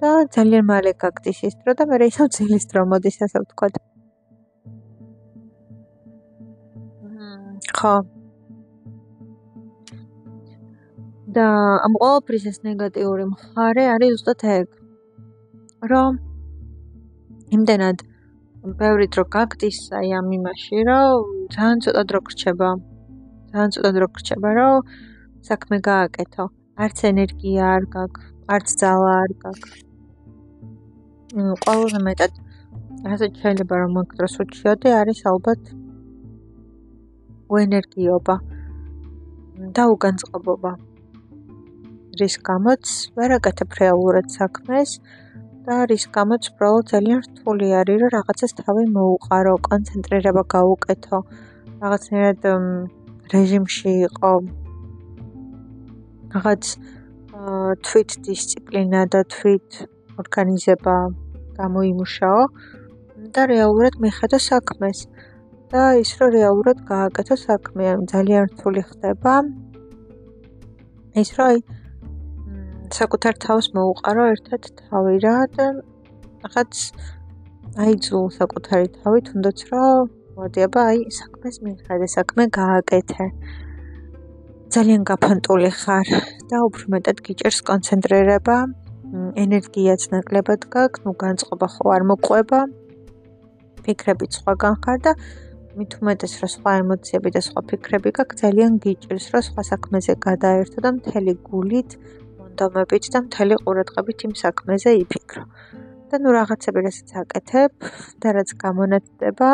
და 0.00 0.10
ძალიან 0.34 0.64
მალე 0.72 0.92
გაგდის 1.02 1.38
ის 1.48 1.54
დრო 1.60 1.72
და 1.78 1.84
მე 1.90 1.96
ისევ 2.10 2.26
ძილის 2.36 2.64
დრო 2.70 2.82
მოდის, 2.90 3.16
ასე 3.24 3.38
ვთქვათ. 3.42 3.74
ხო. 7.82 7.94
და 11.36 11.46
ამ 11.86 11.94
ყოველფრის 12.02 12.44
ეს 12.50 12.58
ნეგატიური 12.66 13.24
მხარე 13.32 13.84
არის 13.94 14.10
ზუსტად 14.14 14.42
ეგ. 14.56 14.66
რომ 15.92 16.18
იმდენად 17.56 18.04
ბევრი 18.80 19.06
დრო 19.14 19.24
გაგდის 19.36 19.78
აი 19.98 20.08
ამ 20.18 20.28
იმაში, 20.38 20.76
რომ 20.90 21.18
ძალიან 21.54 21.78
ცოტა 21.84 22.02
დრო 22.10 22.20
გრჩება. 22.26 22.70
ძალიან 23.50 23.70
ცოტა 23.74 23.90
დრო 23.96 24.06
გრჩება, 24.14 24.50
რომ 24.58 24.76
საქმე 25.48 25.76
გააკეთო. 25.90 26.44
არც 26.84 26.98
ენერგია 27.10 27.64
არ 27.76 27.84
გაქვს, 27.96 28.24
არც 28.54 28.68
ძალა 28.80 29.12
არ 29.24 29.32
გაქვს. 29.42 29.72
ყველაზე 31.64 31.98
მეტად 32.06 32.32
რასაც 33.10 33.32
შეიძლება 33.42 33.74
რომ 33.82 33.92
მაგ 33.98 34.08
დროს 34.18 34.34
უჩიოდე 34.42 34.90
არის 35.00 35.20
ალბათ 35.32 35.60
უენერგიობა 37.52 38.36
და 39.76 39.82
უგანწყობობა. 39.94 40.72
რის 42.20 42.34
გამოც 42.48 42.84
ვერ 43.16 43.34
აკეთებ 43.38 43.76
რეალურად 43.80 44.26
საქმეს 44.36 44.90
და 45.66 45.76
რის 45.90 46.04
გამოც 46.16 46.48
უბრალოდ 46.52 46.84
ძალიან 46.92 47.20
რთული 47.26 47.68
არის 47.80 47.98
რომ 48.02 48.10
რაღაცას 48.16 48.52
თავი 48.60 48.84
მოუყარო, 48.96 49.54
კონცენტრირება 49.68 50.42
გაუკეთო, 50.54 51.18
რაღაცნაირად 51.82 52.42
რეჟიმში 53.32 53.92
იყო. 54.08 54.32
რაღაც 56.34 56.64
თვით 57.86 58.10
დისციპლინა 58.26 59.00
და 59.12 59.20
თვით 59.32 59.68
ორგანიზება 60.20 60.96
გამოიმუშაო 61.58 62.42
და 63.34 63.42
რეალურად 63.52 63.94
მიხედა 64.04 64.38
საქმეს 64.50 64.98
და 65.72 65.82
ის 66.02 66.10
რომ 66.20 66.28
რეალურად 66.36 66.78
გააკეთო 66.92 67.36
საქმე 67.42 67.84
ძალიან 68.12 68.42
რთული 68.52 68.82
ხდება. 68.88 69.34
ის 71.22 71.30
რომ 71.36 71.46
აი 71.52 71.58
საკუთარ 72.98 73.34
თავს 73.44 73.66
მოუყარო 73.76 74.24
ერთად 74.34 74.62
თავი 74.80 75.14
რა 75.24 75.36
და 75.56 75.66
რაღაც 76.44 76.72
აიძულ 77.84 78.26
საკუთარი 78.38 78.88
თავი 79.00 79.20
თუნდაც 79.28 79.58
რომ 79.72 80.10
მოდი 80.36 80.60
აბა 80.66 80.82
აი 80.92 80.98
საქმეს 81.20 81.56
მიხედე 81.64 82.06
საქმე 82.16 82.44
გააკეთე 82.58 83.24
ძალიან 84.76 85.02
გაფანტული 85.10 85.70
ხარ 85.80 86.08
და 86.52 86.56
უფრო 86.68 86.84
მეტად 86.96 87.18
გიჭერს 87.26 87.60
კონცენტრირება 87.68 88.56
ენერგიაც 89.44 90.02
ნაკლებად 90.12 90.62
გაქვს 90.74 91.02
ნუ 91.04 91.12
განწყობა 91.24 91.68
ხო 91.74 91.86
არ 91.96 92.02
მოყვება 92.10 92.60
ფიქრები 93.84 94.26
სხვაგან 94.36 94.74
ხარ 94.84 94.98
და 95.04 95.12
მით 95.76 95.92
უმეტეს 96.00 96.32
რომ 96.40 96.50
სხვა 96.54 96.72
ემოციები 96.82 97.30
და 97.34 97.40
სხვა 97.48 97.60
ფიქრები 97.68 98.10
გაქვს 98.18 98.40
ძალიან 98.42 98.72
გიჭერს 98.84 99.26
რომ 99.32 99.42
სხვა 99.48 99.62
საქმეზე 99.72 100.12
გადაერთო 100.26 100.78
და 100.84 100.90
მთელი 100.98 101.32
გულით 101.48 101.90
მონდომებით 102.40 103.04
და 103.14 103.18
მთელი 103.26 103.54
ყურადღებით 103.64 104.18
იმ 104.26 104.32
საქმეზე 104.44 104.90
იფიქრო. 105.02 105.44
და 106.12 106.18
ნუ 106.20 106.30
რაღაცები 106.36 106.80
რასაც 106.84 107.10
აკეთებ 107.22 107.72
და 108.20 108.28
რაც 108.36 108.50
გამონათდება, 108.62 109.48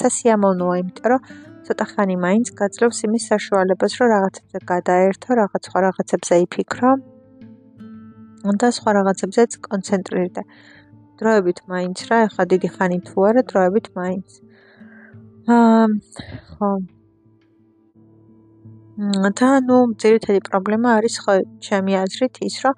სასიამოვნოა, 0.00 0.74
იმიტომ 0.82 1.08
რომ 1.10 1.20
ცოტა 1.66 1.84
ხანი 1.92 2.16
მაინც 2.24 2.46
გაძლევს 2.60 2.98
იმის 3.06 3.24
საშუალებას, 3.30 3.92
რომ 3.98 4.08
რაღაცებზე 4.14 4.58
გადაერთო, 4.72 5.28
რაღაც 5.40 5.62
სხვა 5.66 5.78
რაღაცებზე 5.86 6.34
იფიქრო. 6.46 6.90
და 8.60 8.68
სხვა 8.76 8.90
რაღაცებზეც 8.96 9.50
კონცენტრირდე. 9.66 10.42
დროებით 11.20 11.58
მაინც 11.72 11.98
რა, 12.08 12.18
ეხლა 12.26 12.44
დიდი 12.52 12.68
ხანი 12.74 12.98
თუ 13.08 13.16
არა, 13.28 13.42
დროებით 13.50 13.86
მაინც. 13.98 14.28
ხო. 15.48 16.70
და 19.40 19.50
ნუ 19.68 19.76
ძირითადი 20.02 20.40
პრობლემა 20.48 20.88
არის 21.00 21.14
ხო 21.24 21.34
ჩემი 21.66 21.92
აზრით 22.04 22.34
ის 22.48 22.56
რომ 22.64 22.74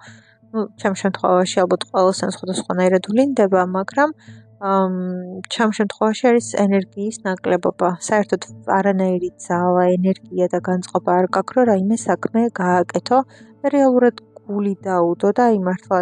ნუ 0.52 0.60
ჩემ 0.80 0.94
შემთხვევაში 1.02 1.56
ალბათ 1.62 1.82
ყველასთან 1.90 2.30
სხვადასხვანაირად 2.36 3.04
ვლინდება 3.10 3.62
მაგრამ 3.76 4.10
ჩემ 4.62 5.70
შემთხვევაში 5.78 6.24
არის 6.30 6.48
ენერგიის 6.64 7.16
ნაკლებობა. 7.26 7.88
საერთოდ 8.08 8.42
არანაირი 8.78 9.30
ძალა 9.46 9.84
ენერგია 9.98 10.46
და 10.54 10.58
განწყობა 10.68 11.10
არ 11.18 11.26
გაქვს 11.36 11.56
რომ 11.56 11.64
რაიმე 11.70 11.96
საქმე 12.06 12.42
გააკეთო 12.62 13.18
რეალურად 13.74 14.16
გული 14.46 14.74
დაუდო 14.86 15.28
და 15.38 15.42
აი 15.50 15.58
მართლა 15.66 15.98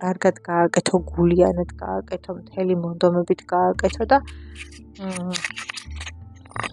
კარგად 0.00 0.40
გააკეთო 0.48 1.00
გულიანად 1.10 1.70
გააკეთო 1.82 2.36
მთელი 2.40 2.74
მონდომებით 2.84 3.40
გააკეთო 3.54 4.04
და 4.12 4.18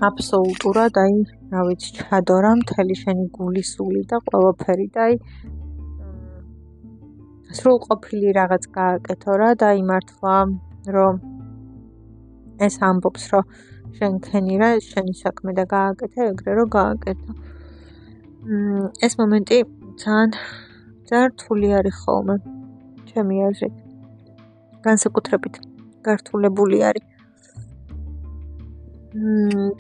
აბსოლუტურად 0.10 1.00
აი 1.04 1.16
რა 1.54 1.62
ვიცი 1.68 1.90
ჩადო 1.98 2.38
რა 2.46 2.52
მთელი 2.62 2.96
შენი 3.02 3.26
გული 3.38 3.64
სული 3.72 4.04
და 4.12 4.22
ყველაფერი 4.28 4.88
და 4.98 5.08
აი 5.08 5.18
სრულ 7.58 7.78
ყოფილი 7.88 8.34
რაღაც 8.40 8.70
გააკეთო 8.80 9.38
რა 9.42 9.50
და 9.64 9.74
აი 9.76 9.82
მართლა 9.92 10.36
რომ 10.96 11.22
ეს 12.68 12.76
ამბობს 12.90 13.24
რომ 13.34 13.46
შენ 13.98 14.14
ქენი 14.28 14.56
რა 14.62 14.70
შენი 14.88 15.14
საქმე 15.24 15.52
და 15.60 15.66
გააკეთე 15.76 16.28
ეგრე 16.32 16.54
რომ 16.60 16.70
გააკეთო. 16.78 17.32
ეს 19.06 19.14
მომენტი 19.20 19.58
ძალიან 20.04 20.30
ძალიან 21.08 21.30
რთული 21.34 21.70
არის 21.80 21.96
ხოლმე 22.04 22.36
ჩემი 23.12 23.36
აზრით 23.48 23.76
განსაკუთრებით 24.88 25.56
გართულებული 26.06 26.78
არის 26.90 27.08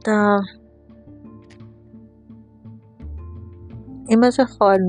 და 0.06 0.18
იმაზე 4.12 4.44
ხარ, 4.54 4.82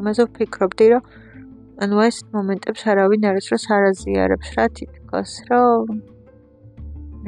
იმაზე 0.00 0.22
ვფიქრობდი, 0.28 0.86
რომ 0.92 1.02
ანუ 1.84 2.02
ეს 2.04 2.18
მომენტებს 2.36 2.82
არავინ 2.92 3.22
არის 3.30 3.46
რომ 3.52 3.60
სარაზიარებს 3.64 4.48
რა 4.56 4.66
თითქოს, 4.76 5.32
რომ 5.48 5.96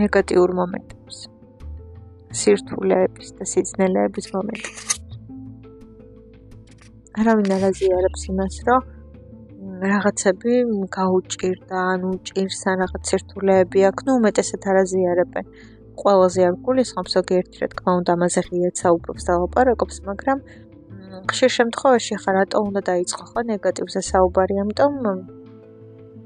ნეგატიურ 0.01 0.53
მომენტებს. 0.61 1.17
სირთულეების 2.39 3.29
და 3.39 3.45
სიძნელეების 3.53 4.27
მომენტებს. 4.37 4.85
არავინ 7.19 7.49
არ 7.57 7.63
აზიარებს 7.71 8.23
იმას, 8.31 8.57
რომ 8.69 8.98
რაღაცები 9.59 10.53
გაუჭირდა, 10.97 11.79
ანუ 11.93 12.11
ჭირს 12.27 12.61
ან 12.71 12.77
რაღაც 12.83 13.03
სირთულეები 13.11 13.81
აქვს, 13.89 14.03
ну 14.07 14.13
უმეტესად 14.19 14.63
არ 14.71 14.77
აზიარებენ. 14.85 15.45
ყველაზე 15.99 16.41
არ 16.49 16.55
გულისხმობს 16.67 17.15
ზოგიერთი 17.19 17.57
რა 17.63 17.69
თქმა 17.73 17.93
უნდა 17.99 18.11
ამაზე 18.17 18.41
ღიად 18.49 18.75
საუბრობს 18.83 19.23
და 19.29 19.33
ლაპარაკობს, 19.43 19.97
მაგრამ 20.09 20.39
ხშირ 21.31 21.51
შემთხვევაში 21.59 22.15
ხა 22.23 22.31
რატო 22.39 22.59
უნდა 22.69 22.81
დაიწყო 22.91 23.25
ხო 23.31 23.41
ნეგატივზე 23.51 24.01
საუბარი, 24.11 24.55
ამიტომ 24.63 24.93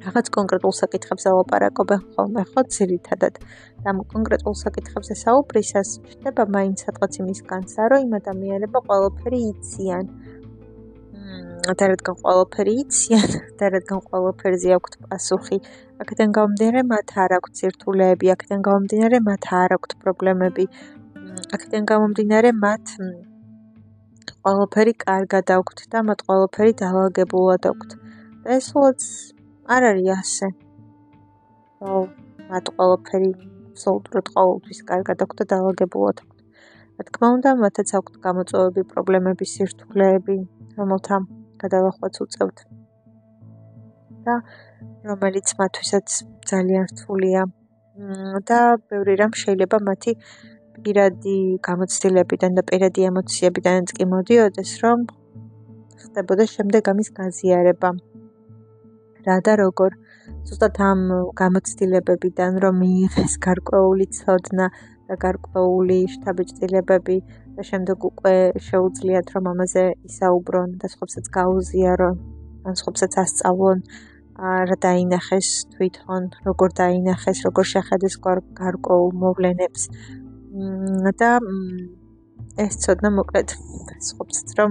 რაღაც 0.02 0.26
კონკრეტულ 0.36 0.72
საკითხებზე 0.82 1.28
ლაპარაკობენ 1.38 2.00
ხოლმე 2.12 2.42
ხო 2.50 2.60
ძირითადად. 2.76 3.34
და 3.82 3.90
კონკრეტულ 4.14 4.54
საკითხებზე 4.64 5.14
საუბრისას 5.24 5.88
ხდება 6.10 6.42
მაინც 6.56 6.76
სადღაც 6.84 7.12
იმის 7.22 7.40
განსა, 7.52 7.82
რომ 7.90 8.00
იმ 8.06 8.12
ადამიანებმა 8.20 8.80
ყველაფერი 8.88 9.40
იციან. 9.52 10.04
და 11.62 11.86
რადგან 11.90 12.16
ყველაფერი 12.22 12.72
იციან 12.82 13.34
და 13.58 13.68
რადგან 13.74 14.00
ყველაფერზე 14.06 14.70
აქვთ 14.76 14.94
პასუხი, 15.06 15.58
აქედან 16.02 16.32
გამომდინარე 16.36 16.82
მათ 16.92 17.12
არ 17.24 17.34
აქვთ 17.38 17.52
ცირთულეები, 17.58 18.30
აქედან 18.34 18.64
გამომდინარე 18.68 19.20
მათ 19.28 19.46
არ 19.58 19.74
აქვთ 19.76 19.92
პრობლემები. 20.02 20.64
აქედან 21.54 21.84
გამომდინარე 21.92 22.50
მათ 22.64 22.94
ყველაფერი 24.42 24.92
კარგად 25.06 25.52
აქვთ 25.58 25.78
და 25.92 26.02
მათ 26.08 26.24
ყველაფერი 26.26 26.72
დაალაგებულად 26.82 27.68
აქვთ. 27.70 27.90
და 28.42 28.48
ეს 28.58 28.68
უც 28.74 29.02
არ 29.74 29.82
არის 29.90 30.08
ასე. 30.18 30.48
ო 31.86 31.90
მათ 32.50 32.64
ყველაფერი 32.76 33.30
სულტროთ 33.82 34.26
ყოველთვის 34.34 34.80
კარგად 34.90 35.22
აქვთ 35.24 35.36
და 35.38 35.44
დაალაგებულად 35.52 36.16
აქვთ. 36.22 36.38
რა 36.98 37.02
თქმა 37.06 37.28
უნდა, 37.36 37.50
მათაც 37.62 37.88
აქვთ 37.98 38.14
გამოწვევები, 38.26 38.82
პრობლემები, 38.92 39.44
სირთულეები, 39.54 40.36
რომელთა 40.78 41.16
გადალახვაც 41.62 42.14
უწევთ. 42.24 42.58
და 44.26 44.34
რომელიც 45.10 45.48
მათთვისაც 45.60 46.08
ძალიან 46.50 46.84
რთულია. 46.92 47.42
და 48.48 48.60
ბევრი 48.90 49.14
რამ 49.20 49.32
შეიძლება 49.42 49.78
მათი 49.88 50.12
პირადი 50.84 51.36
გამოცდილებიდან 51.68 52.52
და 52.58 52.62
პირადი 52.70 53.00
ემოციებიდანაც 53.10 53.88
კი 53.96 54.04
მოდიოდეს, 54.14 54.70
რომ 54.84 54.98
ხდებოდა 56.02 56.44
შემდეგ 56.54 56.82
ამის 56.92 57.08
გაზიარება. 57.18 57.90
რა 59.26 59.36
და 59.46 59.52
როგორ 59.62 59.90
ზუსტად 60.48 60.78
ამ 60.90 61.00
გამოცდილებებიდან 61.40 62.52
რომ 62.64 62.74
მიიღეს 62.82 63.34
გარკვეული 63.46 64.06
ცოდნა 64.18 64.66
და 65.08 65.14
გარკვეული 65.24 65.98
შთაბეჭდილებები 66.14 67.16
და 67.56 67.62
შემდეგ 67.68 67.98
უკვე 68.08 68.34
შეუძლიათ 68.68 69.26
რომ 69.34 69.44
ამაზე 69.52 69.84
ისაუბრონ 70.08 70.68
და 70.80 70.86
სხვებსაც 70.92 71.26
გაუზიარონ, 71.36 72.16
ან 72.68 72.74
სხვებსაც 72.80 73.12
ასწავლონ 73.22 73.78
რა 74.68 74.76
დაინახეს 74.84 75.48
თვითონ, 75.74 76.22
როგორ 76.48 76.68
დაინახეს, 76.80 77.38
როგორ 77.46 77.64
შეხედეს 77.74 78.14
გარკვეულ 78.60 79.10
მოვლენებს. 79.22 79.82
და 81.20 81.30
ეს 82.64 82.74
ცოდნა 82.84 83.08
მოკლედ 83.18 83.48
სხვებსაც 84.08 84.48
რომ 84.58 84.70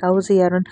გაუზიარონ 0.00 0.64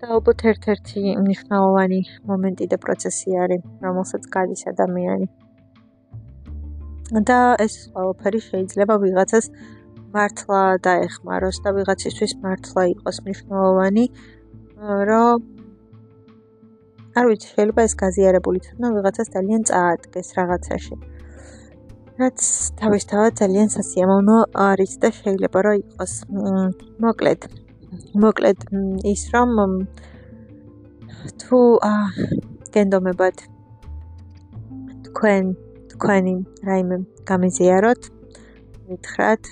და 0.00 0.04
ალბათ 0.16 0.38
ერთ-ერთი 0.52 1.00
მნიშვნელოვანი 1.24 2.00
მომენტი 2.28 2.64
და 2.72 2.76
პროცესი 2.84 3.30
არის, 3.44 3.62
რომელსაც 3.84 4.22
გადის 4.36 4.62
ადამიანი. 4.72 5.28
და 7.28 7.38
ეს 7.60 7.74
ყველაფერი 7.92 8.40
შეიძლება 8.40 8.94
ვიღაცას 9.04 9.46
მართლა 10.14 10.60
დაეხმაროს 10.86 11.56
და 11.64 11.70
ვიღაცისთვის 11.78 12.32
მართლა 12.44 12.82
იყოს 12.94 13.16
მნიშვნელოვანი, 13.24 14.04
რომ 15.10 15.38
არ 17.18 17.24
ვიცი, 17.30 17.48
შეიძლება 17.54 17.80
ეს 17.88 17.94
გაზიარებული 18.02 18.58
თქმა 18.66 18.88
ვიღაცას 18.96 19.28
ძალიან 19.34 19.62
წაადგეს 19.70 20.28
რაღაცაში. 20.38 20.94
რაც 22.14 22.38
თავისთავად 22.78 23.32
ძალიან 23.42 23.68
სასიამოვნო 23.74 24.38
არის 24.68 24.92
და 25.02 25.08
შეიძლება 25.18 25.58
რომ 25.66 25.76
იყოს. 25.82 26.12
მოკლედ, 27.04 27.40
მოკლედ 28.22 28.58
ის 29.14 29.22
რომ 29.34 29.50
თუ 31.42 31.58
გენდომებად 32.74 33.36
თქვენ 35.06 35.42
თქვენი 35.94 36.34
რაიმე 36.68 36.96
გამიზიაროთ, 37.30 38.02
მითხრათ 38.88 39.42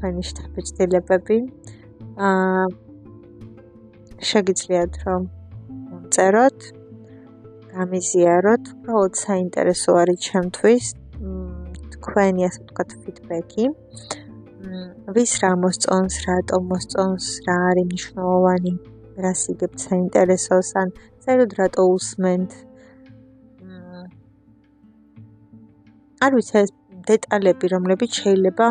თქვენი 0.00 0.22
შთაბეჭდილებები. 0.24 1.36
აა 2.26 2.64
შეგიძლიათ 4.30 4.92
რომ 5.04 5.22
წეროთ, 6.14 6.58
გამიზიაროთ, 7.74 8.64
უბრალოდ 8.80 9.14
საინტერესო 9.20 9.90
არის 10.00 10.18
ჩემთვის 10.24 10.84
თქვენი 11.92 12.40
ასე 12.48 12.60
ვთქვათ 12.64 12.90
ფიდბექი. 13.04 13.64
ვის 15.16 15.32
რა 15.44 15.52
მოსწონს, 15.68 16.16
რატომ 16.28 16.60
მოსწონს, 16.72 17.26
რა 17.44 17.56
არის 17.68 17.86
მნიშვნელოვანი, 17.92 18.72
რას 19.20 19.40
იგებთ 19.52 19.78
საინტერესოს 19.88 20.70
ან 20.80 20.88
წეროთ 21.20 21.50
რატო 21.60 21.82
usment. 21.92 22.50
არ 26.24 26.32
ვიცი 26.36 26.56
ეს 26.64 26.70
დეტალები, 27.08 27.66
რომლებიც 27.76 28.12
შეიძლება 28.24 28.66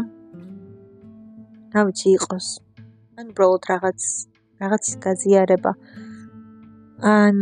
რა 1.74 1.82
ვიცი 1.88 2.10
იყოს. 2.18 2.48
ან 3.20 3.26
უბრალოდ 3.32 3.64
რაღაც 3.72 4.00
რაღაცის 4.62 4.96
გაზიარება. 5.06 5.72
ან 7.00 7.36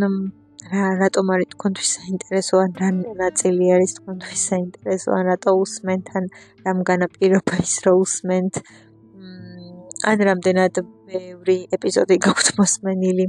რა 0.71 0.86
რატომ 0.99 1.30
არის 1.34 1.49
თქვენთვის 1.53 1.89
საინტერესო 1.97 2.55
ან 2.65 2.71
რა 2.82 2.89
ნაწილი 3.23 3.65
არის 3.75 3.91
თქვენთვის 3.97 4.41
საინტერესო 4.51 5.09
ან 5.17 5.23
რატო 5.32 5.51
უსმენთ 5.63 6.05
ან 6.17 6.25
რამ 6.65 6.80
განაპირობა 6.89 7.53
ის 7.63 7.75
რომ 7.86 8.01
უსმენთ 8.03 8.53
ან 10.11 10.17
რამდენად 10.28 10.75
ბევრი 11.07 11.57
ეპიზოდი 11.75 12.15
გაქვთ 12.25 12.47
მოსმენილი 12.59 13.25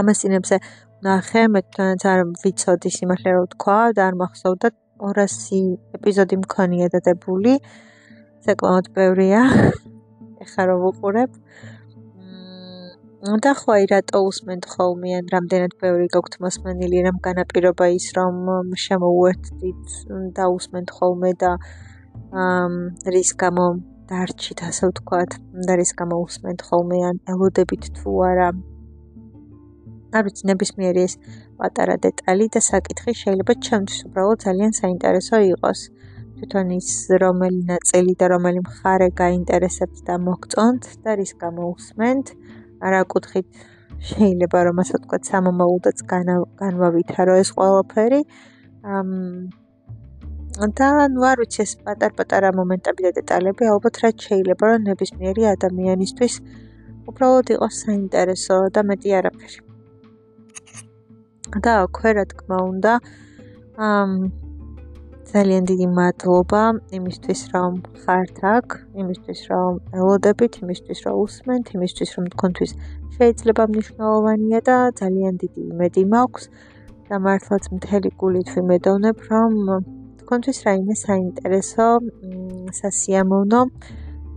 ამასინებზე 0.00 0.56
ნახე 1.06 1.42
მე 1.52 1.60
თვითონაც 1.66 2.02
არ 2.12 2.20
ვიცოდი 2.42 2.90
სიმართლე 2.96 3.30
რომ 3.36 3.46
თქვა 3.54 3.80
და 3.96 4.06
არ 4.08 4.14
მახსოვდა 4.22 4.68
200 5.02 5.60
ეპიზოდი 5.98 6.36
მქონია 6.44 6.86
დადებული 6.94 7.52
საკმაოდ 8.46 8.92
ბევრია. 8.94 9.42
ეხლა 10.44 10.62
რომ 10.70 10.78
ვუყურებ 10.86 11.30
და 13.26 13.52
ხო 13.58 13.72
აი 13.74 13.84
რატო 13.90 14.18
უსმენთ 14.22 14.64
ხოლმე? 14.70 15.10
ან 15.18 15.26
რამდენად 15.34 15.72
ბევრი 15.82 16.06
გაქვთ 16.14 16.34
მოსმენილი 16.44 17.02
რამ 17.06 17.18
განაპირობა 17.26 17.86
ის 17.98 18.06
რომ 18.14 18.36
შემოუერთდით 18.84 19.82
და 20.36 20.44
უსმენთ 20.54 20.90
ხოლმე 20.94 21.32
და 21.42 21.50
ამ 22.30 22.72
რის 23.14 23.30
გამო 23.42 23.66
დარჩით 24.06 24.62
ასე 24.68 24.92
ვთქვათ 24.92 25.30
და 25.66 25.72
რის 25.80 25.92
გამო 25.98 26.16
უსმენთ 26.26 26.60
ხოლმე 26.68 26.98
ან 27.08 27.16
ელოდებით 27.34 27.84
თუ 27.98 28.10
არა. 28.30 28.48
არ 30.16 30.22
ვიცი 30.26 30.44
ნებისმიერი 30.46 31.02
ეს 31.08 31.14
პატარა 31.58 31.96
დეტალი 32.06 32.46
და 32.54 32.60
საკითხი 32.70 33.12
შეიძლება 33.22 33.52
ჩემთვის 33.66 34.00
უბრალოდ 34.06 34.38
ძალიან 34.46 34.72
საინტერესო 34.80 35.36
იყოს 35.50 35.80
თვითონ 36.36 36.72
ის 36.76 36.88
რომელი 37.22 37.62
ნაწილი 37.70 38.12
და 38.20 38.26
რომელი 38.32 38.60
მხარე 38.64 39.08
გაინტერესებთ 39.20 40.02
და 40.08 40.16
მოგწონთ 40.24 40.88
და 41.04 41.14
რის 41.20 41.32
გამო 41.42 41.68
უსმენთ 41.72 42.32
არა 42.86 43.00
კუთხით 43.12 43.46
შეიძლება 44.08 44.58
რომ 44.68 44.82
ასე 44.82 44.94
ვთქვათ 44.98 45.30
სამომავლოდაც 45.30 45.98
განვავითარო 46.60 47.34
ეს 47.42 47.50
ყველაფერი. 47.56 48.20
ამ 48.96 49.10
და 50.76 50.88
ნუ 51.14 51.24
არ 51.30 51.36
ვიცი 51.42 51.60
ეს 51.64 51.72
პატარ-პატარა 51.84 52.50
მომენტები 52.60 53.00
და 53.06 53.10
დეტალები 53.18 53.64
ალბათ 53.72 53.94
რაც 54.04 54.16
შეიძლება 54.28 54.64
რომ 54.70 54.88
ნებისმიერი 54.88 55.42
ადამიანისთვის 55.56 56.34
უბრალოდ 57.10 57.46
იყოს 57.56 57.74
საინტერესო 57.84 58.56
და 58.76 58.80
მეტი 58.90 59.10
არაფერი. 59.20 59.58
და 61.64 61.72
აქვე 61.84 62.10
რა 62.16 62.24
თქმა 62.32 62.58
უნდა 62.70 62.92
ამ 63.88 64.10
ძალიან 65.36 65.62
დიდი 65.70 65.86
მადლობა 65.96 66.62
იმისთვის, 66.98 67.40
რომ 67.54 67.72
ხართ 68.02 68.36
აქ, 68.56 68.66
იმისთვის, 69.02 69.40
რომ 69.52 69.72
ელოდებით, 70.00 70.52
იმისთვის, 70.62 70.98
რომ 71.06 71.14
უსმენთ, 71.24 71.66
იმისთვის, 71.76 72.10
რომ 72.16 72.24
თქვენთვის 72.34 72.72
შეიძლება 73.16 73.62
მნიშვნელოვანია 73.72 74.60
და 74.68 74.76
ძალიან 75.00 75.34
დიდი 75.42 75.60
იმედი 75.72 76.02
მაქვს. 76.14 76.44
და 77.06 77.18
მართლაც 77.22 77.64
მთელი 77.70 78.10
გულით 78.20 78.48
ვიმედოვნებ, 78.54 79.18
რომ 79.30 79.52
თქვენთვის 80.22 80.58
რაიმე 80.66 80.94
საინტერესო, 81.06 81.86
სასიამოვნო 82.78 83.60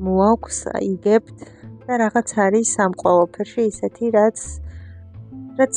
მოაქვს, 0.05 0.59
იგებთ 0.89 1.37
და 1.85 1.93
რაღაც 2.03 2.29
არის 2.45 2.71
ამ 2.85 2.93
ყოველფერში 3.01 3.61
ისეთი, 3.73 4.05
რაც 4.17 4.37
რაც 5.57 5.75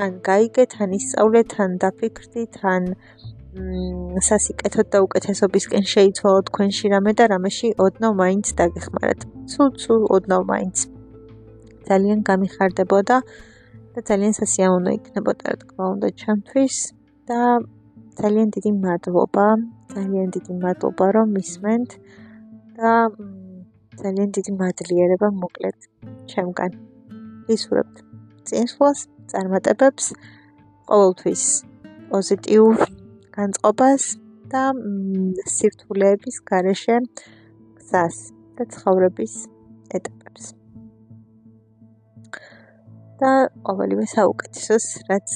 ან 0.00 0.12
გაიგეთ, 0.28 0.70
ან 0.82 0.90
ისწავლეთ, 1.00 1.50
ან 1.62 1.70
დაფიქრდით, 1.82 2.54
ან 2.74 2.84
სასიკეთოდ 3.50 4.86
და 4.94 4.98
უკეთესობისკენ 5.02 5.84
შეიცვალოთ 5.92 6.44
თქვენში 6.50 6.90
რამე 6.92 7.12
და 7.18 7.24
რამეში 7.32 7.68
ოდნავ 7.82 8.12
მაინც 8.22 8.46
დაგეხმარათ. 8.60 9.20
სულ 9.50 9.70
სულ 9.82 10.02
ოდნავ 10.14 10.42
მაინც. 10.46 10.76
ძალიან 11.88 12.18
გამიხარდებოდა 12.22 13.16
და 13.94 14.00
ძალიან 14.06 14.32
სასიამოვნო 14.38 14.90
იქნებოდა 14.98 15.44
რა 15.50 15.56
თქმა 15.62 15.84
უნდა 15.94 16.08
ჩემთვის 16.22 16.76
და 17.26 17.40
ძალიან 18.20 18.48
დიდი 18.54 18.70
მადლობა, 18.84 19.46
ძალიან 19.94 20.28
დიდი 20.34 20.52
მადლობა 20.62 21.06
რომ 21.16 21.26
მისმენთ 21.34 21.90
და 22.78 22.92
ძალიან 23.98 24.28
დიდი 24.36 24.52
მადლიერება 24.62 25.28
მოკლედ 25.42 25.78
ჩემგან. 26.30 26.70
ისურვებთ 27.50 27.96
წინსვლას, 28.46 28.98
წარმატებებს, 29.30 30.04
ყოველთვის 30.86 31.42
პოზიტიურ 32.10 32.99
განწყობას 33.40 34.06
და 34.52 34.62
სირთულეების 35.56 36.40
გარეშე 36.50 36.96
გზას 37.80 38.18
და 38.58 38.66
ცხოვრების 38.74 39.36
ეტაპებს. 39.96 40.54
და 43.20 43.30
ყოველივე 43.68 44.04
საუკეთესოს, 44.16 44.86
რაც 45.10 45.28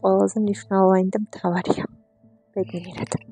ყველაზე 0.00 0.42
მნიშვნელოვანი 0.44 1.10
და 1.14 1.18
მთავარია. 1.26 1.84
ბედნიერად. 2.54 3.29